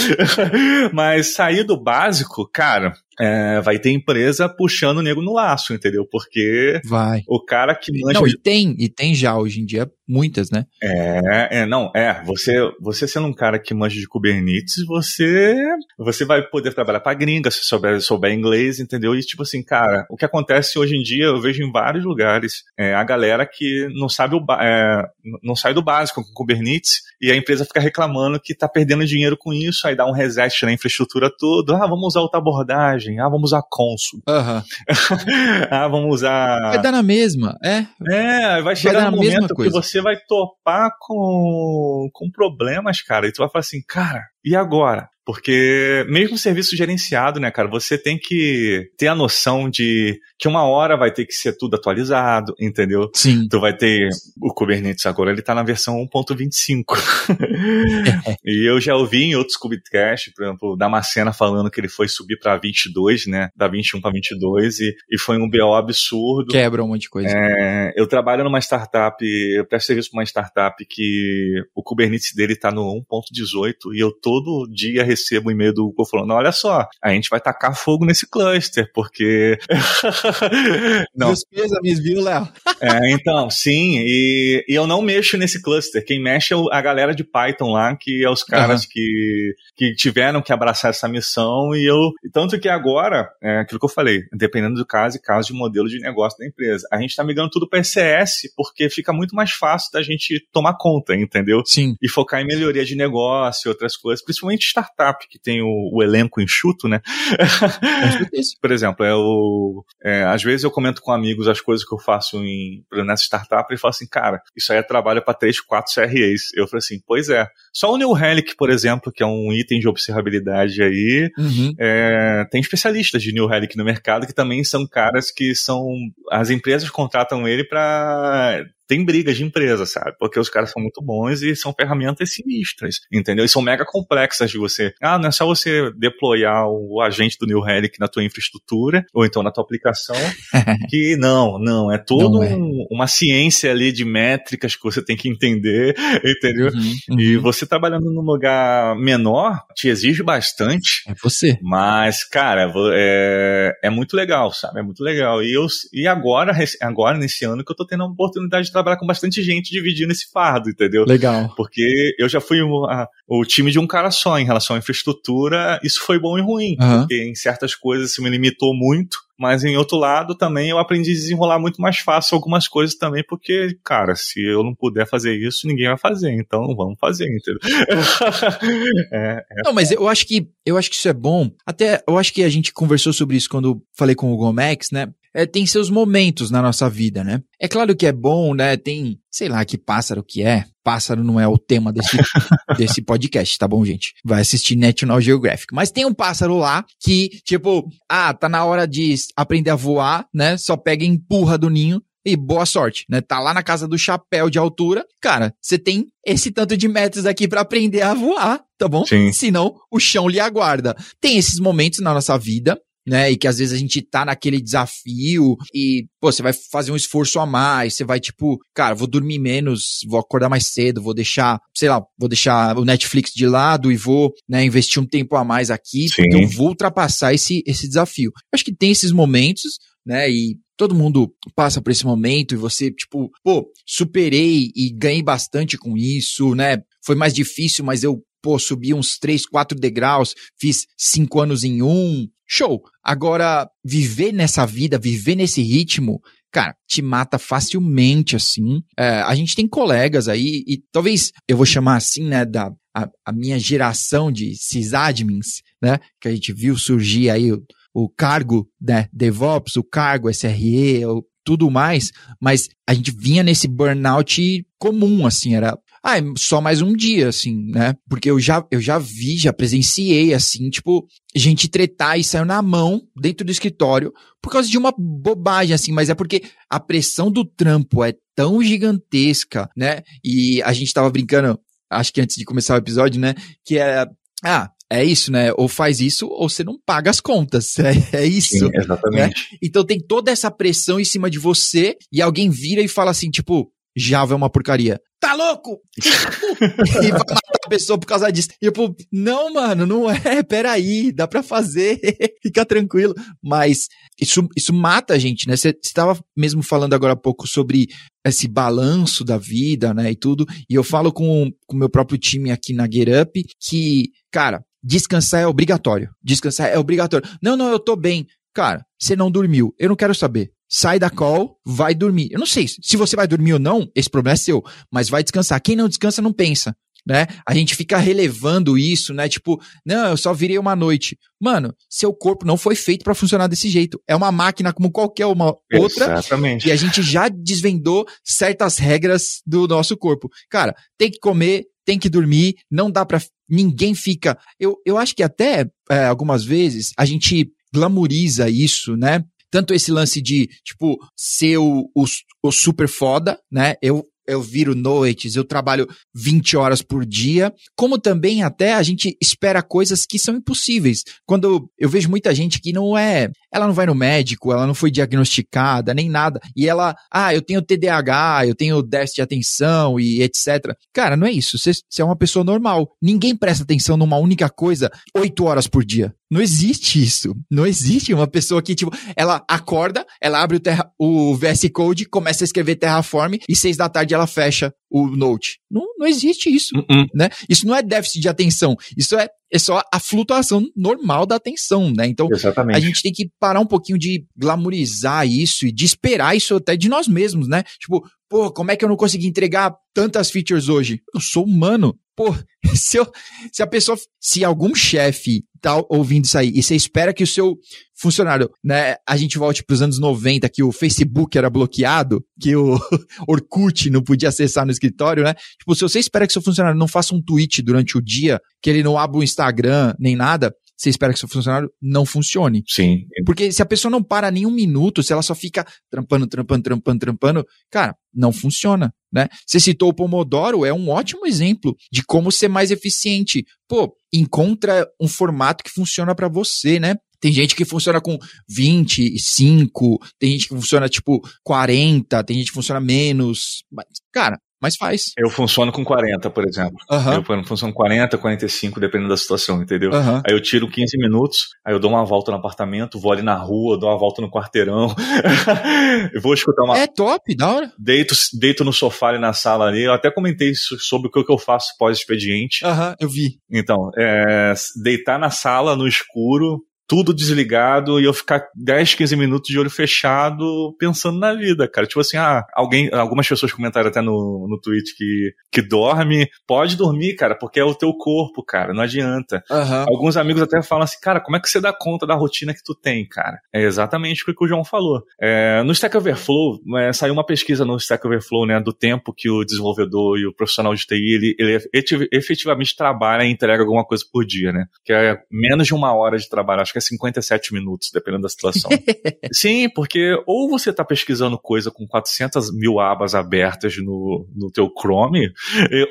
mas 0.91 1.33
sair 1.33 1.63
do 1.63 1.77
básico, 1.77 2.49
cara, 2.51 2.93
é, 3.21 3.61
vai 3.61 3.77
ter 3.77 3.91
empresa 3.91 4.49
puxando 4.49 4.97
o 4.97 5.01
nego 5.03 5.21
no 5.21 5.33
laço, 5.33 5.75
entendeu? 5.75 6.07
Porque 6.09 6.81
vai. 6.85 7.21
o 7.27 7.39
cara 7.39 7.75
que 7.75 7.91
manja. 8.01 8.19
Não, 8.19 8.27
e 8.27 8.35
tem, 8.35 8.75
e 8.79 8.89
tem 8.89 9.13
já 9.13 9.37
hoje 9.37 9.61
em 9.61 9.65
dia 9.65 9.87
muitas, 10.07 10.49
né? 10.49 10.65
É, 10.83 11.59
é, 11.59 11.65
não, 11.67 11.91
é. 11.95 12.23
Você, 12.25 12.53
você 12.81 13.07
sendo 13.07 13.27
um 13.27 13.33
cara 13.33 13.59
que 13.59 13.75
manja 13.75 13.99
de 13.99 14.07
Kubernetes, 14.07 14.83
você, 14.87 15.55
você 15.97 16.25
vai 16.25 16.41
poder 16.41 16.73
trabalhar 16.73 16.99
para 16.99 17.13
gringa 17.13 17.51
se 17.51 17.63
souber, 17.63 18.01
souber 18.01 18.33
inglês, 18.33 18.79
entendeu? 18.79 19.15
E 19.15 19.19
tipo 19.21 19.43
assim, 19.43 19.63
cara, 19.63 20.05
o 20.09 20.17
que 20.17 20.25
acontece 20.25 20.79
hoje 20.79 20.95
em 20.95 21.01
dia, 21.03 21.25
eu 21.25 21.39
vejo 21.39 21.63
em 21.63 21.71
vários 21.71 22.03
lugares, 22.03 22.63
é, 22.77 22.95
a 22.95 23.03
galera 23.03 23.45
que 23.45 23.87
não 23.93 24.09
sabe 24.09 24.35
o, 24.35 24.43
é, 24.59 25.03
não 25.43 25.55
sai 25.55 25.75
do 25.75 25.83
básico 25.83 26.23
com 26.23 26.33
Kubernetes 26.33 27.01
e 27.21 27.31
a 27.31 27.35
empresa 27.35 27.63
fica 27.63 27.79
reclamando 27.79 28.39
que 28.39 28.55
tá 28.55 28.67
perdendo 28.67 29.05
dinheiro 29.05 29.37
com 29.37 29.53
isso, 29.53 29.87
aí 29.87 29.95
dá 29.95 30.05
um 30.07 30.11
reset 30.11 30.65
na 30.65 30.73
infraestrutura 30.73 31.29
toda. 31.29 31.75
Ah, 31.75 31.87
vamos 31.87 32.07
usar 32.07 32.21
outra 32.21 32.39
abordagem. 32.39 33.19
Ah, 33.19 33.29
vamos 33.29 33.51
usar 33.51 33.61
Consul. 33.69 34.21
Uhum. 34.27 34.61
ah, 35.69 35.87
vamos 35.87 36.15
usar. 36.15 36.59
Vai 36.69 36.81
dar 36.81 36.91
na 36.91 37.03
mesma, 37.03 37.57
é. 37.63 37.85
É, 38.09 38.61
vai 38.63 38.75
chegar 38.75 39.01
vai 39.01 39.11
no 39.11 39.17
momento 39.17 39.55
que 39.55 39.69
você 39.69 40.01
vai 40.01 40.17
topar 40.27 40.91
com, 40.99 42.09
com 42.11 42.31
problemas, 42.31 43.01
cara, 43.01 43.27
e 43.27 43.31
tu 43.31 43.37
vai 43.37 43.49
falar 43.49 43.59
assim, 43.59 43.81
cara, 43.87 44.30
e 44.43 44.55
agora? 44.55 45.11
Porque 45.25 46.05
mesmo 46.09 46.37
serviço 46.37 46.75
gerenciado, 46.75 47.39
né, 47.39 47.51
cara, 47.51 47.69
você 47.69 47.97
tem 47.97 48.17
que 48.17 48.89
ter 48.97 49.07
a 49.07 49.15
noção 49.15 49.69
de 49.69 50.19
que 50.37 50.47
uma 50.47 50.63
hora 50.63 50.97
vai 50.97 51.11
ter 51.11 51.25
que 51.25 51.33
ser 51.33 51.55
tudo 51.55 51.75
atualizado, 51.75 52.55
entendeu? 52.59 53.09
Sim. 53.13 53.47
Tu 53.47 53.59
vai 53.59 53.75
ter 53.75 54.09
o 54.41 54.51
Kubernetes 54.53 55.05
agora, 55.05 55.31
ele 55.31 55.43
tá 55.43 55.53
na 55.53 55.61
versão 55.61 55.95
1.25. 56.11 56.83
e 58.43 58.67
eu 58.67 58.81
já 58.81 58.95
ouvi 58.95 59.23
em 59.23 59.35
outros 59.35 59.55
Kubecast, 59.55 60.33
por 60.35 60.43
exemplo, 60.43 60.75
da 60.75 60.89
Macena 60.89 61.31
falando 61.31 61.69
que 61.69 61.79
ele 61.79 61.87
foi 61.87 62.07
subir 62.07 62.39
para 62.39 62.57
22, 62.57 63.27
né, 63.27 63.49
da 63.55 63.67
21 63.67 64.01
para 64.01 64.11
22 64.11 64.79
e, 64.79 64.95
e 65.11 65.19
foi 65.19 65.37
um 65.37 65.47
BO 65.47 65.75
absurdo. 65.75 66.51
Quebra 66.51 66.83
um 66.83 66.87
monte 66.87 67.01
de 67.01 67.09
coisa. 67.09 67.29
É, 67.29 67.93
eu 67.95 68.07
trabalho 68.07 68.43
numa 68.43 68.59
startup, 68.59 69.23
eu 69.23 69.65
presto 69.67 69.87
serviço 69.87 70.09
para 70.09 70.19
uma 70.19 70.25
startup 70.25 70.83
que 70.89 71.61
o 71.75 71.83
Kubernetes 71.83 72.33
dele 72.35 72.55
tá 72.55 72.71
no 72.71 72.83
1.18 73.09 73.95
e 73.95 73.99
eu 73.99 74.11
todo 74.31 74.65
dia 74.71 75.03
recebo 75.03 75.49
um 75.49 75.51
e-mail 75.51 75.73
do 75.73 75.85
Google 75.87 76.05
falando: 76.05 76.33
olha 76.33 76.53
só, 76.53 76.87
a 77.01 77.11
gente 77.11 77.29
vai 77.29 77.41
tacar 77.41 77.75
fogo 77.75 78.05
nesse 78.05 78.29
cluster, 78.29 78.89
porque. 78.93 79.57
não. 81.13 81.27
Meus 81.27 81.43
pêsames, 81.43 81.99
viu, 81.99 82.21
Léo? 82.21 82.47
é, 82.79 83.11
então, 83.11 83.49
sim, 83.49 83.97
e, 83.99 84.63
e, 84.67 84.73
eu 84.73 84.87
não 84.87 85.01
mexo 85.01 85.37
nesse 85.37 85.61
cluster. 85.61 86.05
Quem 86.05 86.21
mexe 86.21 86.53
é 86.53 86.57
a 86.71 86.81
galera 86.81 87.13
de 87.13 87.25
Python 87.25 87.71
lá, 87.71 87.93
que 87.95 88.23
é 88.23 88.29
os 88.29 88.43
caras 88.43 88.83
uhum. 88.83 88.87
que, 88.91 89.55
que 89.75 89.95
tiveram 89.95 90.41
que 90.41 90.53
abraçar 90.53 90.91
essa 90.91 91.09
missão, 91.09 91.75
e 91.75 91.85
eu. 91.85 92.11
Tanto 92.31 92.57
que 92.59 92.69
agora, 92.69 93.29
é 93.41 93.59
aquilo 93.59 93.79
que 93.79 93.85
eu 93.85 93.89
falei, 93.89 94.23
dependendo 94.31 94.75
do 94.75 94.85
caso 94.85 95.17
e 95.17 95.21
caso 95.21 95.49
de 95.49 95.53
modelo 95.53 95.89
de 95.89 95.99
negócio 95.99 96.39
da 96.39 96.45
empresa, 96.45 96.87
a 96.91 97.01
gente 97.01 97.15
tá 97.15 97.23
migrando 97.23 97.49
tudo 97.49 97.67
para 97.67 97.79
ECS, 97.79 98.53
porque 98.55 98.89
fica 98.89 99.11
muito 99.11 99.35
mais 99.35 99.51
fácil 99.51 99.91
da 99.91 100.01
gente 100.01 100.47
tomar 100.53 100.77
conta, 100.77 101.15
entendeu? 101.15 101.61
Sim. 101.65 101.95
E 102.01 102.07
focar 102.07 102.41
em 102.41 102.47
melhoria 102.47 102.85
de 102.85 102.95
negócio 102.95 103.67
e 103.67 103.69
outras 103.69 103.97
coisas, 103.97 104.20
principalmente 104.23 104.65
startup, 104.65 105.27
que 105.29 105.39
tem 105.39 105.61
o, 105.61 105.89
o 105.93 106.03
elenco 106.03 106.41
enxuto, 106.41 106.87
né? 106.87 107.01
Por 108.61 108.71
exemplo, 108.71 109.05
é 109.05 109.13
o, 109.13 109.83
é, 110.03 110.23
às 110.23 110.43
vezes 110.43 110.63
eu 110.63 110.71
comento 110.71 111.01
com 111.01 111.11
amigos 111.11 111.47
as 111.47 111.61
coisas 111.61 111.85
que 111.85 111.93
eu 111.93 111.99
faço 111.99 112.37
em, 112.43 112.83
nessa 113.05 113.23
startup 113.23 113.73
e 113.73 113.77
falo 113.77 113.89
assim, 113.89 114.07
cara, 114.07 114.41
isso 114.55 114.71
aí 114.71 114.79
é 114.79 114.83
trabalho 114.83 115.23
para 115.23 115.33
3, 115.33 115.59
4 115.61 115.93
CRAs. 115.93 116.41
Eu 116.55 116.67
falei 116.67 116.79
assim, 116.79 117.01
pois 117.05 117.29
é. 117.29 117.47
Só 117.73 117.91
o 117.91 117.97
New 117.97 118.13
Relic, 118.13 118.55
por 118.55 118.69
exemplo, 118.69 119.11
que 119.11 119.23
é 119.23 119.25
um 119.25 119.51
item 119.51 119.79
de 119.79 119.87
observabilidade 119.87 120.81
aí, 120.81 121.29
uhum. 121.37 121.73
é, 121.79 122.45
tem 122.51 122.61
especialistas 122.61 123.21
de 123.21 123.33
New 123.33 123.47
Relic 123.47 123.77
no 123.77 123.85
mercado 123.85 124.27
que 124.27 124.33
também 124.33 124.63
são 124.63 124.87
caras 124.87 125.31
que 125.31 125.55
são. 125.55 125.85
As 126.31 126.49
empresas 126.49 126.89
contratam 126.89 127.47
ele 127.47 127.63
para 127.63 128.63
tem 128.91 129.05
brigas 129.05 129.37
de 129.37 129.45
empresa, 129.45 129.85
sabe? 129.85 130.17
Porque 130.19 130.37
os 130.37 130.49
caras 130.49 130.69
são 130.69 130.81
muito 130.81 131.01
bons 131.01 131.41
e 131.41 131.55
são 131.55 131.73
ferramentas 131.73 132.33
sinistras, 132.33 132.99
entendeu? 133.09 133.45
E 133.45 133.47
são 133.47 133.61
mega 133.61 133.85
complexas 133.85 134.51
de 134.51 134.57
você. 134.57 134.93
Ah, 135.01 135.17
não 135.17 135.29
é 135.29 135.31
só 135.31 135.45
você 135.45 135.89
deployar 135.95 136.67
o 136.67 136.99
agente 137.01 137.37
do 137.39 137.47
New 137.47 137.61
Relic 137.61 137.97
na 138.01 138.09
tua 138.09 138.21
infraestrutura 138.21 139.05
ou 139.13 139.25
então 139.25 139.41
na 139.41 139.49
tua 139.49 139.63
aplicação, 139.63 140.17
que 140.89 141.15
não, 141.15 141.57
não, 141.57 141.89
é 141.89 141.97
toda 141.97 142.45
é. 142.45 142.53
um, 142.53 142.85
uma 142.91 143.07
ciência 143.07 143.71
ali 143.71 143.93
de 143.93 144.03
métricas 144.03 144.75
que 144.75 144.83
você 144.83 145.01
tem 145.01 145.15
que 145.15 145.29
entender, 145.29 145.95
entendeu? 146.25 146.67
Uhum, 146.73 146.95
uhum. 147.11 147.19
E 147.21 147.37
você 147.37 147.65
trabalhando 147.65 148.11
num 148.11 148.19
lugar 148.19 148.93
menor 148.97 149.63
te 149.73 149.87
exige 149.87 150.21
bastante. 150.21 151.03
É 151.07 151.13
você. 151.23 151.57
Mas, 151.61 152.25
cara, 152.25 152.69
é, 152.93 153.71
é 153.85 153.89
muito 153.89 154.17
legal, 154.17 154.51
sabe? 154.51 154.81
É 154.81 154.83
muito 154.83 155.01
legal. 155.01 155.41
E, 155.41 155.53
eu, 155.53 155.65
e 155.93 156.09
agora, 156.09 156.51
agora, 156.81 157.17
nesse 157.17 157.45
ano, 157.45 157.63
que 157.63 157.71
eu 157.71 157.75
tô 157.77 157.85
tendo 157.87 158.03
a 158.03 158.07
oportunidade 158.07 158.67
de 158.67 158.80
trabalhar 158.81 158.97
com 158.97 159.05
bastante 159.05 159.41
gente 159.41 159.71
dividindo 159.71 160.11
esse 160.11 160.29
fardo, 160.31 160.69
entendeu? 160.69 161.05
Legal. 161.05 161.53
Porque 161.55 162.15
eu 162.17 162.27
já 162.27 162.41
fui 162.41 162.59
o, 162.61 163.45
time 163.45 163.71
de 163.71 163.79
um 163.79 163.87
cara 163.87 164.11
só 164.11 164.37
em 164.39 164.45
relação 164.45 164.75
à 164.75 164.79
infraestrutura, 164.79 165.79
isso 165.83 166.01
foi 166.01 166.19
bom 166.19 166.37
e 166.37 166.41
ruim, 166.41 166.77
uhum. 166.79 166.99
porque 166.99 167.23
em 167.23 167.35
certas 167.35 167.75
coisas 167.75 168.11
isso 168.11 168.21
me 168.21 168.29
limitou 168.29 168.73
muito, 168.73 169.17
mas 169.37 169.63
em 169.63 169.75
outro 169.75 169.97
lado 169.97 170.35
também 170.35 170.69
eu 170.69 170.77
aprendi 170.77 171.11
a 171.11 171.13
desenrolar 171.13 171.59
muito 171.59 171.81
mais 171.81 171.97
fácil 171.97 172.35
algumas 172.35 172.67
coisas 172.67 172.95
também, 172.95 173.23
porque, 173.27 173.77
cara, 173.83 174.15
se 174.15 174.39
eu 174.39 174.63
não 174.63 174.75
puder 174.75 175.07
fazer 175.07 175.35
isso, 175.35 175.67
ninguém 175.67 175.87
vai 175.87 175.97
fazer, 175.97 176.31
então 176.31 176.75
vamos 176.75 176.97
fazer, 176.99 177.25
entendeu? 177.25 177.59
é, 179.11 179.43
é 179.51 179.61
não, 179.65 179.73
mas 179.73 179.91
eu 179.91 180.07
acho 180.07 180.27
que 180.27 180.47
eu 180.65 180.77
acho 180.77 180.89
que 180.89 180.95
isso 180.95 181.09
é 181.09 181.13
bom. 181.13 181.49
Até 181.65 182.03
eu 182.07 182.17
acho 182.17 182.31
que 182.31 182.43
a 182.43 182.49
gente 182.49 182.71
conversou 182.71 183.11
sobre 183.11 183.35
isso 183.35 183.49
quando 183.49 183.81
falei 183.97 184.13
com 184.13 184.31
o 184.31 184.37
Gomex, 184.37 184.91
né? 184.91 185.11
É, 185.33 185.45
tem 185.45 185.65
seus 185.65 185.89
momentos 185.89 186.51
na 186.51 186.61
nossa 186.61 186.89
vida, 186.89 187.23
né? 187.23 187.41
É 187.59 187.67
claro 187.67 187.95
que 187.95 188.05
é 188.05 188.11
bom, 188.11 188.53
né? 188.53 188.75
Tem, 188.77 189.19
sei 189.29 189.47
lá, 189.47 189.63
que 189.63 189.77
pássaro 189.77 190.23
que 190.23 190.43
é. 190.43 190.65
Pássaro 190.83 191.23
não 191.23 191.39
é 191.39 191.47
o 191.47 191.57
tema 191.57 191.93
desse, 191.93 192.17
desse 192.77 193.01
podcast, 193.01 193.57
tá 193.57 193.67
bom, 193.67 193.85
gente? 193.85 194.13
Vai 194.25 194.41
assistir 194.41 194.75
National 194.75 195.21
Geographic. 195.21 195.73
Mas 195.73 195.91
tem 195.91 196.05
um 196.05 196.13
pássaro 196.13 196.57
lá 196.57 196.83
que, 196.99 197.29
tipo, 197.45 197.87
ah, 198.09 198.33
tá 198.33 198.49
na 198.49 198.65
hora 198.65 198.87
de 198.87 199.15
aprender 199.35 199.69
a 199.69 199.75
voar, 199.75 200.25
né? 200.33 200.57
Só 200.57 200.75
pega 200.75 201.03
e 201.03 201.07
empurra 201.07 201.57
do 201.57 201.69
ninho 201.69 202.01
e 202.25 202.35
boa 202.35 202.65
sorte, 202.65 203.05
né? 203.09 203.21
Tá 203.21 203.39
lá 203.39 203.53
na 203.53 203.63
casa 203.63 203.87
do 203.87 203.97
chapéu 203.97 204.49
de 204.49 204.59
altura. 204.59 205.05
Cara, 205.21 205.53
você 205.61 205.77
tem 205.77 206.07
esse 206.25 206.51
tanto 206.51 206.77
de 206.77 206.87
metros 206.87 207.25
aqui 207.25 207.47
para 207.47 207.61
aprender 207.61 208.01
a 208.01 208.13
voar, 208.13 208.61
tá 208.77 208.87
bom? 208.87 209.05
Sim. 209.05 209.31
Senão 209.31 209.75
o 209.91 209.99
chão 209.99 210.27
lhe 210.27 210.39
aguarda. 210.39 210.95
Tem 211.19 211.37
esses 211.37 211.59
momentos 211.59 211.99
na 211.99 212.13
nossa 212.13 212.37
vida 212.37 212.79
né? 213.07 213.31
E 213.31 213.37
que 213.37 213.47
às 213.47 213.57
vezes 213.57 213.73
a 213.73 213.77
gente 213.77 214.01
tá 214.01 214.25
naquele 214.25 214.61
desafio 214.61 215.55
e, 215.73 216.07
pô, 216.19 216.31
você 216.31 216.41
vai 216.41 216.53
fazer 216.53 216.91
um 216.91 216.95
esforço 216.95 217.39
a 217.39 217.45
mais, 217.45 217.95
você 217.95 218.03
vai 218.03 218.19
tipo, 218.19 218.59
cara, 218.73 218.95
vou 218.95 219.07
dormir 219.07 219.39
menos, 219.39 219.99
vou 220.07 220.19
acordar 220.19 220.49
mais 220.49 220.67
cedo, 220.67 221.01
vou 221.01 221.13
deixar, 221.13 221.59
sei 221.75 221.89
lá, 221.89 222.01
vou 222.17 222.29
deixar 222.29 222.77
o 222.77 222.85
Netflix 222.85 223.31
de 223.33 223.47
lado 223.47 223.91
e 223.91 223.97
vou, 223.97 224.31
né, 224.47 224.63
investir 224.63 225.01
um 225.01 225.05
tempo 225.05 225.35
a 225.35 225.43
mais 225.43 225.71
aqui, 225.71 226.07
Sim. 226.09 226.23
porque 226.23 226.43
eu 226.43 226.49
vou 226.49 226.69
ultrapassar 226.69 227.33
esse, 227.33 227.63
esse 227.65 227.87
desafio. 227.87 228.31
Acho 228.53 228.63
que 228.63 228.75
tem 228.75 228.91
esses 228.91 229.11
momentos, 229.11 229.79
né? 230.05 230.29
E 230.29 230.57
todo 230.77 230.95
mundo 230.95 231.31
passa 231.55 231.81
por 231.81 231.91
esse 231.91 232.05
momento 232.05 232.53
e 232.53 232.57
você, 232.57 232.91
tipo, 232.91 233.29
pô, 233.43 233.71
superei 233.85 234.71
e 234.75 234.89
ganhei 234.91 235.21
bastante 235.21 235.77
com 235.77 235.95
isso, 235.97 236.55
né? 236.55 236.81
Foi 237.05 237.15
mais 237.15 237.33
difícil, 237.33 237.85
mas 237.85 238.03
eu 238.03 238.23
pô, 238.41 238.57
subi 238.57 238.93
uns 238.93 239.19
3, 239.19 239.45
4 239.45 239.77
degraus, 239.79 240.33
fiz 240.59 240.87
5 240.97 241.39
anos 241.39 241.63
em 241.63 241.81
um, 241.83 242.27
show. 242.51 242.83
Agora, 243.01 243.69
viver 243.83 244.33
nessa 244.33 244.65
vida, 244.65 244.99
viver 244.99 245.35
nesse 245.35 245.61
ritmo, 245.61 246.21
cara, 246.51 246.75
te 246.85 247.01
mata 247.01 247.39
facilmente, 247.39 248.35
assim. 248.35 248.83
É, 248.99 249.21
a 249.21 249.33
gente 249.33 249.55
tem 249.55 249.65
colegas 249.65 250.27
aí, 250.27 250.63
e 250.67 250.83
talvez 250.91 251.31
eu 251.47 251.55
vou 251.55 251.65
chamar 251.65 251.95
assim, 251.95 252.25
né, 252.25 252.43
da, 252.43 252.69
a, 252.93 253.09
a 253.25 253.31
minha 253.31 253.57
geração 253.57 254.29
de 254.29 254.53
sysadmins, 254.55 255.61
né? 255.81 255.97
Que 256.19 256.27
a 256.27 256.31
gente 256.31 256.51
viu 256.51 256.77
surgir 256.77 257.29
aí 257.29 257.53
o, 257.53 257.63
o 257.93 258.09
cargo, 258.09 258.69
né? 258.79 259.07
DevOps, 259.13 259.77
o 259.77 259.83
cargo 259.83 260.29
SRE, 260.29 261.05
o, 261.05 261.25
tudo 261.45 261.71
mais, 261.71 262.11
mas 262.39 262.69
a 262.87 262.93
gente 262.93 263.11
vinha 263.17 263.43
nesse 263.43 263.67
burnout 263.67 264.65
comum, 264.77 265.25
assim, 265.25 265.55
era 265.55 265.75
ah, 266.03 266.17
é 266.17 266.23
só 266.35 266.59
mais 266.59 266.81
um 266.81 266.93
dia, 266.93 267.29
assim, 267.29 267.55
né? 267.69 267.95
Porque 268.09 268.29
eu 268.31 268.39
já, 268.39 268.65
eu 268.71 268.81
já 268.81 268.97
vi, 268.97 269.37
já 269.37 269.53
presenciei, 269.53 270.33
assim, 270.33 270.69
tipo, 270.69 271.07
gente 271.35 271.69
tretar 271.69 272.19
e 272.19 272.23
saiu 272.23 272.43
na 272.43 272.61
mão 272.61 273.01
dentro 273.15 273.45
do 273.45 273.51
escritório 273.51 274.11
por 274.41 274.51
causa 274.51 274.67
de 274.67 274.77
uma 274.77 274.91
bobagem, 274.97 275.75
assim, 275.75 275.91
mas 275.91 276.09
é 276.09 276.15
porque 276.15 276.41
a 276.67 276.79
pressão 276.79 277.31
do 277.31 277.45
trampo 277.45 278.03
é 278.03 278.15
tão 278.35 278.63
gigantesca, 278.63 279.69
né? 279.77 280.01
E 280.23 280.61
a 280.63 280.73
gente 280.73 280.93
tava 280.93 281.09
brincando, 281.11 281.59
acho 281.89 282.11
que 282.11 282.19
antes 282.19 282.35
de 282.35 282.45
começar 282.45 282.73
o 282.73 282.79
episódio, 282.79 283.21
né? 283.21 283.35
Que 283.63 283.77
é, 283.77 284.07
ah, 284.43 284.71
é 284.89 285.05
isso, 285.05 285.31
né? 285.31 285.53
Ou 285.53 285.67
faz 285.67 286.01
isso 286.01 286.27
ou 286.27 286.49
você 286.49 286.63
não 286.63 286.79
paga 286.83 287.09
as 287.09 287.21
contas. 287.21 287.75
É, 288.13 288.23
é 288.23 288.25
isso. 288.25 288.57
Sim, 288.57 288.69
exatamente. 288.73 289.51
Né? 289.51 289.57
Então 289.61 289.85
tem 289.85 289.99
toda 289.99 290.31
essa 290.31 290.49
pressão 290.49 290.99
em 290.99 291.05
cima 291.05 291.29
de 291.29 291.37
você 291.37 291.95
e 292.11 292.21
alguém 292.21 292.49
vira 292.49 292.81
e 292.81 292.87
fala 292.87 293.11
assim, 293.11 293.29
tipo, 293.29 293.71
Java 293.95 294.33
é 294.33 294.35
uma 294.35 294.49
porcaria. 294.49 294.99
Tá 295.19 295.33
louco? 295.35 295.79
e 297.03 297.11
vai 297.11 297.19
matar 297.19 297.37
a 297.65 297.69
pessoa 297.69 297.99
por 297.99 298.07
causa 298.07 298.31
disso. 298.31 298.49
E 298.61 298.65
eu, 298.65 298.71
pô, 298.71 298.95
não, 299.11 299.53
mano, 299.53 299.85
não 299.85 300.09
é. 300.09 300.41
Peraí, 300.43 301.11
dá 301.11 301.27
pra 301.27 301.43
fazer. 301.43 301.99
Fica 302.41 302.65
tranquilo. 302.65 303.13
Mas 303.43 303.87
isso, 304.19 304.47
isso 304.57 304.73
mata 304.73 305.13
a 305.13 305.19
gente, 305.19 305.47
né? 305.47 305.55
Você 305.55 305.77
estava 305.83 306.19
mesmo 306.35 306.63
falando 306.63 306.93
agora 306.93 307.13
há 307.13 307.17
pouco 307.17 307.47
sobre 307.47 307.87
esse 308.25 308.47
balanço 308.47 309.23
da 309.23 309.37
vida, 309.37 309.93
né? 309.93 310.11
E 310.11 310.15
tudo. 310.15 310.45
E 310.69 310.73
eu 310.73 310.83
falo 310.83 311.11
com 311.11 311.51
o 311.69 311.75
meu 311.75 311.89
próprio 311.89 312.17
time 312.17 312.51
aqui 312.51 312.73
na 312.73 312.89
Get 312.91 313.07
Up 313.21 313.45
que, 313.59 314.09
cara, 314.31 314.63
descansar 314.83 315.41
é 315.41 315.47
obrigatório. 315.47 316.09
Descansar 316.23 316.69
é 316.69 316.79
obrigatório. 316.79 317.27
Não, 317.41 317.55
não, 317.55 317.69
eu 317.69 317.79
tô 317.79 317.95
bem. 317.95 318.25
Cara, 318.53 318.85
você 318.99 319.15
não 319.15 319.31
dormiu. 319.31 319.73
Eu 319.77 319.89
não 319.89 319.95
quero 319.95 320.13
saber 320.15 320.51
sai 320.71 320.97
da 320.97 321.09
call, 321.09 321.59
vai 321.65 321.93
dormir. 321.93 322.29
Eu 322.31 322.39
não 322.39 322.45
sei 322.45 322.65
se 322.65 322.95
você 322.95 323.13
vai 323.13 323.27
dormir 323.27 323.53
ou 323.53 323.59
não, 323.59 323.91
esse 323.93 324.09
problema 324.09 324.35
é 324.35 324.37
seu, 324.37 324.63
mas 324.89 325.09
vai 325.09 325.21
descansar. 325.21 325.61
Quem 325.61 325.75
não 325.75 325.89
descansa 325.89 326.21
não 326.21 326.31
pensa, 326.31 326.73
né? 327.05 327.27
A 327.45 327.53
gente 327.53 327.75
fica 327.75 327.97
relevando 327.97 328.77
isso, 328.77 329.13
né? 329.13 329.27
Tipo, 329.27 329.61
não, 329.85 330.11
eu 330.11 330.17
só 330.17 330.33
virei 330.33 330.57
uma 330.57 330.73
noite. 330.73 331.17
Mano, 331.39 331.75
seu 331.89 332.13
corpo 332.13 332.45
não 332.45 332.55
foi 332.55 332.75
feito 332.75 333.03
para 333.03 333.13
funcionar 333.13 333.47
desse 333.47 333.69
jeito. 333.69 334.01
É 334.07 334.15
uma 334.15 334.31
máquina 334.31 334.71
como 334.71 334.89
qualquer 334.89 335.25
uma 335.25 335.53
outra. 335.73 336.05
Exatamente. 336.05 336.69
E 336.69 336.71
a 336.71 336.75
gente 336.77 337.01
já 337.01 337.27
desvendou 337.27 338.05
certas 338.23 338.77
regras 338.77 339.41
do 339.45 339.67
nosso 339.67 339.97
corpo. 339.97 340.29
Cara, 340.49 340.73
tem 340.97 341.11
que 341.11 341.19
comer, 341.19 341.65
tem 341.83 341.99
que 341.99 342.09
dormir, 342.09 342.55
não 342.69 342.89
dá 342.89 343.05
para 343.05 343.21
ninguém 343.49 343.93
fica. 343.93 344.39
Eu, 344.57 344.77
eu 344.85 344.97
acho 344.97 345.13
que 345.13 345.23
até 345.23 345.69
é, 345.89 346.05
algumas 346.05 346.45
vezes 346.45 346.93
a 346.97 347.03
gente 347.03 347.51
glamoriza 347.73 348.49
isso, 348.49 348.95
né? 348.95 349.23
tanto 349.51 349.73
esse 349.73 349.91
lance 349.91 350.21
de, 350.21 350.49
tipo, 350.63 350.97
ser 351.15 351.57
o, 351.57 351.91
o, 351.93 352.05
o 352.41 352.51
super 352.51 352.87
foda, 352.87 353.37
né? 353.51 353.75
Eu, 353.81 354.07
eu 354.25 354.41
viro 354.41 354.73
noites, 354.73 355.35
eu 355.35 355.43
trabalho 355.43 355.87
20 356.15 356.55
horas 356.55 356.81
por 356.81 357.05
dia, 357.05 357.53
como 357.75 357.99
também 357.99 358.43
até 358.43 358.73
a 358.73 358.81
gente 358.81 359.17
espera 359.21 359.61
coisas 359.61 360.05
que 360.05 360.17
são 360.17 360.35
impossíveis. 360.35 361.03
Quando 361.25 361.69
eu 361.77 361.89
vejo 361.89 362.09
muita 362.09 362.33
gente 362.33 362.61
que 362.61 362.71
não 362.71 362.97
é, 362.97 363.29
ela 363.51 363.67
não 363.67 363.73
vai 363.73 363.85
no 363.85 363.95
médico, 363.95 364.51
ela 364.51 364.65
não 364.65 364.73
foi 364.73 364.89
diagnosticada, 364.89 365.93
nem 365.93 366.09
nada, 366.09 366.39
e 366.55 366.67
ela, 366.67 366.95
ah, 367.11 367.33
eu 367.33 367.41
tenho 367.41 367.61
TDAH, 367.61 368.47
eu 368.47 368.55
tenho 368.55 368.81
déficit 368.81 369.15
de 369.15 369.21
atenção 369.21 369.99
e 369.99 370.21
etc. 370.21 370.75
Cara, 370.93 371.17
não 371.17 371.27
é 371.27 371.31
isso, 371.31 371.57
você, 371.57 371.71
é 371.99 372.03
uma 372.03 372.15
pessoa 372.15 372.43
normal. 372.43 372.91
Ninguém 373.01 373.35
presta 373.35 373.63
atenção 373.63 373.97
numa 373.97 374.17
única 374.17 374.49
coisa 374.49 374.91
8 375.15 375.43
horas 375.43 375.67
por 375.67 375.83
dia. 375.83 376.13
Não 376.31 376.41
existe 376.41 377.03
isso. 377.03 377.35
Não 377.51 377.67
existe 377.67 378.13
uma 378.13 378.25
pessoa 378.25 378.61
que, 378.61 378.73
tipo, 378.73 378.89
ela 379.17 379.43
acorda, 379.49 380.05
ela 380.21 380.41
abre 380.41 380.55
o, 380.55 380.59
terra, 380.61 380.89
o 380.97 381.35
VS 381.35 381.69
Code, 381.73 382.05
começa 382.05 382.43
a 382.43 382.45
escrever 382.45 382.77
Terraform 382.77 383.33
e 383.49 383.55
seis 383.55 383.75
da 383.75 383.89
tarde 383.89 384.13
ela 384.13 384.25
fecha 384.25 384.73
o 384.91 385.07
Note. 385.07 385.59
Não, 385.69 385.85
não 385.97 386.05
existe 386.05 386.53
isso, 386.53 386.77
uh 386.77 386.81
-uh. 386.81 387.07
né? 387.15 387.29
Isso 387.47 387.65
não 387.65 387.73
é 387.73 387.81
déficit 387.81 388.19
de 388.19 388.27
atenção. 388.27 388.75
Isso 388.97 389.17
é, 389.17 389.29
é 389.51 389.57
só 389.57 389.81
a 389.91 389.99
flutuação 389.99 390.67
normal 390.75 391.25
da 391.25 391.37
atenção, 391.37 391.91
né? 391.91 392.05
Então, 392.05 392.27
Exatamente. 392.29 392.75
a 392.75 392.79
gente 392.79 393.01
tem 393.01 393.13
que 393.13 393.29
parar 393.39 393.61
um 393.61 393.65
pouquinho 393.65 393.97
de 393.97 394.25
glamorizar 394.35 395.25
isso 395.25 395.65
e 395.65 395.71
de 395.71 395.85
esperar 395.85 396.35
isso 396.35 396.55
até 396.55 396.75
de 396.75 396.89
nós 396.89 397.07
mesmos, 397.07 397.47
né? 397.47 397.63
Tipo, 397.79 398.05
pô, 398.31 398.49
como 398.49 398.71
é 398.71 398.77
que 398.77 398.85
eu 398.85 398.89
não 398.89 398.95
consegui 398.95 399.27
entregar 399.27 399.75
tantas 399.93 400.31
features 400.31 400.69
hoje? 400.69 401.01
Eu 401.13 401.19
sou 401.19 401.43
humano. 401.43 401.93
Pô, 402.15 402.33
se, 402.73 402.97
eu, 402.97 403.05
se 403.51 403.61
a 403.61 403.67
pessoa, 403.67 403.97
se 404.21 404.45
algum 404.45 404.73
chefe 404.73 405.43
tá 405.59 405.83
ouvindo 405.89 406.25
isso 406.25 406.37
aí 406.37 406.49
e 406.55 406.63
você 406.63 406.75
espera 406.75 407.13
que 407.13 407.23
o 407.23 407.27
seu 407.27 407.57
funcionário, 407.93 408.49
né, 408.63 408.95
a 409.07 409.17
gente 409.17 409.37
volte 409.37 409.63
para 409.63 409.73
os 409.73 409.81
anos 409.81 409.99
90, 409.99 410.49
que 410.49 410.63
o 410.63 410.71
Facebook 410.71 411.37
era 411.37 411.49
bloqueado, 411.49 412.25
que 412.39 412.55
o 412.55 412.79
Orkut 413.27 413.89
não 413.89 414.01
podia 414.01 414.29
acessar 414.29 414.65
no 414.65 414.71
escritório, 414.71 415.23
né? 415.23 415.35
Tipo, 415.59 415.75
se 415.75 415.81
você 415.81 415.99
espera 415.99 416.25
que 416.25 416.33
seu 416.33 416.41
funcionário 416.41 416.79
não 416.79 416.87
faça 416.87 417.13
um 417.13 417.21
tweet 417.21 417.61
durante 417.61 417.97
o 417.97 418.01
dia, 418.01 418.39
que 418.61 418.69
ele 418.69 418.81
não 418.81 418.97
abra 418.97 419.19
o 419.19 419.23
Instagram, 419.23 419.93
nem 419.99 420.15
nada, 420.15 420.55
você 420.81 420.89
espera 420.89 421.13
que 421.13 421.19
seu 421.19 421.27
funcionário 421.27 421.71
não 421.79 422.05
funcione. 422.05 422.63
Sim. 422.67 423.05
Porque 423.23 423.51
se 423.51 423.61
a 423.61 423.65
pessoa 423.65 423.91
não 423.91 424.01
para 424.01 424.31
nem 424.31 424.47
um 424.47 424.51
minuto, 424.51 425.03
se 425.03 425.13
ela 425.13 425.21
só 425.21 425.35
fica 425.35 425.63
trampando, 425.91 426.25
trampando, 426.25 426.63
trampando, 426.63 426.99
trampando, 426.99 427.47
cara, 427.69 427.95
não 428.11 428.31
funciona, 428.31 428.91
né? 429.13 429.27
Você 429.45 429.59
citou 429.59 429.89
o 429.89 429.93
Pomodoro, 429.93 430.65
é 430.65 430.73
um 430.73 430.89
ótimo 430.89 431.27
exemplo 431.27 431.75
de 431.91 432.03
como 432.03 432.31
ser 432.31 432.47
mais 432.47 432.71
eficiente. 432.71 433.45
Pô, 433.67 433.95
encontra 434.11 434.87
um 434.99 435.07
formato 435.07 435.63
que 435.63 435.69
funciona 435.69 436.15
para 436.15 436.27
você, 436.27 436.79
né? 436.79 436.95
Tem 437.19 437.31
gente 437.31 437.55
que 437.55 437.63
funciona 437.63 438.01
com 438.01 438.17
25, 438.49 439.99
tem 440.17 440.31
gente 440.31 440.47
que 440.47 440.55
funciona 440.55 440.89
tipo 440.89 441.21
40, 441.43 442.23
tem 442.23 442.37
gente 442.37 442.47
que 442.47 442.55
funciona 442.55 442.81
menos. 442.81 443.63
Mas, 443.71 443.85
cara, 444.11 444.39
mas 444.61 444.75
faz. 444.75 445.11
Eu 445.17 445.29
funciono 445.29 445.71
com 445.71 445.83
40, 445.83 446.29
por 446.29 446.47
exemplo. 446.47 446.77
Uhum. 446.89 447.13
Eu 447.13 447.43
funciono 447.43 447.73
com 447.73 447.79
40, 447.79 448.17
45, 448.17 448.79
dependendo 448.79 449.09
da 449.09 449.17
situação, 449.17 449.61
entendeu? 449.61 449.91
Uhum. 449.91 450.17
Aí 450.17 450.33
eu 450.33 450.41
tiro 450.41 450.69
15 450.69 450.97
minutos, 450.97 451.49
aí 451.65 451.73
eu 451.73 451.79
dou 451.79 451.89
uma 451.89 452.05
volta 452.05 452.31
no 452.31 452.37
apartamento, 452.37 452.99
vou 452.99 453.11
ali 453.11 453.23
na 453.23 453.35
rua, 453.35 453.77
dou 453.77 453.89
uma 453.89 453.97
volta 453.97 454.21
no 454.21 454.29
quarteirão. 454.29 454.93
eu 456.13 456.21
vou 456.21 456.33
escutar 456.33 456.63
uma. 456.63 456.77
É 456.77 456.85
top, 456.85 457.35
da 457.35 457.49
hora. 457.49 457.71
Deito, 457.77 458.13
deito 458.39 458.63
no 458.63 458.71
sofá 458.71 459.09
ali 459.09 459.19
na 459.19 459.33
sala 459.33 459.67
ali. 459.67 459.83
Eu 459.83 459.93
até 459.93 460.11
comentei 460.11 460.53
sobre 460.53 461.07
o 461.07 461.11
que 461.11 461.31
eu 461.31 461.37
faço 461.37 461.73
pós-expediente. 461.79 462.63
Aham, 462.63 462.89
uhum, 462.89 462.95
eu 462.99 463.09
vi. 463.09 463.39
Então, 463.49 463.89
é, 463.97 464.53
deitar 464.83 465.17
na 465.17 465.31
sala, 465.31 465.75
no 465.75 465.87
escuro, 465.87 466.63
tudo 466.91 467.13
desligado 467.13 468.01
e 468.01 468.03
eu 468.03 468.13
ficar 468.13 468.49
10, 468.53 468.95
15 468.95 469.15
minutos 469.15 469.49
de 469.49 469.57
olho 469.57 469.69
fechado 469.69 470.75
pensando 470.77 471.17
na 471.17 471.33
vida, 471.33 471.65
cara. 471.65 471.87
Tipo 471.87 472.01
assim, 472.01 472.17
ah, 472.17 472.43
alguém, 472.53 472.89
algumas 472.91 473.25
pessoas 473.25 473.53
comentaram 473.53 473.87
até 473.87 474.01
no, 474.01 474.45
no 474.49 474.59
tweet 474.59 474.93
que, 474.97 475.31
que 475.49 475.61
dorme. 475.61 476.27
Pode 476.45 476.75
dormir, 476.75 477.15
cara, 477.15 477.33
porque 477.33 477.61
é 477.61 477.63
o 477.63 477.73
teu 477.73 477.93
corpo, 477.93 478.43
cara. 478.43 478.73
Não 478.73 478.81
adianta. 478.81 479.41
Uhum. 479.49 479.85
Alguns 479.87 480.17
amigos 480.17 480.41
até 480.41 480.61
falam 480.61 480.83
assim, 480.83 480.99
cara, 481.01 481.21
como 481.21 481.37
é 481.37 481.39
que 481.39 481.49
você 481.49 481.61
dá 481.61 481.71
conta 481.71 482.05
da 482.05 482.13
rotina 482.13 482.53
que 482.53 482.61
tu 482.61 482.75
tem, 482.75 483.07
cara? 483.07 483.39
É 483.53 483.61
exatamente 483.61 484.23
o 484.23 484.35
que 484.35 484.43
o 484.43 484.47
João 484.47 484.65
falou. 484.65 485.01
É, 485.21 485.63
no 485.63 485.71
Stack 485.71 485.95
Overflow, 485.95 486.59
é, 486.77 486.91
saiu 486.91 487.13
uma 487.13 487.25
pesquisa 487.25 487.63
no 487.63 487.77
Stack 487.77 488.05
Overflow, 488.05 488.45
né, 488.45 488.59
do 488.59 488.73
tempo 488.73 489.13
que 489.15 489.29
o 489.29 489.45
desenvolvedor 489.45 490.19
e 490.19 490.27
o 490.27 490.35
profissional 490.35 490.75
de 490.75 490.85
TI, 490.85 490.95
ele, 490.95 491.35
ele 491.39 492.09
efetivamente 492.11 492.75
trabalha 492.75 493.23
e 493.23 493.31
entrega 493.31 493.63
alguma 493.63 493.85
coisa 493.85 494.03
por 494.11 494.25
dia, 494.25 494.51
né? 494.51 494.65
Que 494.83 494.91
é 494.91 495.17
menos 495.31 495.67
de 495.67 495.73
uma 495.73 495.95
hora 495.95 496.17
de 496.17 496.27
trabalho. 496.27 496.61
Acho 496.61 496.73
que 496.73 496.80
57 496.81 497.53
minutos, 497.53 497.89
dependendo 497.93 498.23
da 498.23 498.29
situação. 498.29 498.69
Sim, 499.31 499.69
porque 499.69 500.15
ou 500.25 500.49
você 500.49 500.71
está 500.71 500.83
pesquisando 500.83 501.37
coisa 501.37 501.71
com 501.71 501.87
400 501.87 502.53
mil 502.53 502.79
abas 502.79 503.15
abertas 503.15 503.77
no, 503.77 504.27
no 504.35 504.51
teu 504.51 504.69
Chrome, 504.77 505.31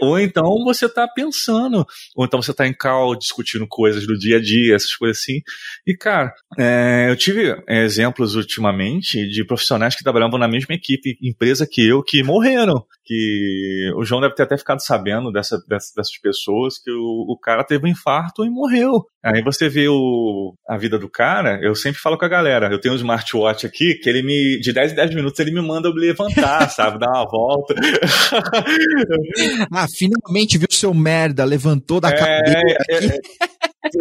ou 0.01 0.19
então 0.19 0.65
você 0.65 0.87
está 0.87 1.07
pensando, 1.09 1.87
ou 2.15 2.25
então 2.25 2.43
você 2.43 2.51
está 2.51 2.67
em 2.67 2.75
call 2.75 3.17
discutindo 3.17 3.67
coisas 3.67 4.07
do 4.07 4.19
dia 4.19 4.37
a 4.37 4.41
dia, 4.41 4.75
essas 4.75 4.95
coisas 4.95 5.19
assim. 5.19 5.41
E, 5.87 5.97
cara, 5.97 6.33
é, 6.59 7.09
eu 7.11 7.17
tive 7.17 7.57
é, 7.69 7.85
exemplos 7.85 8.35
ultimamente 8.35 9.29
de 9.29 9.45
profissionais 9.45 9.95
que 9.95 10.03
trabalhavam 10.03 10.39
na 10.39 10.49
mesma 10.49 10.75
equipe, 10.75 11.17
empresa 11.23 11.67
que 11.67 11.87
eu, 11.87 12.03
que 12.03 12.23
morreram. 12.23 12.85
Que 13.11 13.91
o 13.97 14.05
João 14.05 14.21
deve 14.21 14.37
ter 14.37 14.45
até 14.45 14.57
ficado 14.57 14.81
sabendo 14.81 15.33
dessa, 15.33 15.59
dessa 15.69 15.93
dessas 15.97 16.17
pessoas, 16.23 16.79
que 16.79 16.93
o, 16.93 17.27
o 17.29 17.37
cara 17.37 17.65
teve 17.65 17.85
um 17.85 17.91
infarto 17.91 18.45
e 18.45 18.51
morreu. 18.51 19.05
Aí 19.23 19.43
você 19.43 19.69
vê 19.69 19.89
o, 19.89 20.55
a 20.67 20.79
vida 20.79 20.97
do 20.97 21.11
cara, 21.11 21.59
eu 21.61 21.75
sempre 21.75 22.01
falo 22.01 22.17
com 22.17 22.25
a 22.25 22.29
galera, 22.29 22.71
eu 22.71 22.81
tenho 22.81 22.95
um 22.95 22.97
smartwatch 22.97 23.67
aqui 23.67 23.95
que 23.95 24.09
ele 24.09 24.23
me, 24.23 24.61
de 24.61 24.73
10 24.73 24.93
em 24.93 24.95
10 24.95 25.15
minutos, 25.15 25.41
ele 25.41 25.51
me 25.51 25.61
manda 25.61 25.89
eu 25.89 25.93
levantar, 25.93 26.69
sabe? 26.71 27.01
Dar 27.01 27.11
uma 27.11 27.29
volta. 27.29 27.75
ah, 29.73 29.87
finalmente 29.93 30.57
viu 30.57 30.69
seu 30.71 30.95
merda, 30.95 31.45
levantou 31.45 32.01
da 32.01 32.11
é, 32.11 32.17
cadeira. 32.17 32.79
É, 32.89 33.50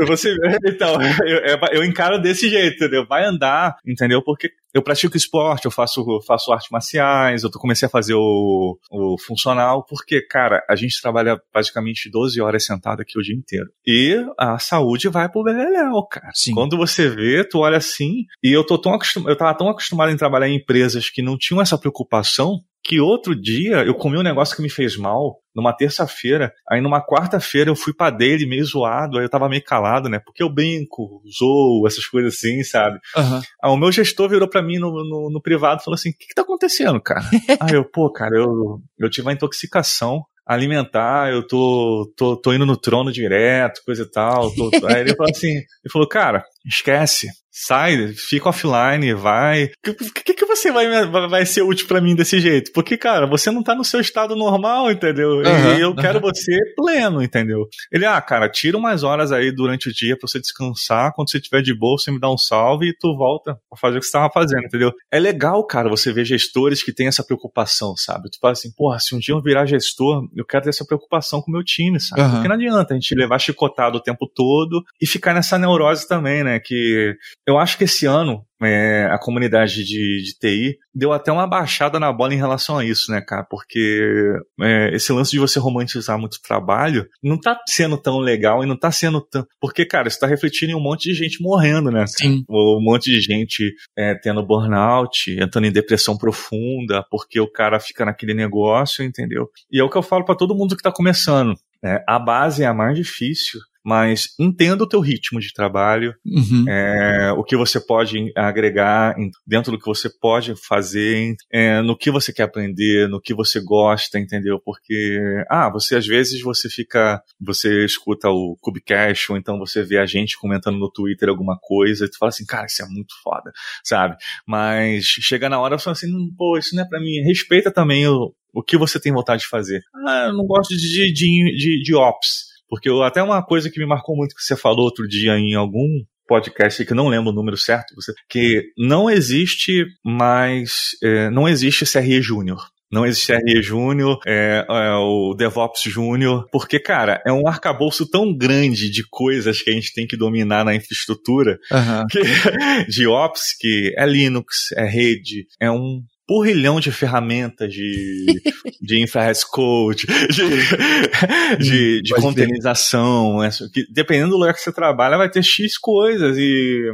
Você, 0.07 0.35
então, 0.65 0.97
eu, 1.25 1.59
eu, 1.71 1.83
encaro 1.85 2.19
desse 2.21 2.49
jeito, 2.49 2.75
entendeu? 2.75 3.05
Vai 3.07 3.25
andar, 3.25 3.77
entendeu? 3.85 4.21
Porque 4.21 4.51
eu 4.73 4.83
pratico 4.83 5.17
esporte, 5.17 5.65
eu 5.65 5.71
faço, 5.71 6.03
faço 6.27 6.51
artes 6.51 6.69
marciais, 6.69 7.43
eu 7.43 7.51
comecei 7.51 7.87
a 7.87 7.89
fazer 7.89 8.13
o, 8.13 8.77
o 8.91 9.15
funcional, 9.17 9.83
porque, 9.83 10.21
cara, 10.21 10.63
a 10.69 10.75
gente 10.75 11.01
trabalha 11.01 11.39
praticamente 11.51 12.09
12 12.09 12.39
horas 12.41 12.65
sentado 12.65 13.01
aqui 13.01 13.17
o 13.17 13.21
dia 13.21 13.35
inteiro. 13.35 13.67
E 13.85 14.15
a 14.37 14.59
saúde 14.59 15.07
vai 15.07 15.29
pro 15.29 15.43
beleléu, 15.43 16.03
cara. 16.03 16.29
Sim. 16.33 16.53
Quando 16.53 16.77
você 16.77 17.09
vê, 17.09 17.43
tu 17.43 17.59
olha 17.59 17.77
assim, 17.77 18.25
e 18.43 18.51
eu 18.51 18.63
tô 18.63 18.77
tão 18.77 18.93
acostumado, 18.93 19.31
eu 19.31 19.37
tava 19.37 19.57
tão 19.57 19.69
acostumado 19.69 20.11
em 20.11 20.17
trabalhar 20.17 20.49
em 20.49 20.57
empresas 20.57 21.09
que 21.09 21.21
não 21.21 21.37
tinham 21.37 21.61
essa 21.61 21.77
preocupação, 21.77 22.59
que 22.83 22.99
outro 22.99 23.35
dia 23.35 23.83
eu 23.83 23.93
comi 23.93 24.17
um 24.17 24.23
negócio 24.23 24.55
que 24.55 24.61
me 24.61 24.69
fez 24.69 24.97
mal, 24.97 25.39
numa 25.55 25.73
terça-feira. 25.73 26.51
Aí 26.69 26.81
numa 26.81 27.05
quarta-feira 27.05 27.69
eu 27.69 27.75
fui 27.75 27.93
pra 27.93 28.09
dele 28.09 28.45
meio 28.45 28.63
zoado, 28.63 29.17
aí 29.17 29.25
eu 29.25 29.29
tava 29.29 29.49
meio 29.49 29.63
calado, 29.63 30.09
né? 30.09 30.19
Porque 30.19 30.41
eu 30.41 30.49
brinco, 30.49 31.21
zoo, 31.37 31.85
essas 31.85 32.05
coisas 32.05 32.35
assim, 32.35 32.63
sabe? 32.63 32.97
Uhum. 33.15 33.41
Aí 33.63 33.71
o 33.71 33.77
meu 33.77 33.91
gestor 33.91 34.29
virou 34.29 34.47
pra 34.47 34.61
mim 34.61 34.77
no, 34.77 34.91
no, 34.91 35.29
no 35.31 35.41
privado 35.41 35.81
e 35.81 35.83
falou 35.83 35.95
assim: 35.95 36.09
o 36.09 36.13
que, 36.13 36.27
que 36.27 36.33
tá 36.33 36.41
acontecendo, 36.41 37.01
cara? 37.01 37.21
aí 37.59 37.73
eu, 37.73 37.83
pô, 37.83 38.11
cara, 38.11 38.37
eu, 38.37 38.81
eu 38.97 39.09
tive 39.09 39.27
uma 39.27 39.33
intoxicação 39.33 40.23
alimentar, 40.49 41.31
eu 41.31 41.45
tô, 41.45 42.11
tô, 42.17 42.35
tô 42.35 42.51
indo 42.51 42.65
no 42.65 42.75
trono 42.75 43.11
direto, 43.11 43.83
coisa 43.85 44.01
e 44.01 44.09
tal. 44.09 44.49
Tô, 44.55 44.71
aí 44.87 45.01
ele 45.01 45.15
falou 45.15 45.29
assim, 45.29 45.49
ele 45.49 45.91
falou, 45.93 46.07
cara, 46.07 46.43
esquece, 46.65 47.27
sai, 47.51 48.13
fica 48.13 48.49
offline, 48.49 49.13
vai. 49.13 49.65
O 49.85 49.93
que, 50.23 50.33
que, 50.33 50.45
você 50.45 50.71
vai, 50.71 51.05
vai 51.05 51.45
ser 51.45 51.61
útil 51.61 51.87
para 51.87 51.99
mim 51.99 52.15
desse 52.15 52.39
jeito? 52.39 52.71
Porque, 52.71 52.97
cara, 52.97 53.27
você 53.27 53.51
não 53.51 53.61
tá 53.61 53.75
no 53.75 53.83
seu 53.83 53.99
estado 53.99 54.35
normal, 54.35 54.91
entendeu? 54.91 55.29
Uhum, 55.29 55.77
e 55.77 55.81
eu 55.81 55.89
uhum. 55.89 55.95
quero 55.95 56.19
você 56.19 56.57
pleno, 56.75 57.21
entendeu? 57.21 57.67
Ele, 57.91 58.05
ah, 58.05 58.21
cara, 58.21 58.49
tira 58.49 58.77
umas 58.77 59.03
horas 59.03 59.31
aí 59.31 59.51
durante 59.51 59.89
o 59.89 59.93
dia 59.93 60.17
pra 60.17 60.27
você 60.27 60.39
descansar. 60.39 61.13
Quando 61.13 61.29
você 61.29 61.39
tiver 61.39 61.61
de 61.61 61.77
boa, 61.77 61.97
você 61.97 62.11
me 62.11 62.19
dá 62.19 62.31
um 62.31 62.37
salve 62.37 62.89
e 62.89 62.97
tu 62.97 63.15
volta 63.17 63.57
a 63.71 63.77
fazer 63.77 63.97
o 63.97 63.99
que 63.99 64.05
você 64.05 64.11
tava 64.11 64.31
fazendo, 64.31 64.65
entendeu? 64.65 64.93
É 65.11 65.19
legal, 65.19 65.65
cara, 65.65 65.89
você 65.89 66.13
ver 66.13 66.25
gestores 66.25 66.81
que 66.83 66.93
têm 66.93 67.07
essa 67.07 67.23
preocupação, 67.23 67.95
sabe? 67.97 68.29
Tu 68.29 68.39
fala 68.39 68.53
assim, 68.53 68.71
porra, 68.71 68.99
se 68.99 69.15
um 69.15 69.19
dia 69.19 69.33
eu 69.33 69.41
virar 69.41 69.65
gestor, 69.65 70.27
eu 70.35 70.45
quero 70.45 70.63
ter 70.63 70.69
essa 70.69 70.85
preocupação 70.85 71.41
com 71.41 71.51
o 71.51 71.53
meu 71.53 71.63
time, 71.63 71.99
sabe? 71.99 72.21
Uhum. 72.21 72.31
Porque 72.31 72.47
não 72.47 72.55
adianta 72.55 72.93
a 72.93 72.97
gente 72.97 73.13
levar 73.15 73.39
chicotado 73.39 73.97
o 73.97 74.01
tempo 74.01 74.27
todo 74.27 74.83
e 75.01 75.05
ficar 75.05 75.33
nessa 75.33 75.57
neurose 75.57 76.07
também, 76.07 76.43
né? 76.43 76.58
Que 76.59 77.15
eu 77.47 77.57
acho 77.57 77.77
que 77.77 77.85
esse 77.85 78.05
ano 78.05 78.45
é, 78.61 79.05
a 79.05 79.17
comunidade 79.17 79.83
de, 79.85 80.21
de, 80.21 80.37
TI 80.37 80.77
deu 80.93 81.13
até 81.13 81.31
uma 81.31 81.47
baixada 81.47 81.99
na 81.99 82.11
bola 82.11 82.33
em 82.33 82.37
relação 82.37 82.77
a 82.77 82.85
isso, 82.85 83.11
né, 83.11 83.21
cara? 83.21 83.43
Porque 83.43 84.33
é, 84.61 84.93
esse 84.93 85.13
lance 85.13 85.31
de 85.31 85.39
você 85.39 85.59
romantizar 85.59 86.19
muito 86.19 86.41
trabalho 86.41 87.07
não 87.23 87.39
tá 87.39 87.57
sendo 87.67 87.97
tão 87.97 88.19
legal 88.19 88.63
e 88.63 88.67
não 88.67 88.77
tá 88.77 88.91
sendo 88.91 89.21
tão. 89.21 89.45
Porque, 89.61 89.85
cara, 89.85 90.07
isso 90.07 90.19
tá 90.19 90.27
refletindo 90.27 90.73
em 90.73 90.75
um 90.75 90.81
monte 90.81 91.09
de 91.09 91.13
gente 91.13 91.41
morrendo, 91.41 91.89
né? 91.89 92.05
Sim. 92.07 92.43
Um 92.49 92.81
monte 92.81 93.11
de 93.11 93.21
gente 93.21 93.73
é, 93.97 94.13
tendo 94.15 94.45
burnout, 94.45 95.31
entrando 95.39 95.65
em 95.65 95.71
depressão 95.71 96.17
profunda, 96.17 97.05
porque 97.09 97.39
o 97.39 97.51
cara 97.51 97.79
fica 97.79 98.03
naquele 98.03 98.33
negócio, 98.33 99.03
entendeu? 99.03 99.47
E 99.71 99.79
é 99.79 99.83
o 99.83 99.89
que 99.89 99.97
eu 99.97 100.03
falo 100.03 100.25
para 100.25 100.35
todo 100.35 100.55
mundo 100.55 100.75
que 100.75 100.83
tá 100.83 100.91
começando. 100.91 101.55
É, 101.83 102.03
a 102.05 102.19
base 102.19 102.61
é 102.61 102.65
a 102.65 102.73
mais 102.73 102.97
difícil 102.97 103.61
mas 103.83 104.35
entenda 104.39 104.83
o 104.83 104.87
teu 104.87 104.99
ritmo 104.99 105.39
de 105.39 105.53
trabalho, 105.53 106.13
uhum. 106.25 106.65
é, 106.67 107.31
o 107.33 107.43
que 107.43 107.55
você 107.55 107.79
pode 107.79 108.31
agregar 108.35 109.15
dentro 109.45 109.71
do 109.71 109.79
que 109.79 109.85
você 109.85 110.09
pode 110.09 110.55
fazer, 110.55 111.35
é, 111.51 111.81
no 111.81 111.97
que 111.97 112.11
você 112.11 112.33
quer 112.33 112.43
aprender, 112.43 113.07
no 113.07 113.21
que 113.21 113.33
você 113.33 113.59
gosta, 113.61 114.19
entendeu? 114.19 114.59
Porque, 114.63 115.19
ah, 115.49 115.69
você 115.69 115.95
às 115.95 116.05
vezes 116.05 116.41
você 116.41 116.69
fica, 116.69 117.21
você 117.39 117.85
escuta 117.85 118.29
o 118.29 118.57
Cubecast, 118.61 119.31
ou 119.31 119.37
então 119.37 119.57
você 119.57 119.83
vê 119.83 119.97
a 119.97 120.05
gente 120.05 120.37
comentando 120.37 120.77
no 120.77 120.91
Twitter 120.91 121.29
alguma 121.29 121.57
coisa, 121.59 122.05
e 122.05 122.09
tu 122.09 122.17
fala 122.17 122.29
assim, 122.29 122.45
cara, 122.45 122.65
isso 122.65 122.81
é 122.81 122.85
muito 122.87 123.13
foda, 123.23 123.51
sabe? 123.83 124.15
Mas 124.45 125.05
chega 125.05 125.49
na 125.49 125.59
hora 125.59 125.75
e 125.75 125.79
fala 125.79 125.93
assim, 125.93 126.13
hum, 126.13 126.33
pô, 126.37 126.57
isso 126.57 126.75
não 126.75 126.83
é 126.83 126.87
pra 126.87 126.99
mim. 126.99 127.21
Respeita 127.21 127.71
também 127.71 128.07
o, 128.07 128.33
o 128.53 128.63
que 128.63 128.77
você 128.77 128.99
tem 128.99 129.11
vontade 129.11 129.41
de 129.41 129.47
fazer. 129.47 129.81
Ah, 130.07 130.27
eu 130.27 130.33
não 130.33 130.45
gosto 130.45 130.75
de, 130.75 131.13
de, 131.13 131.57
de, 131.57 131.83
de 131.83 131.95
ops. 131.95 132.48
Porque 132.69 132.89
eu, 132.89 133.03
até 133.03 133.21
uma 133.21 133.43
coisa 133.43 133.69
que 133.69 133.79
me 133.79 133.85
marcou 133.85 134.15
muito 134.15 134.35
que 134.35 134.43
você 134.43 134.55
falou 134.55 134.85
outro 134.85 135.07
dia 135.07 135.37
em 135.37 135.55
algum 135.55 135.87
podcast 136.27 136.85
que 136.85 136.93
não 136.93 137.07
lembro 137.07 137.31
o 137.31 137.35
número 137.35 137.57
certo, 137.57 137.95
você, 137.95 138.13
que 138.29 138.71
não 138.77 139.09
existe 139.09 139.83
mais, 140.05 140.91
é, 141.03 141.29
não 141.31 141.49
existe 141.49 141.91
CRE 141.91 142.21
Júnior. 142.21 142.69
Não 142.91 143.05
existe 143.05 143.33
CRE 143.33 143.61
Júnior, 143.61 144.19
é, 144.25 144.65
é, 144.67 144.91
o 144.95 145.35
DevOps 145.35 145.83
Júnior, 145.83 146.47
porque, 146.51 146.79
cara, 146.79 147.21
é 147.25 147.31
um 147.31 147.47
arcabouço 147.47 148.09
tão 148.09 148.35
grande 148.35 148.89
de 148.89 149.03
coisas 149.09 149.61
que 149.61 149.69
a 149.69 149.73
gente 149.73 149.93
tem 149.93 150.07
que 150.07 150.17
dominar 150.17 150.65
na 150.65 150.75
infraestrutura, 150.75 151.59
uhum. 151.71 152.07
que, 152.09 152.19
de 152.89 153.07
Ops, 153.07 153.55
que 153.59 153.93
é 153.95 154.05
Linux, 154.05 154.71
é 154.75 154.85
rede, 154.85 155.45
é 155.59 155.69
um 155.69 156.01
porrilhão 156.29 156.79
de 156.79 156.91
ferramentas 156.91 157.73
de, 157.73 158.23
de 158.79 159.01
infrared 159.01 159.39
code, 159.49 160.05
de, 160.29 161.57
de, 161.57 162.01
de 162.03 162.13
containerização, 162.13 163.39
que, 163.73 163.83
dependendo 163.91 164.29
do 164.29 164.37
lugar 164.37 164.53
que 164.53 164.61
você 164.61 164.71
trabalha, 164.71 165.17
vai 165.17 165.27
ter 165.27 165.41
X 165.41 165.75
coisas, 165.75 166.37
e 166.37 166.85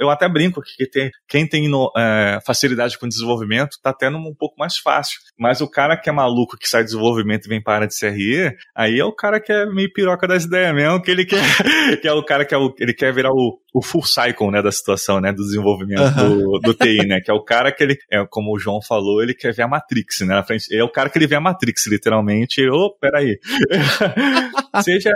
eu 0.00 0.08
até 0.08 0.26
brinco 0.26 0.62
que 0.62 0.88
tem, 0.88 1.10
quem 1.28 1.46
tem 1.46 1.70
é, 1.98 2.38
facilidade 2.46 2.98
com 2.98 3.06
desenvolvimento 3.06 3.76
tá 3.82 3.92
tendo 3.92 4.16
um 4.16 4.34
pouco 4.34 4.54
mais 4.58 4.78
fácil, 4.78 5.18
mas 5.38 5.60
o 5.60 5.68
cara 5.68 5.94
que 5.94 6.08
é 6.08 6.12
maluco, 6.12 6.56
que 6.56 6.66
sai 6.66 6.80
de 6.80 6.86
desenvolvimento 6.86 7.44
e 7.44 7.50
vem 7.50 7.62
para 7.62 7.74
a 7.74 7.76
área 7.76 7.88
de 7.88 7.98
CRE, 7.98 8.56
aí 8.74 8.98
é 8.98 9.04
o 9.04 9.12
cara 9.12 9.38
que 9.38 9.52
é 9.52 9.66
meio 9.66 9.92
piroca 9.92 10.26
das 10.26 10.44
ideias 10.44 10.74
mesmo, 10.74 11.02
que 11.02 11.10
ele 11.10 11.26
quer, 11.26 11.42
que 12.00 12.08
é 12.08 12.12
o 12.14 12.24
cara 12.24 12.46
que 12.46 12.54
é 12.54 12.58
o, 12.58 12.74
ele 12.78 12.94
quer 12.94 13.12
virar 13.12 13.32
o, 13.32 13.58
o 13.72 13.82
full 13.82 14.02
cycle, 14.02 14.50
né, 14.50 14.62
da 14.62 14.72
situação, 14.72 15.20
né, 15.20 15.32
do 15.32 15.42
desenvolvimento 15.42 16.14
do, 16.14 16.58
do 16.58 16.74
TI, 16.74 17.06
né, 17.06 17.20
que 17.20 17.30
é 17.30 17.34
o 17.34 17.42
cara 17.42 17.72
que 17.72 17.82
ele, 17.82 17.98
é 18.10 18.24
como 18.26 18.54
o 18.54 18.58
João 18.58 18.80
falou, 18.82 19.22
ele 19.22 19.34
quer 19.34 19.52
ver 19.52 19.62
a 19.62 19.68
Matrix, 19.68 20.20
né? 20.20 20.34
Na 20.34 20.42
frente. 20.42 20.66
Ele 20.70 20.80
é 20.80 20.84
o 20.84 20.88
cara 20.88 21.08
que 21.08 21.18
ele 21.18 21.26
vê 21.26 21.34
a 21.34 21.40
Matrix, 21.40 21.86
literalmente. 21.86 22.66
Ô, 22.68 22.86
oh, 22.86 22.98
peraí. 22.98 23.38
Seja. 24.82 25.12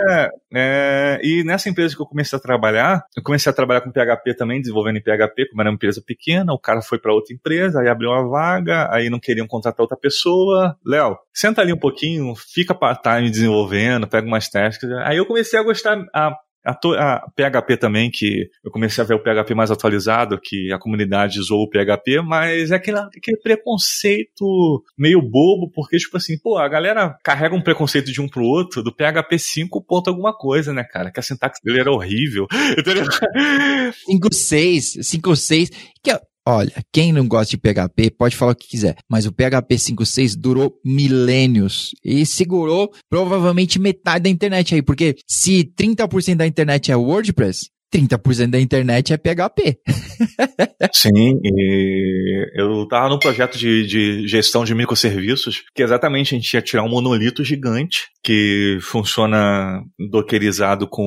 É, 0.53 1.19
e 1.23 1.43
nessa 1.43 1.69
empresa 1.69 1.95
que 1.95 2.01
eu 2.01 2.05
comecei 2.05 2.37
a 2.37 2.41
trabalhar, 2.41 3.03
eu 3.15 3.23
comecei 3.23 3.49
a 3.49 3.53
trabalhar 3.53 3.81
com 3.81 3.91
PHP 3.91 4.35
também, 4.35 4.61
desenvolvendo 4.61 4.97
em 4.97 5.01
PHP, 5.01 5.49
como 5.49 5.61
era 5.61 5.69
uma 5.69 5.75
empresa 5.75 6.01
pequena, 6.05 6.53
o 6.53 6.59
cara 6.59 6.81
foi 6.81 6.99
para 6.99 7.13
outra 7.13 7.33
empresa, 7.33 7.81
aí 7.81 7.87
abriu 7.87 8.09
uma 8.09 8.27
vaga, 8.27 8.87
aí 8.91 9.09
não 9.09 9.19
queriam 9.19 9.47
contratar 9.47 9.81
outra 9.81 9.97
pessoa. 9.97 10.75
Léo, 10.85 11.17
senta 11.33 11.61
ali 11.61 11.73
um 11.73 11.79
pouquinho, 11.79 12.33
fica 12.35 12.73
part-time 12.73 13.29
desenvolvendo, 13.29 14.07
pega 14.07 14.27
umas 14.27 14.49
tasks. 14.49 14.89
Aí 15.03 15.17
eu 15.17 15.25
comecei 15.25 15.59
a 15.59 15.63
gostar, 15.63 15.97
a 16.13 16.35
a, 16.67 17.15
a, 17.15 17.29
PHP 17.31 17.77
também, 17.77 18.11
que 18.11 18.49
eu 18.63 18.69
comecei 18.69 19.03
a 19.03 19.07
ver 19.07 19.13
o 19.13 19.23
PHP 19.23 19.55
mais 19.55 19.71
atualizado, 19.71 20.39
que 20.41 20.71
a 20.71 20.77
comunidade 20.77 21.39
usou 21.39 21.63
o 21.63 21.69
PHP, 21.69 22.21
mas 22.21 22.71
é 22.71 22.75
aquele, 22.75 22.99
aquele 22.99 23.37
preconceito 23.37 24.83
meio 24.97 25.21
bobo, 25.21 25.71
porque, 25.73 25.97
tipo 25.97 26.17
assim, 26.17 26.37
pô, 26.37 26.57
a 26.57 26.67
galera 26.67 27.17
carrega 27.23 27.55
um 27.55 27.61
preconceito 27.61 28.11
de 28.11 28.21
um 28.21 28.27
pro 28.27 28.43
outro 28.43 28.83
do 28.83 28.93
PHP 28.93 29.39
5 29.39 29.81
ponto 29.83 30.09
alguma 30.09 30.33
coisa, 30.33 30.73
né, 30.73 30.83
cara? 30.83 31.11
Que 31.11 31.19
a 31.19 31.23
sintaxe 31.23 31.61
dele 31.63 31.79
era 31.79 31.91
horrível, 31.91 32.47
entendeu? 32.77 33.05
5.6, 33.05 34.99
5.6, 34.99 35.71
que 36.03 36.11
é 36.11 36.19
Olha, 36.49 36.71
quem 36.93 37.11
não 37.11 37.27
gosta 37.27 37.49
de 37.49 37.57
PHP 37.57 38.11
pode 38.11 38.37
falar 38.37 38.53
o 38.53 38.55
que 38.55 38.69
quiser, 38.69 38.95
mas 39.09 39.25
o 39.25 39.33
PHP 39.33 39.75
5.6 39.75 40.33
durou 40.39 40.79
milênios 40.81 41.93
e 42.01 42.25
segurou 42.25 42.89
provavelmente 43.09 43.77
metade 43.77 44.23
da 44.23 44.29
internet 44.29 44.73
aí, 44.73 44.81
porque 44.81 45.17
se 45.27 45.69
30% 45.77 46.35
da 46.35 46.47
internet 46.47 46.89
é 46.89 46.95
WordPress, 46.95 47.69
30% 47.93 48.49
da 48.49 48.61
internet 48.61 49.11
é 49.11 49.17
PHP. 49.17 49.77
Sim, 50.93 51.37
e 51.43 52.45
eu 52.55 52.83
estava 52.83 53.09
no 53.09 53.19
projeto 53.19 53.57
de, 53.57 53.85
de, 53.85 54.25
gestão 54.25 54.63
de 54.63 54.73
microserviços, 54.73 55.63
que 55.75 55.83
exatamente 55.83 56.33
a 56.33 56.37
gente 56.37 56.53
ia 56.53 56.61
tirar 56.61 56.83
um 56.83 56.89
monolito 56.89 57.43
gigante 57.43 58.07
que 58.23 58.77
funciona 58.81 59.81
dockerizado 60.11 60.87
com 60.87 61.03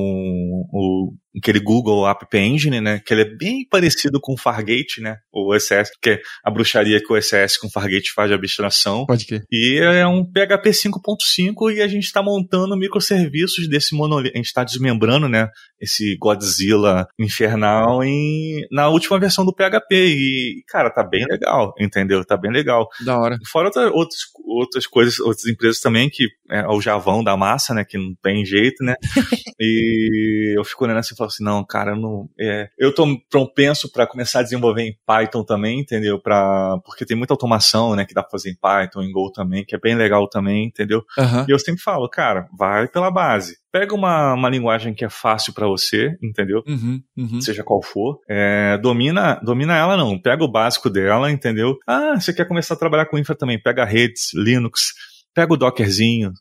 o 0.70 1.14
aquele 1.37 1.61
Google 1.61 2.09
App 2.09 2.26
Engine, 2.37 2.81
né? 2.81 3.01
Que 3.05 3.14
ele 3.14 3.22
é 3.22 3.37
bem 3.37 3.66
parecido 3.68 4.20
com 4.20 4.35
o 4.35 4.37
Fargate, 4.37 5.01
né? 5.01 5.18
O 5.33 5.55
OSS, 5.55 5.91
que 6.01 6.11
é 6.11 6.20
a 6.45 6.51
bruxaria 6.51 7.01
que 7.01 7.12
o 7.12 7.16
OSS 7.16 7.59
com 7.59 7.68
o 7.68 7.70
Fargate 7.70 8.12
faz 8.12 8.28
de 8.28 8.35
abstração. 8.35 9.07
Pode 9.07 9.26
crer. 9.26 9.45
E 9.51 9.78
é 9.78 10.07
um 10.07 10.24
PHP 10.24 10.70
5.5 10.70 11.74
e 11.74 11.83
a 11.83 11.89
gente 11.89 12.05
está 12.05 12.22
montando 12.22 12.76
microserviços 12.76 13.68
desse 13.68 13.95
monolito. 13.95 14.35
A 14.35 14.39
gente 14.39 14.47
está 14.47 14.64
desmembrando, 14.64 15.28
né? 15.28 15.49
Esse 15.81 16.16
Godzilla 16.16 17.09
infernal 17.18 18.03
em, 18.03 18.66
na 18.70 18.89
última 18.89 19.18
versão 19.18 19.45
do 19.45 19.55
PHP. 19.55 19.95
E, 19.95 20.64
cara, 20.66 20.91
tá 20.91 21.03
bem 21.03 21.24
legal, 21.28 21.74
entendeu? 21.78 22.24
Tá 22.24 22.37
bem 22.37 22.51
legal. 22.51 22.89
Da 23.05 23.18
hora. 23.18 23.39
Fora 23.47 23.68
outra, 23.68 23.91
outras, 23.93 24.20
outras 24.45 24.87
coisas, 24.87 25.20
outras 25.20 25.47
empresas 25.47 25.81
também 25.81 26.11
que 26.11 26.28
é 26.51 26.66
o 26.66 26.81
javão 26.81 27.22
da 27.22 27.37
massa, 27.37 27.72
né? 27.72 27.85
Que 27.85 27.97
não 27.97 28.14
tem 28.22 28.45
jeito, 28.45 28.83
né? 28.83 28.95
e 29.61 30.55
eu 30.57 30.64
fico 30.64 30.85
olhando 30.85 30.99
assim 30.99 31.14
e 31.20 31.22
falo 31.22 31.28
assim, 31.28 31.44
não, 31.44 31.64
cara, 31.64 31.92
eu 31.92 31.96
não. 31.96 32.28
É, 32.38 32.68
eu 32.78 32.94
tô 32.94 33.06
propenso 33.28 33.90
para 33.90 34.06
começar 34.06 34.40
a 34.40 34.42
desenvolver 34.42 34.82
em 34.82 34.96
Python 35.06 35.44
também, 35.44 35.80
entendeu? 35.80 36.20
Pra, 36.20 36.78
porque 36.84 37.04
tem 37.04 37.16
muita 37.16 37.34
automação, 37.34 37.94
né? 37.94 38.04
Que 38.04 38.14
dá 38.14 38.22
pra 38.22 38.30
fazer 38.30 38.50
em 38.50 38.56
Python, 38.56 39.02
em 39.02 39.12
Go 39.12 39.30
também, 39.32 39.64
que 39.64 39.74
é 39.74 39.78
bem 39.78 39.94
legal 39.94 40.28
também, 40.28 40.66
entendeu? 40.66 41.02
Aham. 41.18 41.46
E 41.48 41.52
eu 41.52 41.58
sempre 41.58 41.82
falo, 41.82 42.08
cara, 42.08 42.48
vai 42.56 42.88
pela 42.88 43.10
base. 43.10 43.58
Pega 43.72 43.94
uma, 43.94 44.34
uma 44.34 44.48
linguagem 44.48 44.92
que 44.92 45.04
é 45.04 45.08
fácil 45.08 45.52
pra 45.52 45.66
você, 45.66 46.16
entendeu? 46.20 46.62
Uhum, 46.66 47.00
uhum. 47.16 47.40
Seja 47.40 47.62
qual 47.62 47.80
for. 47.80 48.18
É, 48.28 48.76
domina, 48.78 49.40
domina 49.44 49.76
ela 49.76 49.96
não. 49.96 50.18
Pega 50.18 50.42
o 50.42 50.50
básico 50.50 50.90
dela, 50.90 51.30
entendeu? 51.30 51.76
Ah, 51.86 52.18
você 52.18 52.32
quer 52.32 52.48
começar 52.48 52.74
a 52.74 52.78
trabalhar 52.78 53.06
com 53.06 53.16
infra 53.16 53.36
também. 53.36 53.62
Pega 53.62 53.84
redes, 53.84 54.30
Linux. 54.34 54.92
Pega 55.35 55.53
o 55.53 55.57
Dockerzinho, 55.57 56.33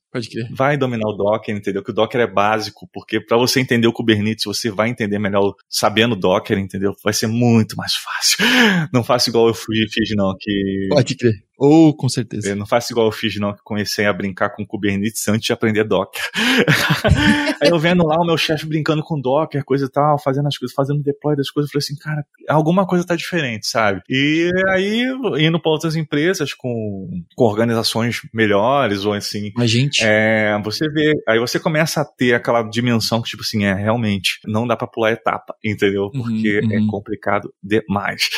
vai 0.52 0.76
dominar 0.76 1.08
o 1.10 1.16
Docker, 1.16 1.56
entendeu? 1.56 1.84
Que 1.84 1.92
o 1.92 1.94
Docker 1.94 2.22
é 2.22 2.28
básico, 2.28 2.90
porque 2.92 3.22
para 3.22 3.38
você 3.38 3.60
entender 3.60 3.88
o 3.88 3.94
Kubernetes, 3.94 4.46
você 4.46 4.72
vai 4.72 4.90
entender 4.90 5.20
melhor 5.20 5.54
sabendo 5.70 6.16
Docker, 6.16 6.58
entendeu? 6.58 6.96
Vai 7.04 7.14
ser 7.14 7.28
muito 7.28 7.76
mais 7.76 7.94
fácil. 7.96 8.38
Não 8.92 9.04
faça 9.04 9.30
igual 9.30 9.48
eu 9.48 9.54
fui, 9.54 9.88
fiz 9.92 10.10
não, 10.16 10.34
que 10.40 10.88
Pode 10.90 11.16
crer. 11.16 11.49
Ou, 11.60 11.94
com 11.94 12.08
certeza. 12.08 12.50
eu 12.50 12.56
não 12.56 12.66
faço 12.66 12.94
igual 12.94 13.08
eu 13.08 13.12
fiz, 13.12 13.36
não, 13.36 13.54
que 13.54 13.62
comecei 13.64 14.06
a 14.06 14.14
brincar 14.14 14.52
com 14.52 14.66
Kubernetes 14.66 15.28
antes 15.28 15.46
de 15.46 15.52
aprender 15.52 15.84
Docker. 15.84 16.24
aí 17.62 17.70
eu 17.70 17.78
vendo 17.78 18.08
lá 18.08 18.16
o 18.16 18.26
meu 18.26 18.38
chefe 18.38 18.66
brincando 18.66 19.04
com 19.04 19.20
Docker, 19.20 19.66
coisa 19.66 19.86
e 19.86 19.90
tal, 19.90 20.18
fazendo 20.18 20.48
as 20.48 20.58
coisas, 20.58 20.74
fazendo 20.74 21.04
deploy 21.04 21.36
das 21.36 21.52
coisas, 21.52 21.70
eu 21.70 21.74
falei 21.74 21.84
assim, 21.84 21.98
cara, 21.98 22.26
alguma 22.48 22.88
coisa 22.88 23.06
tá 23.06 23.14
diferente, 23.14 23.68
sabe? 23.68 24.02
E 24.10 24.50
aí, 24.70 25.04
indo 25.38 25.60
para 25.60 25.72
outras 25.72 25.98
empresas 25.98 26.54
com, 26.54 27.10
com 27.36 27.44
organizações 27.44 28.22
melhores, 28.34 29.04
ou 29.04 29.12
assim, 29.12 29.52
A 29.58 29.68
gente. 29.68 30.02
é, 30.02 30.58
você 30.64 30.88
vê, 30.90 31.14
aí 31.28 31.40
você 31.40 31.60
começa 31.60 32.00
a 32.00 32.06
ter 32.06 32.36
aquela 32.36 32.64
dimensão 32.64 33.22
que, 33.22 33.30
tipo 33.30 33.42
assim, 33.42 33.66
é, 33.66 33.74
realmente, 33.74 34.40
não 34.46 34.66
dá 34.66 34.78
pra 34.78 34.88
pular 34.88 35.12
etapa, 35.12 35.54
entendeu? 35.62 36.10
Uhum, 36.14 36.24
Porque 36.24 36.62
uhum. 36.64 36.72
é 36.72 36.88
complicado 36.90 37.54
demais. 37.62 38.30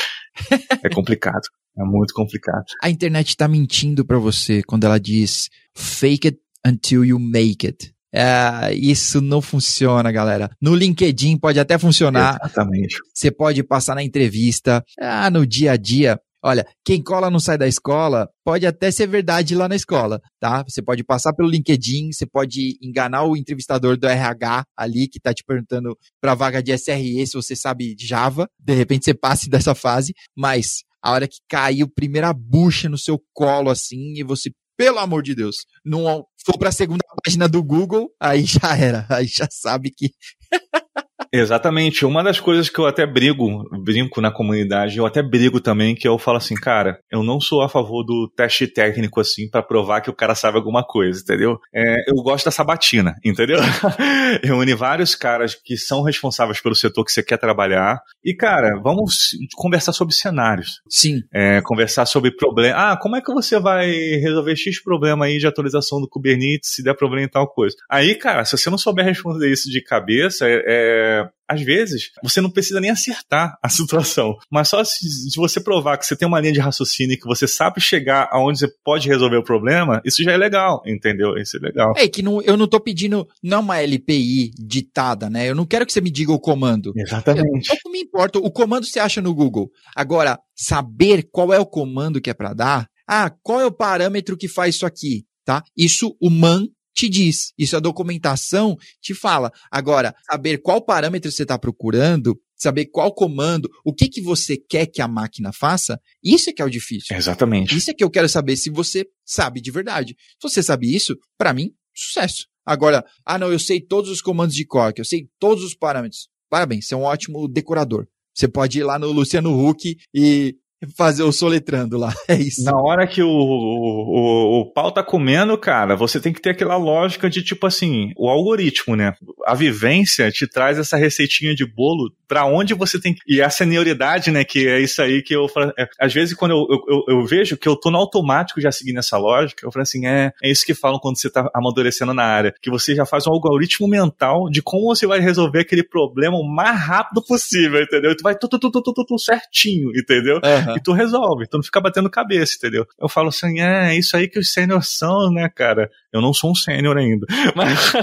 é 0.84 0.90
complicado. 0.90 1.44
É 1.78 1.84
muito 1.84 2.14
complicado. 2.14 2.66
A 2.82 2.90
internet 2.90 3.36
tá 3.36 3.48
mentindo 3.48 4.06
pra 4.06 4.18
você 4.18 4.62
quando 4.64 4.84
ela 4.84 5.00
diz 5.00 5.50
fake 5.76 6.28
it 6.28 6.40
until 6.66 7.06
you 7.06 7.20
make 7.20 7.66
it. 7.66 7.94
É, 8.14 8.74
isso 8.74 9.22
não 9.22 9.42
funciona, 9.42 10.12
galera. 10.12 10.50
No 10.62 10.76
LinkedIn 10.76 11.38
pode 11.38 11.60
até 11.60 11.78
funcionar. 11.78 12.38
Exatamente. 12.44 12.98
Você 13.14 13.32
pode 13.32 13.64
passar 13.64 13.96
na 13.96 14.04
entrevista. 14.04 14.84
Ah, 15.00 15.30
no 15.30 15.48
dia 15.48 15.72
a 15.72 15.78
dia. 15.78 16.20
Olha, 16.44 16.66
quem 16.84 17.04
cola 17.04 17.30
não 17.30 17.40
sai 17.40 17.56
da 17.56 17.68
escola, 17.68 18.28
pode 18.44 18.66
até 18.66 18.90
ser 18.90 19.06
verdade 19.06 19.54
lá 19.54 19.70
na 19.70 19.76
escola, 19.76 20.20
tá? 20.40 20.64
Você 20.68 20.82
pode 20.82 21.04
passar 21.04 21.34
pelo 21.34 21.48
LinkedIn, 21.48 22.12
você 22.12 22.26
pode 22.26 22.80
enganar 22.82 23.26
o 23.26 23.38
entrevistador 23.38 23.96
do 23.96 24.08
RH 24.08 24.64
ali 24.76 25.08
que 25.08 25.20
tá 25.20 25.36
te 25.36 25.44
perguntando 25.44 25.96
pra 26.20 26.34
vaga 26.34 26.62
de 26.64 26.76
SRE 26.76 27.28
se 27.28 27.34
você 27.34 27.56
sabe 27.56 27.96
Java. 28.00 28.50
De 28.60 28.74
repente 28.74 29.06
você 29.06 29.14
passe 29.14 29.48
dessa 29.52 29.76
fase, 29.76 30.14
mas 30.36 30.80
a 31.02 31.12
hora 31.12 31.28
que 31.28 31.38
caiu 31.50 31.88
primeira 31.90 32.32
bucha 32.34 32.88
no 32.88 32.98
seu 32.98 33.22
colo 33.34 33.70
assim 33.70 34.14
e 34.16 34.24
você, 34.24 34.52
pelo 34.78 35.00
amor 35.00 35.24
de 35.24 35.36
Deus, 35.36 35.66
não 35.84 36.26
for 36.46 36.58
pra 36.58 36.72
segunda 36.72 37.04
página 37.24 37.48
do 37.48 37.64
Google, 37.64 38.10
aí 38.20 38.44
já 38.46 38.78
era, 38.78 39.06
aí 39.10 39.26
já 39.26 39.48
sabe 39.52 39.92
que 39.92 40.12
Exatamente. 41.32 42.06
Uma 42.06 42.24
das 42.24 42.40
coisas 42.40 42.70
que 42.70 42.80
eu 42.80 42.86
até 42.86 43.06
brigo, 43.06 43.64
brinco 43.84 44.20
na 44.20 44.32
comunidade, 44.32 44.98
eu 44.98 45.06
até 45.06 45.22
brigo 45.22 45.62
também, 45.62 45.96
que 45.96 46.08
eu 46.08 46.18
falo 46.18 46.38
assim, 46.38 46.56
cara, 46.56 47.00
eu 47.10 47.24
não 47.24 47.40
sou 47.40 47.62
a 47.62 47.70
favor 47.70 48.04
do 48.04 48.30
teste 48.36 48.68
técnico 48.68 49.22
assim 49.22 49.50
pra 49.50 49.64
provar 49.64 50.02
que 50.02 50.10
o 50.10 50.16
cara 50.16 50.36
sabe 50.36 50.58
alguma 50.58 50.84
coisa, 50.84 51.22
entendeu? 51.22 51.58
É, 51.74 52.10
eu 52.10 52.16
gosto 52.16 52.46
da 52.46 52.52
sabatina, 52.52 53.16
entendeu? 53.24 53.60
Reúne 54.44 54.74
vários 54.74 55.16
caras 55.16 55.56
que 55.56 55.78
são 55.78 56.04
responsáveis 56.04 56.60
pelo 56.60 56.76
setor 56.76 57.06
que 57.06 57.12
você 57.12 57.24
quer 57.24 57.38
trabalhar. 57.38 58.02
E, 58.24 58.34
cara, 58.34 58.80
vamos 58.82 59.32
conversar 59.56 59.94
sobre 59.94 60.14
cenários. 60.14 60.82
sim, 60.90 61.22
É, 61.34 61.62
conversar 61.62 62.06
sobre 62.06 62.32
problema. 62.36 62.92
Ah, 62.92 62.98
como 62.98 63.16
é 63.16 63.22
que 63.22 63.34
você 63.34 63.60
vai 63.60 63.90
resolver 63.90 64.56
X 64.56 64.82
problema 64.84 65.26
aí 65.26 65.38
de 65.38 65.48
atualização 65.48 66.02
do 66.02 66.10
Kubernetes 66.10 66.74
se 66.74 66.84
der 66.84 66.96
problema 66.96 67.26
em 67.26 67.30
tal 67.30 67.48
coisa? 67.48 67.76
Aí, 67.90 68.16
cara, 68.16 68.44
se 68.44 68.58
você 68.58 68.70
não 68.70 68.78
souber 68.78 69.06
responder 69.06 69.50
isso 69.52 69.70
de 69.70 69.82
cabeça, 69.82 70.48
é, 70.48 70.64
é, 70.68 71.21
às 71.48 71.62
vezes 71.62 72.12
você 72.24 72.40
não 72.40 72.50
precisa 72.50 72.80
nem 72.80 72.90
acertar 72.90 73.58
a 73.62 73.68
situação. 73.70 74.38
Mas 74.50 74.70
só 74.70 74.84
se, 74.84 75.30
se 75.30 75.36
você 75.36 75.60
provar 75.60 75.98
que 75.98 76.06
você 76.06 76.16
tem 76.16 76.28
uma 76.28 76.40
linha 76.40 76.54
de 76.54 76.60
raciocínio 76.60 77.14
e 77.14 77.18
que 77.18 77.28
você 77.28 77.48
sabe 77.48 77.82
chegar 77.82 78.30
aonde 78.32 78.60
você 78.60 78.70
pode 78.84 79.08
resolver 79.08 79.38
o 79.38 79.44
problema, 79.44 80.02
isso 80.06 80.24
já 80.24 80.32
é 80.32 80.38
legal, 80.38 80.82
entendeu? 80.86 81.38
Isso 81.38 81.58
é 81.58 81.60
legal. 81.60 81.94
É 81.98 82.08
que 82.08 82.22
não, 82.22 82.42
eu 82.42 82.56
não 82.56 82.68
tô 82.68 82.80
pedindo, 82.80 83.28
não 83.44 83.60
uma 83.60 83.82
LPI 83.82 84.52
ditada, 84.58 85.30
né? 85.30 85.50
Eu 85.50 85.56
não 85.56 85.66
quero 85.66 85.86
que 85.86 85.92
você 85.92 86.02
me 86.02 86.10
diga 86.10 86.32
o 86.32 86.40
comando. 86.40 86.94
Exatamente. 86.96 87.68
Pouco 87.68 87.90
me 87.92 88.00
importa, 88.00 88.40
o 88.40 88.52
comando 88.52 88.86
você 88.86 89.00
acha 89.00 89.22
no 89.22 89.34
Google. 89.34 89.70
Agora, 89.96 90.40
saber 90.56 91.28
qual 91.32 91.54
é 91.54 91.60
o 91.60 91.66
comando 91.66 92.22
que 92.22 92.30
é 92.30 92.34
para 92.34 92.54
dar, 92.54 92.88
ah, 93.08 93.30
qual 93.44 93.60
é 93.60 93.66
o 93.66 93.72
parâmetro 93.72 94.38
que 94.38 94.48
faz 94.48 94.76
isso 94.76 94.86
aqui, 94.86 95.26
tá? 95.44 95.64
Isso 95.76 96.16
o 96.22 96.30
man 96.30 96.66
te 96.94 97.10
diz, 97.10 97.54
isso 97.58 97.76
a 97.76 97.80
documentação 97.80 98.78
te 99.02 99.14
fala. 99.14 99.52
Agora, 99.72 100.14
saber 100.30 100.58
qual 100.60 100.84
parâmetro 100.84 101.32
você 101.32 101.44
está 101.44 101.58
procurando, 101.58 102.40
saber 102.56 102.86
qual 102.86 103.14
comando, 103.14 103.70
o 103.84 103.94
que 103.94 104.08
que 104.08 104.22
você 104.22 104.58
quer 104.58 104.86
que 104.86 105.02
a 105.02 105.08
máquina 105.08 105.52
faça, 105.52 106.00
isso 106.24 106.50
é 106.50 106.54
que 106.54 106.62
é 106.62 106.66
o 106.66 106.70
difícil. 106.70 107.16
Exatamente. 107.16 107.76
Isso 107.76 107.90
é 107.90 107.94
que 107.94 108.04
eu 108.04 108.10
quero 108.10 108.30
saber 108.30 108.56
se 108.56 108.70
você 108.70 109.06
sabe 109.26 109.62
de 109.62 109.72
verdade. 109.72 110.16
Se 110.40 110.50
você 110.50 110.62
sabe 110.62 110.94
isso, 110.94 111.18
pra 111.38 111.54
mim, 111.54 111.72
sucesso. 111.96 112.48
Agora, 112.66 113.04
ah 113.26 113.40
não, 113.40 113.52
eu 113.52 113.60
sei 113.60 113.82
todos 113.82 114.12
os 114.12 114.22
comandos 114.22 114.56
de 114.56 114.66
Cork, 114.66 115.00
eu 115.00 115.06
sei 115.06 115.28
todos 115.40 115.64
os 115.64 115.74
parâmetros. 115.74 116.30
Parabéns, 116.50 116.88
você 116.88 116.94
é 116.94 116.98
um 116.98 117.04
ótimo 117.04 117.48
decorador. 117.48 118.08
Você 118.34 118.48
pode 118.48 118.80
ir 118.80 118.84
lá 118.84 118.98
no 118.98 119.12
Luciano 119.12 119.68
Huck 119.68 119.98
e 120.14 120.56
fazer 120.98 121.24
o 121.24 121.32
soletrando 121.32 121.98
lá. 121.98 122.14
É 122.28 122.36
isso. 122.36 122.64
Na 122.64 122.78
hora 122.80 123.06
que 123.06 123.22
o, 123.22 123.28
o, 123.30 124.62
o 124.62 124.66
pau 124.74 124.92
tá 124.92 125.04
comendo, 125.04 125.58
cara, 125.58 125.96
você 125.96 126.20
tem 126.20 126.32
que 126.32 126.42
ter 126.42 126.52
aquela 126.52 126.78
lógica 126.78 127.30
de 127.30 127.44
tipo 127.44 127.66
assim, 127.68 128.12
o 128.18 128.30
algoritmo, 128.30 128.96
né? 128.96 129.14
A 129.46 129.54
vivência 129.54 130.32
te 130.32 130.48
traz 130.48 130.78
essa 130.78 130.96
receitinha 130.98 131.54
de 131.54 131.66
bolo 131.66 132.12
pra 132.28 132.46
onde 132.46 132.74
você 132.74 133.00
tem 133.00 133.14
que. 133.14 133.20
E 133.28 133.42
a 133.42 133.50
senioridade, 133.50 134.32
né? 134.32 134.44
Que 134.44 134.68
é 134.68 134.80
isso 134.80 135.02
aí 135.02 135.22
que 135.22 135.36
eu 135.36 135.48
falo. 135.50 135.74
é, 135.78 135.88
às 136.00 136.14
vezes, 136.14 136.34
quando 136.36 136.52
eu, 136.52 136.66
eu, 136.70 136.80
eu- 136.88 137.20
eu 137.20 137.26
vejo 137.26 137.58
que 137.58 137.68
eu 137.68 137.76
tô 137.76 137.92
no 137.92 137.98
automático 137.98 138.62
já 138.62 138.72
seguindo 138.72 139.00
essa 139.00 139.18
lógica, 139.18 139.66
eu 139.66 139.72
falo 139.72 139.84
assim, 139.84 140.06
é, 140.08 140.32
é 140.42 140.50
isso 140.52 140.66
que 140.66 140.74
falam 140.74 141.00
quando 141.00 141.18
você 141.20 141.30
tá 141.30 141.50
amadurecendo 141.54 142.14
na 142.14 142.24
área. 142.24 142.54
Que 142.62 142.70
você 142.70 142.96
já 142.96 143.06
faz 143.06 143.28
um 143.28 143.32
algoritmo 143.32 143.88
mental 143.88 144.50
de 144.50 144.62
como 144.62 144.86
você 144.88 145.06
vai 145.06 145.20
resolver 145.20 145.60
aquele 145.60 145.84
problema 145.84 146.38
o 146.38 146.44
mais 146.48 146.80
rápido 146.80 147.22
possível, 147.24 147.82
entendeu? 147.82 148.12
E 148.12 148.16
tu 148.16 148.24
vai 148.24 148.36
tudo, 148.36 148.58
tudo, 148.60 148.82
tudo, 148.82 149.06
tudo 149.06 149.20
certinho, 149.20 149.90
entendeu? 149.96 150.40
Aham. 150.72 150.78
e 150.78 150.82
tu 150.82 150.92
resolve, 150.94 151.48
tu 151.48 151.58
não 151.58 151.64
fica 151.64 151.80
batendo 151.82 152.10
cabeça, 152.10 152.56
entendeu? 152.58 152.86
Eu 153.00 153.08
falo 153.10 153.30
assim, 153.30 153.60
é, 153.60 153.96
isso 153.96 154.16
aí 154.16 154.28
que 154.28 154.40
os 154.40 154.52
sêniors 154.52 154.88
são, 154.98 155.32
né, 155.32 155.50
cara? 155.50 155.90
Eu 156.14 156.22
não 156.22 156.34
sou 156.34 156.52
um 156.52 156.56
sênior 156.56 156.98
ainda. 156.98 157.26
Mas, 157.56 157.94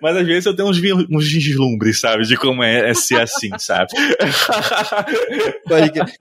mas 0.00 0.16
às 0.16 0.26
vezes 0.26 0.46
eu 0.46 0.54
tenho 0.54 0.68
uns, 0.68 0.78
uns 1.10 1.32
vislumbres, 1.32 2.00
sabe, 2.00 2.24
de 2.24 2.36
como 2.36 2.62
é, 2.62 2.90
é 2.90 2.94
ser 2.94 3.20
assim, 3.20 3.50
sabe? 3.58 3.88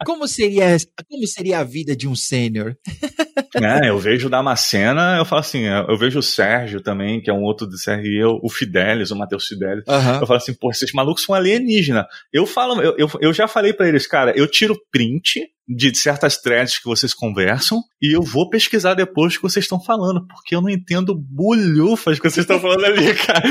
Como 0.06 0.28
seria, 0.28 0.78
como 1.10 1.28
seria 1.28 1.60
a 1.60 1.64
vida 1.64 1.96
de 1.96 2.08
um 2.08 2.16
sênior? 2.16 2.76
É, 3.56 3.90
eu 3.90 3.98
vejo 3.98 4.28
o 4.28 4.30
Damascena, 4.30 5.18
eu 5.18 5.26
falo 5.26 5.40
assim, 5.40 5.64
eu 5.64 5.98
vejo 5.98 6.20
o 6.20 6.24
Sérgio 6.24 6.82
também, 6.82 7.22
que 7.22 7.30
é 7.30 7.34
um 7.34 7.42
outro 7.42 7.66
do 7.66 7.76
CRE, 7.76 8.24
o 8.24 8.50
Fidelis, 8.50 9.10
o 9.10 9.16
Matheus 9.16 9.48
Fidelis. 9.48 9.84
Aham. 9.88 10.20
Eu 10.20 10.28
falo 10.28 10.38
assim, 10.38 10.54
pô, 10.54 10.70
esses 10.70 10.92
malucos 10.92 11.24
são 11.24 11.34
alienígena. 11.34 12.06
Eu 12.32 12.46
falo, 12.46 12.80
eu, 12.82 12.96
eu, 12.98 13.10
eu 13.20 13.34
já 13.34 13.48
falei 13.48 13.74
pra 13.74 13.88
eles, 13.88 14.06
cara, 14.06 14.34
eu 14.36 14.48
tiro 14.48 14.78
print 14.92 15.48
de 15.68 15.94
certas 15.96 16.38
threads 16.38 16.80
que 16.80 16.86
vocês 16.86 17.14
conversam 17.14 17.82
e 18.02 18.16
eu 18.16 18.22
vou 18.22 18.50
pesquisar 18.50 18.94
depois 18.94 19.34
o 19.34 19.38
que 19.38 19.44
vocês 19.44 19.66
estão 19.66 19.80
falando, 19.80 20.26
porque 20.28 20.56
eu 20.56 20.62
não 20.62 20.70
entendo 20.70 21.17
bulhufas 21.18 22.20
que 22.20 22.30
vocês 22.30 22.44
estão 22.44 22.60
falando 22.60 22.86
ali, 22.86 23.14
cara. 23.16 23.44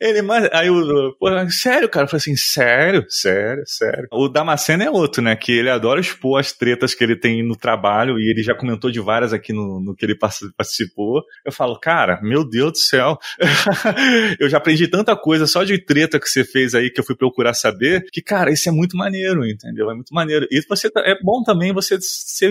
Ele, 0.00 0.22
mas, 0.22 0.48
aí 0.52 0.68
eu, 0.68 1.14
pô, 1.18 1.28
sério, 1.50 1.88
cara? 1.88 2.04
Eu 2.04 2.08
falei 2.08 2.20
assim, 2.20 2.36
sério, 2.36 3.04
sério, 3.08 3.62
sério. 3.66 4.08
O 4.12 4.28
Damasceno 4.28 4.82
é 4.82 4.90
outro, 4.90 5.22
né, 5.22 5.34
que 5.36 5.52
ele 5.52 5.70
adora 5.70 6.00
expor 6.00 6.38
as 6.40 6.52
tretas 6.52 6.94
que 6.94 7.02
ele 7.04 7.16
tem 7.16 7.42
no 7.46 7.56
trabalho 7.56 8.18
e 8.18 8.30
ele 8.30 8.42
já 8.42 8.54
comentou 8.54 8.90
de 8.90 9.00
várias 9.00 9.32
aqui 9.32 9.52
no, 9.52 9.80
no 9.80 9.94
que 9.94 10.04
ele 10.04 10.14
partic- 10.16 10.52
participou. 10.56 11.22
Eu 11.44 11.52
falo, 11.52 11.78
cara, 11.78 12.20
meu 12.22 12.44
Deus 12.48 12.72
do 12.72 12.78
céu. 12.78 13.18
eu 14.38 14.48
já 14.48 14.58
aprendi 14.58 14.86
tanta 14.88 15.16
coisa 15.16 15.46
só 15.46 15.64
de 15.64 15.78
treta 15.84 16.18
que 16.18 16.28
você 16.28 16.44
fez 16.44 16.74
aí 16.74 16.90
que 16.90 17.00
eu 17.00 17.04
fui 17.04 17.16
procurar 17.16 17.54
saber, 17.54 18.04
que, 18.12 18.22
cara, 18.22 18.50
isso 18.52 18.68
é 18.68 18.72
muito 18.72 18.96
maneiro, 18.96 19.46
entendeu? 19.46 19.90
É 19.90 19.94
muito 19.94 20.12
maneiro. 20.14 20.46
E 20.50 20.60
você 20.68 20.90
tá- 20.90 21.02
é 21.04 21.14
bom 21.22 21.42
também 21.42 21.72
você 21.72 21.98
ser 22.00 22.50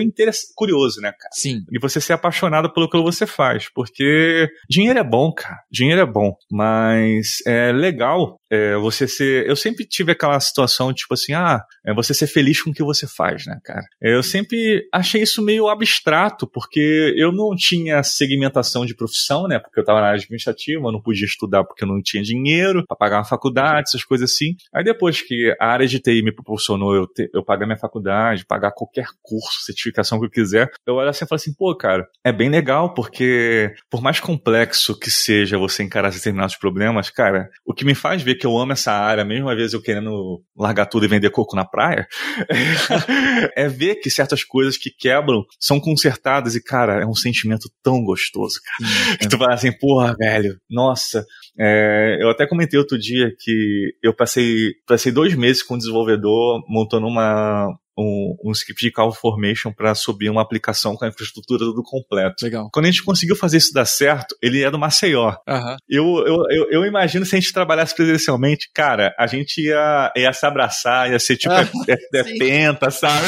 curioso, 0.54 1.00
né, 1.00 1.12
cara? 1.12 1.30
Sim. 1.32 1.64
E 1.70 1.78
você 1.78 2.00
ser 2.00 2.12
apaixonado 2.12 2.72
pelo 2.72 2.88
que 2.88 3.00
você 3.00 3.26
faz, 3.26 3.68
porque 3.74 4.29
dinheiro 4.68 4.98
é 4.98 5.04
bom, 5.04 5.32
cara. 5.32 5.58
Dinheiro 5.70 6.00
é 6.00 6.06
bom, 6.06 6.34
mas 6.50 7.38
é 7.46 7.72
legal 7.72 8.39
é, 8.50 8.76
você 8.76 9.06
ser. 9.06 9.46
Eu 9.46 9.54
sempre 9.54 9.84
tive 9.84 10.12
aquela 10.12 10.38
situação, 10.40 10.92
tipo 10.92 11.14
assim, 11.14 11.32
ah, 11.32 11.62
é 11.84 11.94
você 11.94 12.12
ser 12.12 12.26
feliz 12.26 12.60
com 12.60 12.70
o 12.70 12.74
que 12.74 12.82
você 12.82 13.06
faz, 13.06 13.46
né, 13.46 13.58
cara? 13.64 13.84
Eu 14.00 14.22
sempre 14.22 14.88
achei 14.92 15.22
isso 15.22 15.42
meio 15.42 15.68
abstrato, 15.68 16.46
porque 16.46 17.14
eu 17.16 17.30
não 17.30 17.54
tinha 17.54 18.02
segmentação 18.02 18.84
de 18.84 18.94
profissão, 18.94 19.46
né? 19.46 19.58
Porque 19.58 19.78
eu 19.78 19.84
tava 19.84 20.00
na 20.00 20.08
área 20.08 20.20
administrativa, 20.20 20.86
eu 20.86 20.92
não 20.92 21.00
podia 21.00 21.24
estudar 21.24 21.64
porque 21.64 21.84
eu 21.84 21.88
não 21.88 22.02
tinha 22.02 22.22
dinheiro 22.22 22.84
para 22.86 22.96
pagar 22.96 23.18
uma 23.18 23.24
faculdade, 23.24 23.88
essas 23.88 24.04
coisas 24.04 24.32
assim. 24.32 24.56
Aí 24.74 24.82
depois 24.82 25.22
que 25.22 25.54
a 25.60 25.66
área 25.66 25.86
de 25.86 26.00
TI 26.00 26.22
me 26.22 26.32
proporcionou 26.32 26.94
eu, 26.94 27.06
ter, 27.06 27.30
eu 27.32 27.44
pagar 27.44 27.66
minha 27.66 27.78
faculdade, 27.78 28.44
pagar 28.46 28.72
qualquer 28.72 29.06
curso, 29.22 29.62
certificação 29.64 30.18
que 30.18 30.26
eu 30.26 30.30
quiser, 30.30 30.70
eu 30.86 30.94
olho 30.94 31.08
assim 31.08 31.24
e 31.24 31.28
falo 31.28 31.36
assim, 31.36 31.54
pô, 31.54 31.74
cara, 31.76 32.08
é 32.24 32.32
bem 32.32 32.48
legal, 32.48 32.94
porque 32.94 33.72
por 33.88 34.02
mais 34.02 34.18
complexo 34.18 34.98
que 34.98 35.10
seja 35.10 35.58
você 35.58 35.82
encarar 35.82 36.10
determinados 36.10 36.56
problemas, 36.56 37.10
cara, 37.10 37.48
o 37.64 37.72
que 37.72 37.84
me 37.84 37.94
faz 37.94 38.22
ver 38.22 38.39
que 38.40 38.46
eu 38.46 38.58
amo 38.58 38.72
essa 38.72 38.92
área, 38.92 39.24
mesmo 39.24 39.48
às 39.48 39.56
vezes 39.56 39.74
eu 39.74 39.82
querendo 39.82 40.42
largar 40.56 40.86
tudo 40.86 41.04
e 41.04 41.08
vender 41.08 41.30
coco 41.30 41.54
na 41.54 41.64
praia, 41.64 42.08
é 43.54 43.68
ver 43.68 43.96
que 43.96 44.10
certas 44.10 44.42
coisas 44.42 44.76
que 44.76 44.90
quebram 44.90 45.44
são 45.58 45.78
consertadas 45.78 46.54
e, 46.54 46.62
cara, 46.62 47.02
é 47.02 47.06
um 47.06 47.14
sentimento 47.14 47.70
tão 47.82 48.02
gostoso, 48.02 48.58
cara. 48.64 49.18
que 49.20 49.28
tu 49.28 49.38
fala 49.38 49.54
assim, 49.54 49.72
porra, 49.72 50.14
velho, 50.18 50.58
nossa. 50.68 51.24
É, 51.58 52.16
eu 52.20 52.30
até 52.30 52.46
comentei 52.46 52.78
outro 52.78 52.98
dia 52.98 53.30
que 53.38 53.92
eu 54.02 54.14
passei, 54.14 54.72
passei 54.86 55.12
dois 55.12 55.34
meses 55.34 55.62
com 55.62 55.74
um 55.74 55.78
desenvolvedor 55.78 56.64
montando 56.66 57.06
uma, 57.06 57.68
um, 58.00 58.36
um 58.44 58.52
script 58.52 58.84
de 58.84 58.90
call 58.90 59.12
formation 59.12 59.72
para 59.72 59.94
subir 59.94 60.30
uma 60.30 60.42
aplicação 60.42 60.96
com 60.96 61.04
a 61.04 61.08
infraestrutura 61.08 61.60
tudo 61.60 61.82
completo. 61.82 62.44
Legal. 62.44 62.68
Quando 62.72 62.86
a 62.86 62.90
gente 62.90 63.04
conseguiu 63.04 63.36
fazer 63.36 63.58
isso 63.58 63.72
dar 63.72 63.84
certo, 63.84 64.34
ele 64.42 64.62
é 64.62 64.70
do 64.70 64.78
Maceió. 64.78 65.34
Uhum. 65.46 65.76
Eu, 65.88 66.04
eu, 66.26 66.36
eu, 66.50 66.70
eu, 66.70 66.84
imagino 66.86 67.24
se 67.26 67.36
a 67.36 67.40
gente 67.40 67.52
trabalhasse 67.52 67.94
presencialmente, 67.94 68.70
cara, 68.74 69.14
a 69.18 69.26
gente 69.26 69.60
ia, 69.60 70.12
ia 70.16 70.32
se 70.32 70.46
abraçar, 70.46 71.10
ia 71.10 71.18
ser 71.18 71.36
tipo, 71.36 71.52
ah, 71.52 71.68
é, 71.88 71.92
é, 71.92 72.20
é 72.20 72.38
penta, 72.38 72.90
sabe? 72.90 73.26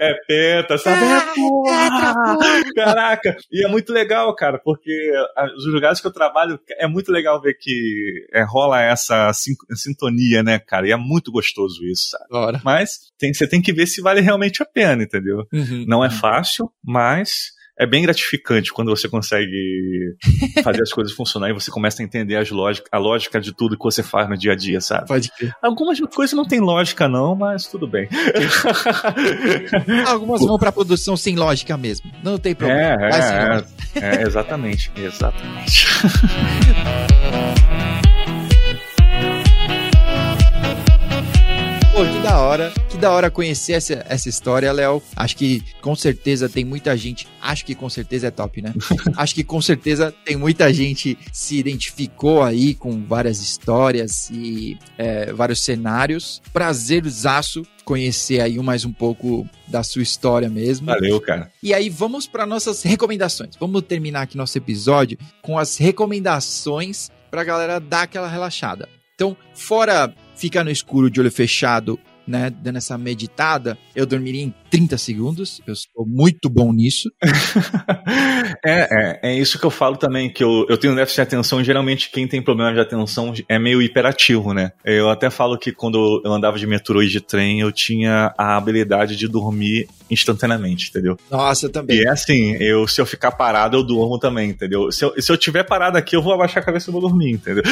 É 0.00 0.14
penta, 0.26 0.78
sabe? 0.78 1.04
É, 1.04 1.16
é, 2.60 2.74
Caraca! 2.74 3.36
E 3.50 3.64
é 3.64 3.68
muito 3.68 3.92
legal, 3.92 4.34
cara, 4.34 4.58
porque 4.58 4.92
os 5.56 5.66
lugares 5.66 6.00
que 6.00 6.06
eu 6.06 6.12
trabalho, 6.12 6.58
é 6.78 6.86
muito 6.86 7.10
legal 7.10 7.40
ver 7.40 7.54
que 7.54 8.26
é, 8.32 8.44
rola 8.44 8.82
essa 8.82 9.32
sintonia, 9.32 10.42
né, 10.42 10.58
cara? 10.58 10.88
E 10.88 10.92
é 10.92 10.96
muito 10.96 11.32
gostoso 11.32 11.84
isso, 11.84 12.10
sabe? 12.10 12.24
Ora. 12.30 12.60
Mas 12.64 13.12
tem, 13.18 13.32
você 13.32 13.46
tem 13.46 13.62
que 13.62 13.72
ver 13.72 13.86
se 13.94 14.02
vale 14.02 14.20
realmente 14.20 14.62
a 14.62 14.66
pena, 14.66 15.02
entendeu? 15.02 15.46
Uhum. 15.52 15.84
Não 15.86 16.04
é 16.04 16.10
fácil, 16.10 16.70
mas 16.82 17.52
é 17.78 17.86
bem 17.86 18.02
gratificante 18.02 18.72
quando 18.72 18.88
você 18.88 19.08
consegue 19.08 20.14
fazer 20.62 20.82
as 20.82 20.92
coisas 20.92 21.12
funcionar 21.12 21.50
e 21.50 21.52
você 21.52 21.70
começa 21.70 22.02
a 22.02 22.04
entender 22.04 22.36
as 22.36 22.50
lógica, 22.50 22.88
a 22.92 22.98
lógica 22.98 23.40
de 23.40 23.52
tudo 23.52 23.76
que 23.76 23.82
você 23.82 24.02
faz 24.02 24.28
no 24.28 24.36
dia 24.36 24.52
a 24.52 24.56
dia, 24.56 24.80
sabe? 24.80 25.08
Pode 25.08 25.30
crer. 25.32 25.52
Algumas 25.60 25.98
coisas 26.00 26.34
não 26.34 26.44
tem 26.44 26.60
lógica 26.60 27.08
não, 27.08 27.34
mas 27.34 27.66
tudo 27.66 27.88
bem. 27.88 28.08
Algumas 30.06 30.40
vão 30.40 30.58
pra 30.58 30.70
produção 30.70 31.16
sem 31.16 31.34
lógica 31.36 31.76
mesmo. 31.76 32.10
Não 32.22 32.38
tem 32.38 32.54
problema. 32.54 32.80
É, 32.80 33.10
é, 33.10 34.00
é, 34.00 34.16
é 34.16 34.22
exatamente, 34.22 34.92
exatamente. 34.96 35.86
Pô, 41.94 42.04
que 42.04 42.18
da 42.24 42.40
hora. 42.40 42.72
Que 42.90 42.98
da 42.98 43.12
hora 43.12 43.30
conhecer 43.30 43.74
essa, 43.74 44.04
essa 44.08 44.28
história, 44.28 44.72
Léo. 44.72 45.00
Acho 45.14 45.36
que 45.36 45.62
com 45.80 45.94
certeza 45.94 46.48
tem 46.48 46.64
muita 46.64 46.96
gente. 46.96 47.28
Acho 47.40 47.64
que 47.64 47.72
com 47.72 47.88
certeza 47.88 48.26
é 48.26 48.30
top, 48.32 48.60
né? 48.60 48.74
acho 49.16 49.32
que 49.32 49.44
com 49.44 49.62
certeza 49.62 50.12
tem 50.24 50.34
muita 50.34 50.74
gente 50.74 51.16
se 51.32 51.56
identificou 51.56 52.42
aí 52.42 52.74
com 52.74 53.00
várias 53.06 53.40
histórias 53.40 54.28
e 54.32 54.76
é, 54.98 55.32
vários 55.32 55.60
cenários. 55.60 56.42
Prazerzaço 56.52 57.62
conhecer 57.84 58.40
aí 58.40 58.58
mais 58.58 58.84
um 58.84 58.92
pouco 58.92 59.48
da 59.68 59.84
sua 59.84 60.02
história 60.02 60.48
mesmo. 60.48 60.86
Valeu, 60.86 61.20
cara. 61.20 61.52
E 61.62 61.72
aí 61.72 61.88
vamos 61.88 62.26
para 62.26 62.44
nossas 62.44 62.82
recomendações. 62.82 63.54
Vamos 63.54 63.82
terminar 63.82 64.22
aqui 64.22 64.36
nosso 64.36 64.58
episódio 64.58 65.16
com 65.40 65.56
as 65.56 65.76
recomendações 65.76 67.08
para 67.30 67.44
galera 67.44 67.78
dar 67.78 68.02
aquela 68.02 68.26
relaxada. 68.26 68.88
Então, 69.14 69.36
fora 69.54 70.12
ficar 70.34 70.64
no 70.64 70.70
escuro 70.70 71.08
de 71.08 71.20
olho 71.20 71.30
fechado, 71.30 71.98
né, 72.26 72.50
dando 72.50 72.78
essa 72.78 72.96
meditada, 72.96 73.78
eu 73.94 74.06
dormiria 74.06 74.42
em 74.42 74.54
30 74.70 74.98
segundos. 74.98 75.60
Eu 75.66 75.74
sou 75.76 76.06
muito 76.06 76.48
bom 76.48 76.72
nisso. 76.72 77.10
é, 78.64 78.88
é, 78.90 79.20
é, 79.22 79.38
isso 79.38 79.58
que 79.58 79.64
eu 79.64 79.70
falo 79.70 79.96
também, 79.96 80.32
que 80.32 80.42
eu, 80.42 80.66
eu 80.68 80.76
tenho 80.76 80.96
déficit 80.96 81.16
de 81.16 81.22
atenção. 81.22 81.62
Geralmente, 81.62 82.10
quem 82.10 82.26
tem 82.26 82.42
problema 82.42 82.72
de 82.72 82.80
atenção 82.80 83.32
é 83.48 83.58
meio 83.58 83.80
hiperativo, 83.80 84.52
né? 84.52 84.72
Eu 84.84 85.08
até 85.10 85.30
falo 85.30 85.58
que 85.58 85.70
quando 85.70 86.22
eu 86.24 86.32
andava 86.32 86.58
de 86.58 86.66
metrô 86.66 87.02
e 87.02 87.08
de 87.08 87.20
trem, 87.20 87.60
eu 87.60 87.70
tinha 87.70 88.34
a 88.36 88.56
habilidade 88.56 89.16
de 89.16 89.28
dormir 89.28 89.86
instantaneamente, 90.10 90.90
entendeu? 90.90 91.18
Nossa, 91.30 91.66
eu 91.66 91.70
também. 91.70 91.96
E 91.96 92.06
é 92.06 92.10
assim, 92.10 92.52
eu, 92.54 92.86
se 92.86 93.00
eu 93.00 93.06
ficar 93.06 93.32
parado, 93.32 93.76
eu 93.76 93.82
durmo 93.82 94.18
também, 94.18 94.50
entendeu? 94.50 94.90
Se 94.92 95.04
eu, 95.04 95.20
se 95.20 95.30
eu 95.30 95.36
tiver 95.36 95.64
parado 95.64 95.96
aqui, 95.96 96.14
eu 96.16 96.22
vou 96.22 96.32
abaixar 96.32 96.62
a 96.62 96.66
cabeça 96.66 96.90
e 96.90 96.92
vou 96.92 97.00
dormir, 97.00 97.32
entendeu? 97.32 97.62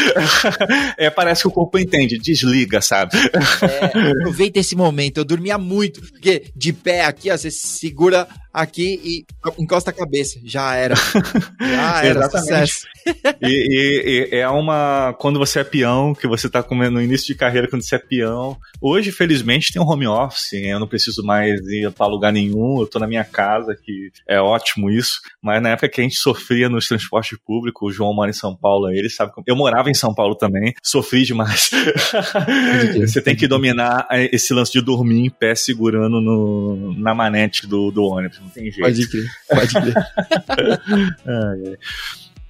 é, 0.96 1.10
parece 1.10 1.42
que 1.42 1.48
o 1.48 1.52
corpo 1.52 1.78
entende, 1.78 2.18
desliga, 2.18 2.80
sabe? 2.80 3.12
É, 3.16 4.10
aproveita 4.20 4.58
esse 4.58 4.74
momento. 4.74 5.18
Eu 5.18 5.24
dormia 5.24 5.58
muito, 5.58 6.00
porque 6.00 6.44
de 6.54 6.72
pé 6.72 7.04
aqui, 7.04 7.30
ó, 7.30 7.36
você 7.36 7.50
segura 7.50 8.26
aqui 8.52 9.00
e 9.02 9.24
encosta 9.58 9.90
a 9.90 9.94
cabeça. 9.94 10.38
Já 10.44 10.74
era. 10.74 10.94
Já 11.60 12.04
era. 12.04 12.20
Exatamente. 12.20 12.72
E, 13.40 13.48
e, 13.48 14.28
e, 14.32 14.36
é 14.36 14.48
uma. 14.48 15.14
Quando 15.18 15.38
você 15.38 15.60
é 15.60 15.64
peão, 15.64 16.14
que 16.14 16.26
você 16.26 16.48
tá 16.48 16.62
comendo 16.62 16.92
no 16.92 17.02
início 17.02 17.26
de 17.26 17.34
carreira, 17.34 17.68
quando 17.68 17.82
você 17.82 17.96
é 17.96 17.98
peão. 17.98 18.56
Hoje, 18.80 19.10
felizmente, 19.10 19.72
tem 19.72 19.80
um 19.80 19.88
home 19.88 20.06
office. 20.06 20.52
Eu 20.52 20.78
não 20.78 20.86
preciso 20.86 21.24
mais 21.24 21.60
ir 21.68 21.90
para 21.92 22.06
lugar 22.06 22.32
nenhum. 22.32 22.80
Eu 22.80 22.86
tô 22.86 22.98
na 22.98 23.06
minha 23.06 23.24
casa, 23.24 23.74
que 23.74 24.10
é 24.28 24.40
ótimo 24.40 24.90
isso. 24.90 25.20
Mas 25.40 25.62
na 25.62 25.70
época 25.70 25.88
que 25.88 26.00
a 26.00 26.04
gente 26.04 26.16
sofria 26.16 26.68
nos 26.68 26.86
transportes 26.86 27.38
públicos, 27.44 27.88
o 27.88 27.92
João 27.92 28.12
mora 28.12 28.30
em 28.30 28.34
São 28.34 28.54
Paulo, 28.54 28.90
ele 28.90 29.08
sabe 29.08 29.32
como. 29.32 29.44
Eu 29.46 29.56
morava 29.56 29.90
em 29.90 29.94
São 29.94 30.14
Paulo 30.14 30.34
também, 30.34 30.74
sofri 30.82 31.24
demais. 31.24 31.70
você 33.00 33.20
tem 33.20 33.34
que 33.34 33.48
dominar 33.48 34.06
esse 34.10 34.52
lance 34.52 34.72
de 34.72 34.80
dormir 34.80 35.26
em 35.26 35.30
pé 35.30 35.54
segurando 35.54 36.20
no, 36.20 36.94
na 36.98 37.14
manete 37.14 37.66
do, 37.66 37.90
do 37.90 38.04
ônibus 38.04 38.41
não 38.42 38.50
tem 38.50 38.70
jeito. 38.70 38.80
Pode 38.80 39.08
crer, 39.08 39.30
pode 39.48 39.72
crer. 39.72 39.94
é, 41.26 41.70
é. 41.72 41.78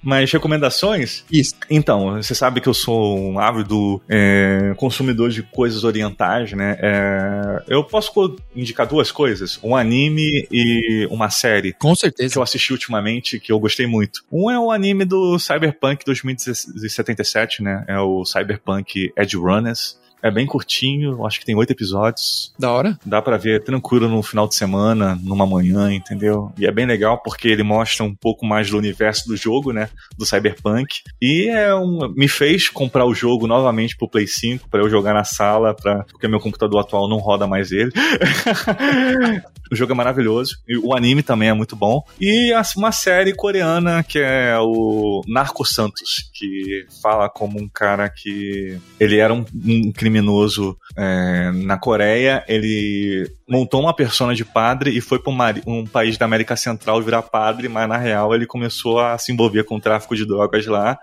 Mas 0.03 0.29
recomendações? 0.31 1.23
Isso. 1.31 1.55
Então, 1.69 2.21
você 2.21 2.35
sabe 2.35 2.59
que 2.59 2.67
eu 2.67 2.73
sou 2.73 3.17
um 3.17 3.39
ávido 3.39 4.01
é, 4.09 4.73
consumidor 4.75 5.29
de 5.29 5.41
coisas 5.41 5.85
orientais, 5.85 6.51
né? 6.51 6.77
É, 6.81 7.63
eu 7.69 7.83
posso 7.85 8.11
indicar 8.53 8.85
duas 8.85 9.11
coisas: 9.11 9.57
um 9.63 9.75
anime 9.75 10.45
e 10.51 11.07
uma 11.09 11.29
série. 11.29 11.71
Com 11.73 11.95
certeza. 11.95 12.33
Que 12.33 12.37
eu 12.37 12.43
assisti 12.43 12.73
ultimamente, 12.73 13.39
que 13.39 13.51
eu 13.51 13.59
gostei 13.59 13.87
muito. 13.87 14.25
Um 14.29 14.51
é 14.51 14.59
o 14.59 14.71
anime 14.71 15.05
do 15.05 15.39
Cyberpunk 15.39 16.03
2077, 16.05 17.63
né? 17.63 17.85
É 17.87 17.97
o 17.97 18.25
Cyberpunk 18.25 19.13
Edge 19.17 19.37
Runners. 19.37 20.02
É 20.23 20.31
bem 20.31 20.45
curtinho, 20.45 21.25
acho 21.25 21.37
que 21.37 21.45
tem 21.45 21.55
oito 21.55 21.71
episódios. 21.71 22.53
Da 22.57 22.71
hora. 22.71 22.97
Dá 23.05 23.21
para 23.21 23.37
ver 23.37 23.61
tranquilo 23.61 24.07
no 24.07 24.23
final 24.23 24.47
de 24.47 24.55
semana, 24.55 25.19
numa 25.21 25.45
manhã, 25.45 25.91
entendeu? 25.93 26.53
E 26.57 26.65
é 26.65 26.71
bem 26.71 26.85
legal 26.85 27.21
porque 27.21 27.49
ele 27.49 27.61
mostra 27.61 28.05
um 28.05 28.15
pouco 28.15 28.45
mais 28.45 28.69
do 28.69 28.77
universo 28.77 29.27
do 29.27 29.35
jogo, 29.35 29.73
né? 29.73 29.89
Do 30.17 30.25
Cyberpunk. 30.25 31.01
E 31.21 31.49
é 31.49 31.75
um, 31.75 32.13
me 32.15 32.29
fez 32.29 32.69
comprar 32.69 33.05
o 33.05 33.13
jogo 33.13 33.47
novamente 33.47 33.97
pro 33.97 34.07
Play 34.07 34.25
5 34.25 34.69
para 34.69 34.81
eu 34.81 34.89
jogar 34.89 35.13
na 35.13 35.25
sala, 35.25 35.73
pra, 35.73 36.05
porque 36.05 36.27
meu 36.27 36.39
computador 36.39 36.79
atual 36.79 37.09
não 37.09 37.17
roda 37.17 37.45
mais 37.45 37.73
ele. 37.73 37.91
o 39.69 39.75
jogo 39.75 39.91
é 39.91 39.95
maravilhoso. 39.95 40.57
E 40.67 40.77
o 40.77 40.95
anime 40.95 41.21
também 41.21 41.49
é 41.49 41.53
muito 41.53 41.75
bom. 41.75 42.01
E 42.19 42.53
uma 42.77 42.93
série 42.93 43.33
coreana 43.33 44.03
que 44.03 44.19
é 44.19 44.57
o 44.57 45.21
Narco 45.27 45.65
Santos, 45.65 46.31
que 46.33 46.85
fala 47.01 47.29
como 47.29 47.59
um 47.59 47.67
cara 47.67 48.09
que 48.09 48.77
ele 48.99 49.17
era 49.17 49.33
um, 49.33 49.43
um 49.65 49.91
criminoso 50.13 50.77
é, 50.95 51.51
na 51.51 51.77
Coreia, 51.77 52.43
ele 52.47 53.29
montou 53.47 53.81
uma 53.81 53.95
persona 53.95 54.33
de 54.33 54.45
padre 54.45 54.91
e 54.91 55.01
foi 55.01 55.19
para 55.19 55.31
um 55.67 55.85
país 55.85 56.17
da 56.17 56.25
América 56.25 56.55
Central 56.55 57.01
virar 57.01 57.21
padre, 57.23 57.67
mas 57.67 57.87
na 57.87 57.97
real 57.97 58.33
ele 58.33 58.45
começou 58.45 58.99
a 58.99 59.17
se 59.17 59.31
envolver 59.31 59.63
com 59.63 59.75
o 59.75 59.81
tráfico 59.81 60.15
de 60.15 60.25
drogas 60.25 60.65
lá. 60.65 60.97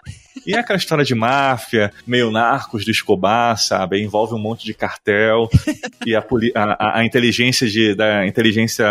E 0.46 0.54
é 0.54 0.58
aquela 0.58 0.78
história 0.78 1.04
de 1.04 1.14
máfia, 1.14 1.92
meio 2.06 2.30
narcos 2.30 2.84
do 2.84 2.90
Escobar, 2.90 3.58
sabe? 3.58 4.02
Envolve 4.02 4.34
um 4.34 4.38
monte 4.38 4.64
de 4.64 4.72
cartel 4.72 5.48
e 6.06 6.14
a, 6.14 6.24
a, 6.54 7.00
a 7.00 7.04
inteligência 7.04 7.68
de, 7.68 7.94
da 7.94 8.26
inteligência. 8.26 8.86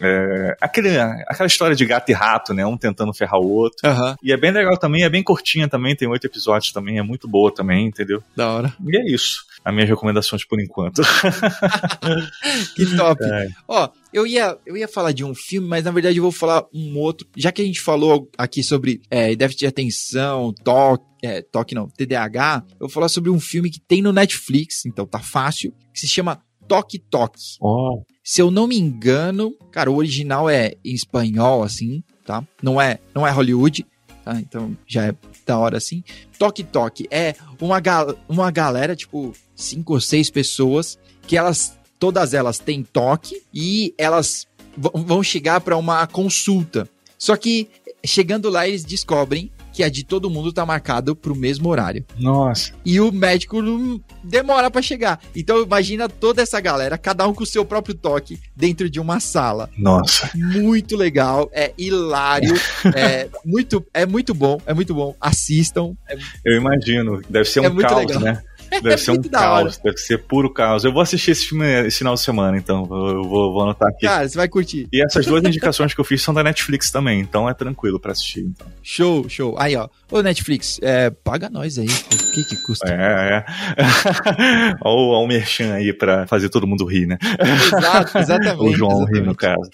É, 0.00 0.56
aquele, 0.60 0.98
aquela 0.98 1.46
história 1.46 1.76
de 1.76 1.84
gato 1.84 2.10
e 2.10 2.12
rato, 2.12 2.52
né? 2.52 2.66
Um 2.66 2.76
tentando 2.76 3.12
ferrar 3.12 3.40
o 3.40 3.48
outro. 3.48 3.88
Uhum. 3.88 4.14
E 4.22 4.32
é 4.32 4.36
bem 4.36 4.50
legal 4.50 4.76
também, 4.76 5.04
é 5.04 5.08
bem 5.08 5.22
curtinha 5.22 5.68
também, 5.68 5.94
tem 5.94 6.08
oito 6.08 6.26
episódios 6.26 6.72
também, 6.72 6.98
é 6.98 7.02
muito 7.02 7.28
boa 7.28 7.54
também, 7.54 7.86
entendeu? 7.86 8.22
Da 8.34 8.50
hora. 8.50 8.74
E 8.84 8.96
é 8.96 9.04
isso 9.14 9.51
as 9.64 9.74
minhas 9.74 9.88
recomendações 9.88 10.44
por 10.44 10.60
enquanto. 10.60 11.02
que 12.74 12.96
top. 12.96 13.24
É. 13.24 13.48
Ó, 13.68 13.88
eu 14.12 14.26
ia, 14.26 14.58
eu 14.66 14.76
ia 14.76 14.88
falar 14.88 15.12
de 15.12 15.24
um 15.24 15.34
filme, 15.34 15.68
mas 15.68 15.84
na 15.84 15.90
verdade 15.90 16.16
eu 16.16 16.22
vou 16.22 16.32
falar 16.32 16.64
um 16.72 16.98
outro. 16.98 17.26
Já 17.36 17.52
que 17.52 17.62
a 17.62 17.64
gente 17.64 17.80
falou 17.80 18.28
aqui 18.36 18.62
sobre 18.62 19.00
é, 19.10 19.34
déficit 19.34 19.60
de 19.60 19.66
atenção, 19.66 20.52
toque, 20.64 21.04
é, 21.22 21.42
toque 21.42 21.74
não, 21.74 21.88
TDAH, 21.88 22.64
eu 22.72 22.80
vou 22.80 22.88
falar 22.88 23.08
sobre 23.08 23.30
um 23.30 23.40
filme 23.40 23.70
que 23.70 23.80
tem 23.80 24.02
no 24.02 24.12
Netflix, 24.12 24.84
então 24.84 25.06
tá 25.06 25.20
fácil, 25.20 25.72
que 25.92 26.00
se 26.00 26.08
chama 26.08 26.42
Toque 26.66 26.98
Toque. 26.98 27.56
Oh. 27.60 28.02
Se 28.24 28.40
eu 28.40 28.50
não 28.50 28.66
me 28.66 28.78
engano, 28.78 29.54
cara, 29.70 29.90
o 29.90 29.96
original 29.96 30.48
é 30.48 30.74
em 30.84 30.94
espanhol, 30.94 31.62
assim, 31.62 32.02
tá? 32.24 32.46
Não 32.62 32.80
é, 32.80 32.98
não 33.14 33.26
é 33.26 33.30
Hollywood, 33.30 33.86
tá? 34.24 34.40
Então 34.40 34.76
já 34.86 35.06
é 35.06 35.12
da 35.44 35.58
hora 35.58 35.76
assim. 35.76 36.02
Toque 36.38 36.64
Toque 36.64 37.06
é 37.10 37.34
uma, 37.60 37.80
uma 38.28 38.50
galera, 38.50 38.96
tipo, 38.96 39.32
cinco 39.54 39.94
ou 39.94 40.00
seis 40.00 40.30
pessoas, 40.30 40.98
que 41.26 41.36
elas, 41.36 41.76
todas 41.98 42.34
elas 42.34 42.58
têm 42.58 42.82
toque 42.82 43.42
e 43.52 43.94
elas 43.96 44.46
vão 44.76 45.22
chegar 45.22 45.60
para 45.60 45.76
uma 45.76 46.06
consulta. 46.06 46.88
Só 47.18 47.36
que 47.36 47.68
chegando 48.04 48.50
lá 48.50 48.66
eles 48.66 48.84
descobrem 48.84 49.52
que 49.72 49.82
a 49.82 49.88
de 49.88 50.04
todo 50.04 50.30
mundo 50.30 50.52
tá 50.52 50.64
marcado 50.66 51.16
pro 51.16 51.34
mesmo 51.34 51.68
horário. 51.68 52.04
Nossa. 52.18 52.72
E 52.84 53.00
o 53.00 53.10
médico 53.10 53.62
não 53.62 54.00
demora 54.22 54.70
para 54.70 54.82
chegar. 54.82 55.20
Então 55.34 55.62
imagina 55.62 56.08
toda 56.08 56.42
essa 56.42 56.60
galera, 56.60 56.98
cada 56.98 57.26
um 57.26 57.34
com 57.34 57.42
o 57.42 57.46
seu 57.46 57.64
próprio 57.64 57.94
toque, 57.94 58.38
dentro 58.54 58.88
de 58.88 59.00
uma 59.00 59.20
sala. 59.20 59.70
Nossa. 59.76 60.30
Muito 60.34 60.96
legal, 60.96 61.50
é 61.52 61.72
hilário, 61.76 62.54
é 62.94 63.28
muito, 63.44 63.84
é 63.94 64.04
muito 64.04 64.34
bom, 64.34 64.60
é 64.66 64.74
muito 64.74 64.94
bom. 64.94 65.16
Assistam. 65.20 65.94
É... 66.08 66.16
Eu 66.44 66.56
imagino, 66.56 67.22
deve 67.28 67.48
ser 67.48 67.64
é 67.64 67.68
um 67.68 67.76
caos, 67.76 68.06
legal. 68.06 68.20
né? 68.20 68.42
Deve 68.82 68.98
ser 68.98 69.10
um 69.12 69.22
caos, 69.22 69.78
deve 69.78 69.96
ser 69.98 70.18
puro 70.18 70.52
caos. 70.52 70.84
Eu 70.84 70.92
vou 70.92 71.02
assistir 71.02 71.32
esse 71.32 71.46
filme 71.46 71.86
esse 71.86 71.98
final 71.98 72.14
de 72.14 72.20
semana, 72.20 72.56
então. 72.56 72.82
Eu 72.82 73.22
vou, 73.22 73.52
vou 73.52 73.62
anotar 73.62 73.88
aqui. 73.88 74.06
Cara, 74.06 74.28
você 74.28 74.36
vai 74.36 74.48
curtir. 74.48 74.88
E 74.92 75.02
essas 75.02 75.26
duas 75.26 75.42
indicações 75.44 75.94
que 75.94 76.00
eu 76.00 76.04
fiz 76.04 76.22
são 76.22 76.32
da 76.32 76.42
Netflix 76.42 76.90
também, 76.90 77.20
então 77.20 77.48
é 77.48 77.54
tranquilo 77.54 78.00
pra 78.00 78.12
assistir. 78.12 78.40
Então. 78.40 78.66
Show, 78.82 79.28
show. 79.28 79.54
Aí, 79.58 79.76
ó. 79.76 79.88
Ô, 80.10 80.20
Netflix, 80.20 80.78
é, 80.82 81.10
paga 81.10 81.48
nós 81.48 81.78
aí. 81.78 81.86
O 81.86 82.32
que 82.32 82.44
que 82.44 82.56
custa? 82.62 82.88
É, 82.88 83.38
é. 83.38 83.44
Olha 84.82 85.24
o 85.24 85.26
Merchan 85.26 85.72
aí 85.74 85.92
pra 85.92 86.26
fazer 86.26 86.48
todo 86.48 86.66
mundo 86.66 86.84
rir, 86.84 87.06
né? 87.06 87.18
Exato, 87.40 88.18
exatamente. 88.18 88.60
o 88.62 88.72
João 88.72 89.02
exatamente. 89.02 89.20
rir, 89.20 89.26
no 89.26 89.34
caso. 89.34 89.70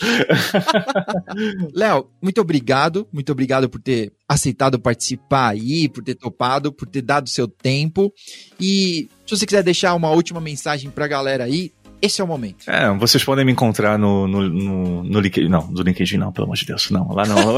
Léo, 1.74 2.08
muito 2.22 2.40
obrigado. 2.40 3.06
Muito 3.12 3.32
obrigado 3.32 3.68
por 3.68 3.80
ter 3.80 4.12
aceitado 4.28 4.78
participar 4.78 5.50
aí, 5.50 5.88
por 5.88 6.04
ter 6.04 6.14
topado, 6.14 6.72
por 6.72 6.86
ter 6.86 7.02
dado 7.02 7.28
seu 7.28 7.48
tempo. 7.48 8.12
E 8.60 9.08
se 9.26 9.36
você 9.36 9.46
quiser 9.46 9.62
deixar 9.62 9.94
uma 9.94 10.10
última 10.10 10.40
mensagem 10.40 10.90
pra 10.90 11.08
galera 11.08 11.44
aí, 11.44 11.72
esse 12.00 12.20
é 12.20 12.24
o 12.24 12.28
momento. 12.28 12.70
É, 12.70 12.88
vocês 12.96 13.24
podem 13.24 13.44
me 13.44 13.50
encontrar 13.50 13.98
no, 13.98 14.28
no, 14.28 14.48
no, 14.48 15.02
no 15.02 15.20
LinkedIn. 15.20 15.48
Não, 15.48 15.66
no 15.66 15.82
LinkedIn 15.82 16.16
não, 16.16 16.30
pelo 16.30 16.44
amor 16.44 16.56
de 16.56 16.64
Deus. 16.64 16.90
Não, 16.90 17.10
lá 17.12 17.26
não. 17.26 17.56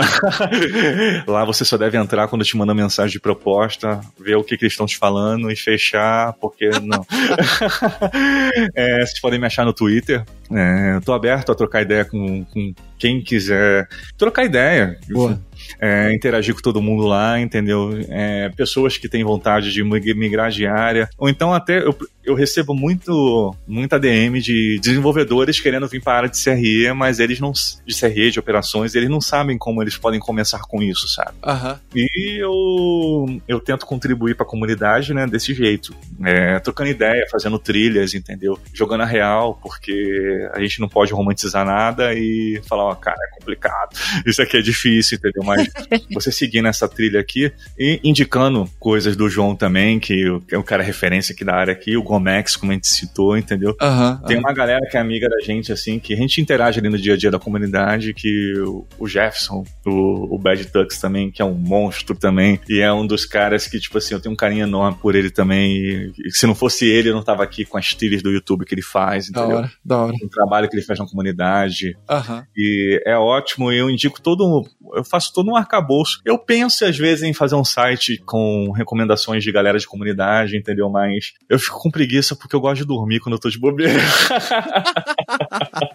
lá 1.28 1.44
você 1.44 1.62
só 1.62 1.76
deve 1.76 1.98
entrar 1.98 2.26
quando 2.26 2.42
te 2.42 2.56
manda 2.56 2.72
mensagem 2.72 3.12
de 3.12 3.20
proposta, 3.20 4.00
ver 4.18 4.36
o 4.36 4.44
que, 4.44 4.56
que 4.56 4.64
eles 4.64 4.72
estão 4.72 4.86
te 4.86 4.96
falando 4.96 5.50
e 5.50 5.56
fechar, 5.56 6.32
porque 6.40 6.70
não. 6.82 7.04
é, 8.74 9.00
vocês 9.04 9.20
podem 9.20 9.38
me 9.38 9.46
achar 9.46 9.66
no 9.66 9.74
Twitter. 9.74 10.24
É, 10.50 10.96
eu 10.96 11.02
tô 11.02 11.12
aberto 11.12 11.52
a 11.52 11.54
trocar 11.54 11.82
ideia 11.82 12.06
com, 12.06 12.42
com 12.46 12.72
quem 12.98 13.22
quiser 13.22 13.86
trocar 14.16 14.44
ideia. 14.44 14.98
Boa 15.10 15.38
é, 15.78 16.12
interagir 16.14 16.54
com 16.54 16.60
todo 16.60 16.82
mundo 16.82 17.06
lá, 17.06 17.40
entendeu? 17.40 17.98
É, 18.08 18.48
pessoas 18.50 18.96
que 18.96 19.08
têm 19.08 19.24
vontade 19.24 19.72
de 19.72 19.84
migrar 19.84 20.50
de 20.50 20.66
área, 20.66 21.08
ou 21.18 21.28
então 21.28 21.52
até 21.52 21.78
eu, 21.78 21.96
eu 22.30 22.34
recebo 22.34 22.74
muito 22.74 23.54
muita 23.66 23.98
DM 23.98 24.40
de 24.40 24.78
desenvolvedores 24.80 25.60
querendo 25.60 25.88
vir 25.88 26.02
para 26.02 26.12
a 26.12 26.16
área 26.16 26.28
de 26.28 26.42
CRE, 26.42 26.92
mas 26.94 27.18
eles 27.18 27.40
não 27.40 27.52
de 27.52 27.98
CRE 27.98 28.30
de 28.30 28.38
operações, 28.38 28.94
eles 28.94 29.08
não 29.08 29.20
sabem 29.20 29.58
como 29.58 29.82
eles 29.82 29.96
podem 29.96 30.20
começar 30.20 30.60
com 30.60 30.82
isso, 30.82 31.08
sabe? 31.08 31.32
Uhum. 31.44 31.76
E 31.94 32.38
eu 32.38 33.40
eu 33.48 33.60
tento 33.60 33.84
contribuir 33.84 34.34
para 34.34 34.46
a 34.46 34.48
comunidade, 34.48 35.12
né, 35.12 35.26
desse 35.26 35.52
jeito, 35.54 35.94
é, 36.24 36.58
trocando 36.60 36.90
ideia, 36.90 37.26
fazendo 37.30 37.58
trilhas, 37.58 38.14
entendeu? 38.14 38.58
Jogando 38.72 39.02
a 39.02 39.06
real, 39.06 39.58
porque 39.62 40.48
a 40.54 40.60
gente 40.60 40.80
não 40.80 40.88
pode 40.88 41.12
romantizar 41.12 41.64
nada 41.64 42.14
e 42.14 42.60
falar, 42.68 42.84
ó, 42.84 42.92
oh, 42.92 42.96
cara, 42.96 43.16
é 43.16 43.38
complicado, 43.38 43.96
isso 44.24 44.40
aqui 44.40 44.56
é 44.56 44.62
difícil, 44.62 45.18
entendeu? 45.18 45.42
Mas 45.44 45.68
você 46.14 46.30
seguindo 46.30 46.68
essa 46.68 46.88
trilha 46.88 47.20
aqui 47.20 47.52
e 47.78 48.00
indicando 48.04 48.70
coisas 48.78 49.16
do 49.16 49.28
João 49.28 49.56
também, 49.56 49.98
que 49.98 50.24
é 50.50 50.58
o 50.58 50.62
cara 50.62 50.82
referência 50.82 51.32
aqui 51.32 51.44
da 51.44 51.54
área 51.54 51.72
aqui, 51.72 51.96
o 51.96 52.02
Gomex, 52.20 52.56
como 52.56 52.70
a 52.70 52.74
gente 52.74 52.86
citou, 52.86 53.36
entendeu? 53.36 53.76
Uhum, 53.80 54.16
Tem 54.26 54.36
uhum. 54.36 54.42
uma 54.42 54.52
galera 54.52 54.80
que 54.90 54.96
é 54.96 55.00
amiga 55.00 55.28
da 55.28 55.40
gente, 55.44 55.72
assim, 55.72 55.98
que 55.98 56.12
a 56.12 56.16
gente 56.16 56.40
interage 56.40 56.78
ali 56.78 56.88
no 56.88 56.98
dia 56.98 57.14
a 57.14 57.16
dia 57.16 57.30
da 57.30 57.38
comunidade, 57.38 58.12
que 58.14 58.52
o 58.98 59.08
Jefferson, 59.08 59.64
o, 59.86 60.34
o 60.34 60.38
Bad 60.38 60.64
Tux 60.66 60.98
também, 60.98 61.30
que 61.30 61.40
é 61.40 61.44
um 61.44 61.54
monstro 61.54 62.14
também, 62.14 62.60
e 62.68 62.80
é 62.80 62.92
um 62.92 63.06
dos 63.06 63.24
caras 63.24 63.66
que, 63.66 63.80
tipo 63.80 63.98
assim, 63.98 64.14
eu 64.14 64.20
tenho 64.20 64.32
um 64.32 64.36
carinho 64.36 64.64
enorme 64.64 64.98
por 65.00 65.14
ele 65.14 65.30
também, 65.30 65.72
e, 65.72 66.12
e 66.26 66.30
se 66.30 66.46
não 66.46 66.54
fosse 66.54 66.86
ele, 66.86 67.08
eu 67.08 67.14
não 67.14 67.22
tava 67.22 67.42
aqui 67.42 67.64
com 67.64 67.78
as 67.78 67.94
trilhas 67.94 68.22
do 68.22 68.30
YouTube 68.30 68.64
que 68.64 68.74
ele 68.74 68.82
faz, 68.82 69.28
entendeu? 69.28 69.48
Da 69.48 69.56
hora, 69.56 69.72
da 69.84 69.98
hora. 69.98 70.14
O 70.22 70.28
trabalho 70.28 70.68
que 70.68 70.76
ele 70.76 70.84
faz 70.84 70.98
na 70.98 71.06
comunidade. 71.06 71.96
Uhum. 72.08 72.42
E 72.56 73.02
é 73.06 73.16
ótimo, 73.16 73.72
eu 73.72 73.88
indico 73.88 74.20
todo, 74.20 74.64
eu 74.94 75.04
faço 75.04 75.32
todo 75.32 75.50
um 75.50 75.56
arcabouço. 75.56 76.20
Eu 76.24 76.38
penso, 76.38 76.84
às 76.84 76.96
vezes, 76.96 77.24
em 77.24 77.32
fazer 77.32 77.54
um 77.54 77.64
site 77.64 78.18
com 78.24 78.70
recomendações 78.72 79.42
de 79.42 79.52
galera 79.52 79.78
de 79.78 79.86
comunidade, 79.86 80.56
entendeu? 80.56 80.90
Mas 80.90 81.32
eu 81.48 81.58
fico 81.58 81.78
com 81.80 81.90
preguiça 82.00 82.34
porque 82.34 82.56
eu 82.56 82.60
gosto 82.60 82.80
de 82.80 82.86
dormir 82.86 83.20
quando 83.20 83.34
eu 83.34 83.38
tô 83.38 83.50
de 83.50 83.58
bobeira. 83.58 84.00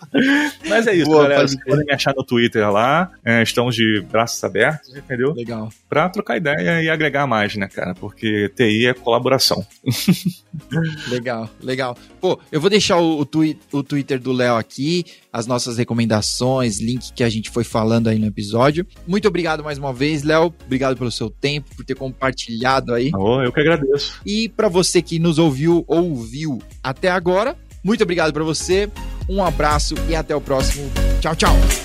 Mas 0.67 0.87
é 0.87 0.95
isso, 0.95 1.05
Boa, 1.05 1.23
galera. 1.23 1.47
Vocês 1.47 1.63
podem 1.63 1.85
me 1.85 1.93
achar 1.93 2.13
no 2.15 2.23
Twitter 2.23 2.69
lá. 2.71 3.11
É, 3.23 3.43
estamos 3.43 3.75
de 3.75 4.01
braços 4.09 4.43
abertos, 4.43 4.95
entendeu? 4.95 5.33
Legal. 5.33 5.69
Pra 5.89 6.09
trocar 6.09 6.37
ideia 6.37 6.81
e 6.81 6.89
agregar 6.89 7.27
mais, 7.27 7.55
né, 7.55 7.67
cara? 7.67 7.93
Porque 7.93 8.49
TI 8.55 8.87
é 8.87 8.93
colaboração. 8.93 9.65
legal, 11.09 11.49
legal. 11.61 11.97
Pô, 12.21 12.39
eu 12.51 12.61
vou 12.61 12.69
deixar 12.69 12.97
o, 12.97 13.19
o, 13.19 13.25
twi 13.25 13.57
o 13.71 13.83
Twitter 13.83 14.19
do 14.19 14.31
Léo 14.31 14.55
aqui, 14.55 15.05
as 15.31 15.45
nossas 15.45 15.77
recomendações, 15.77 16.79
link 16.79 17.11
que 17.13 17.23
a 17.23 17.29
gente 17.29 17.49
foi 17.49 17.63
falando 17.63 18.07
aí 18.07 18.17
no 18.17 18.27
episódio. 18.27 18.85
Muito 19.05 19.27
obrigado 19.27 19.63
mais 19.63 19.77
uma 19.77 19.93
vez, 19.93 20.23
Léo. 20.23 20.53
Obrigado 20.65 20.97
pelo 20.97 21.11
seu 21.11 21.29
tempo, 21.29 21.75
por 21.75 21.85
ter 21.85 21.95
compartilhado 21.95 22.93
aí. 22.93 23.11
Oh, 23.13 23.41
eu 23.41 23.51
que 23.51 23.59
agradeço. 23.59 24.19
E 24.25 24.49
para 24.49 24.69
você 24.69 25.01
que 25.01 25.19
nos 25.19 25.37
ouviu 25.37 25.83
ou 25.87 26.09
ouviu 26.11 26.61
até 26.81 27.09
agora, 27.09 27.55
muito 27.83 28.03
obrigado 28.03 28.33
para 28.33 28.43
você. 28.43 28.89
Um 29.27 29.43
abraço 29.43 29.95
e 30.07 30.15
até 30.15 30.35
o 30.35 30.41
próximo. 30.41 30.91
Tchau, 31.19 31.35
tchau. 31.35 31.84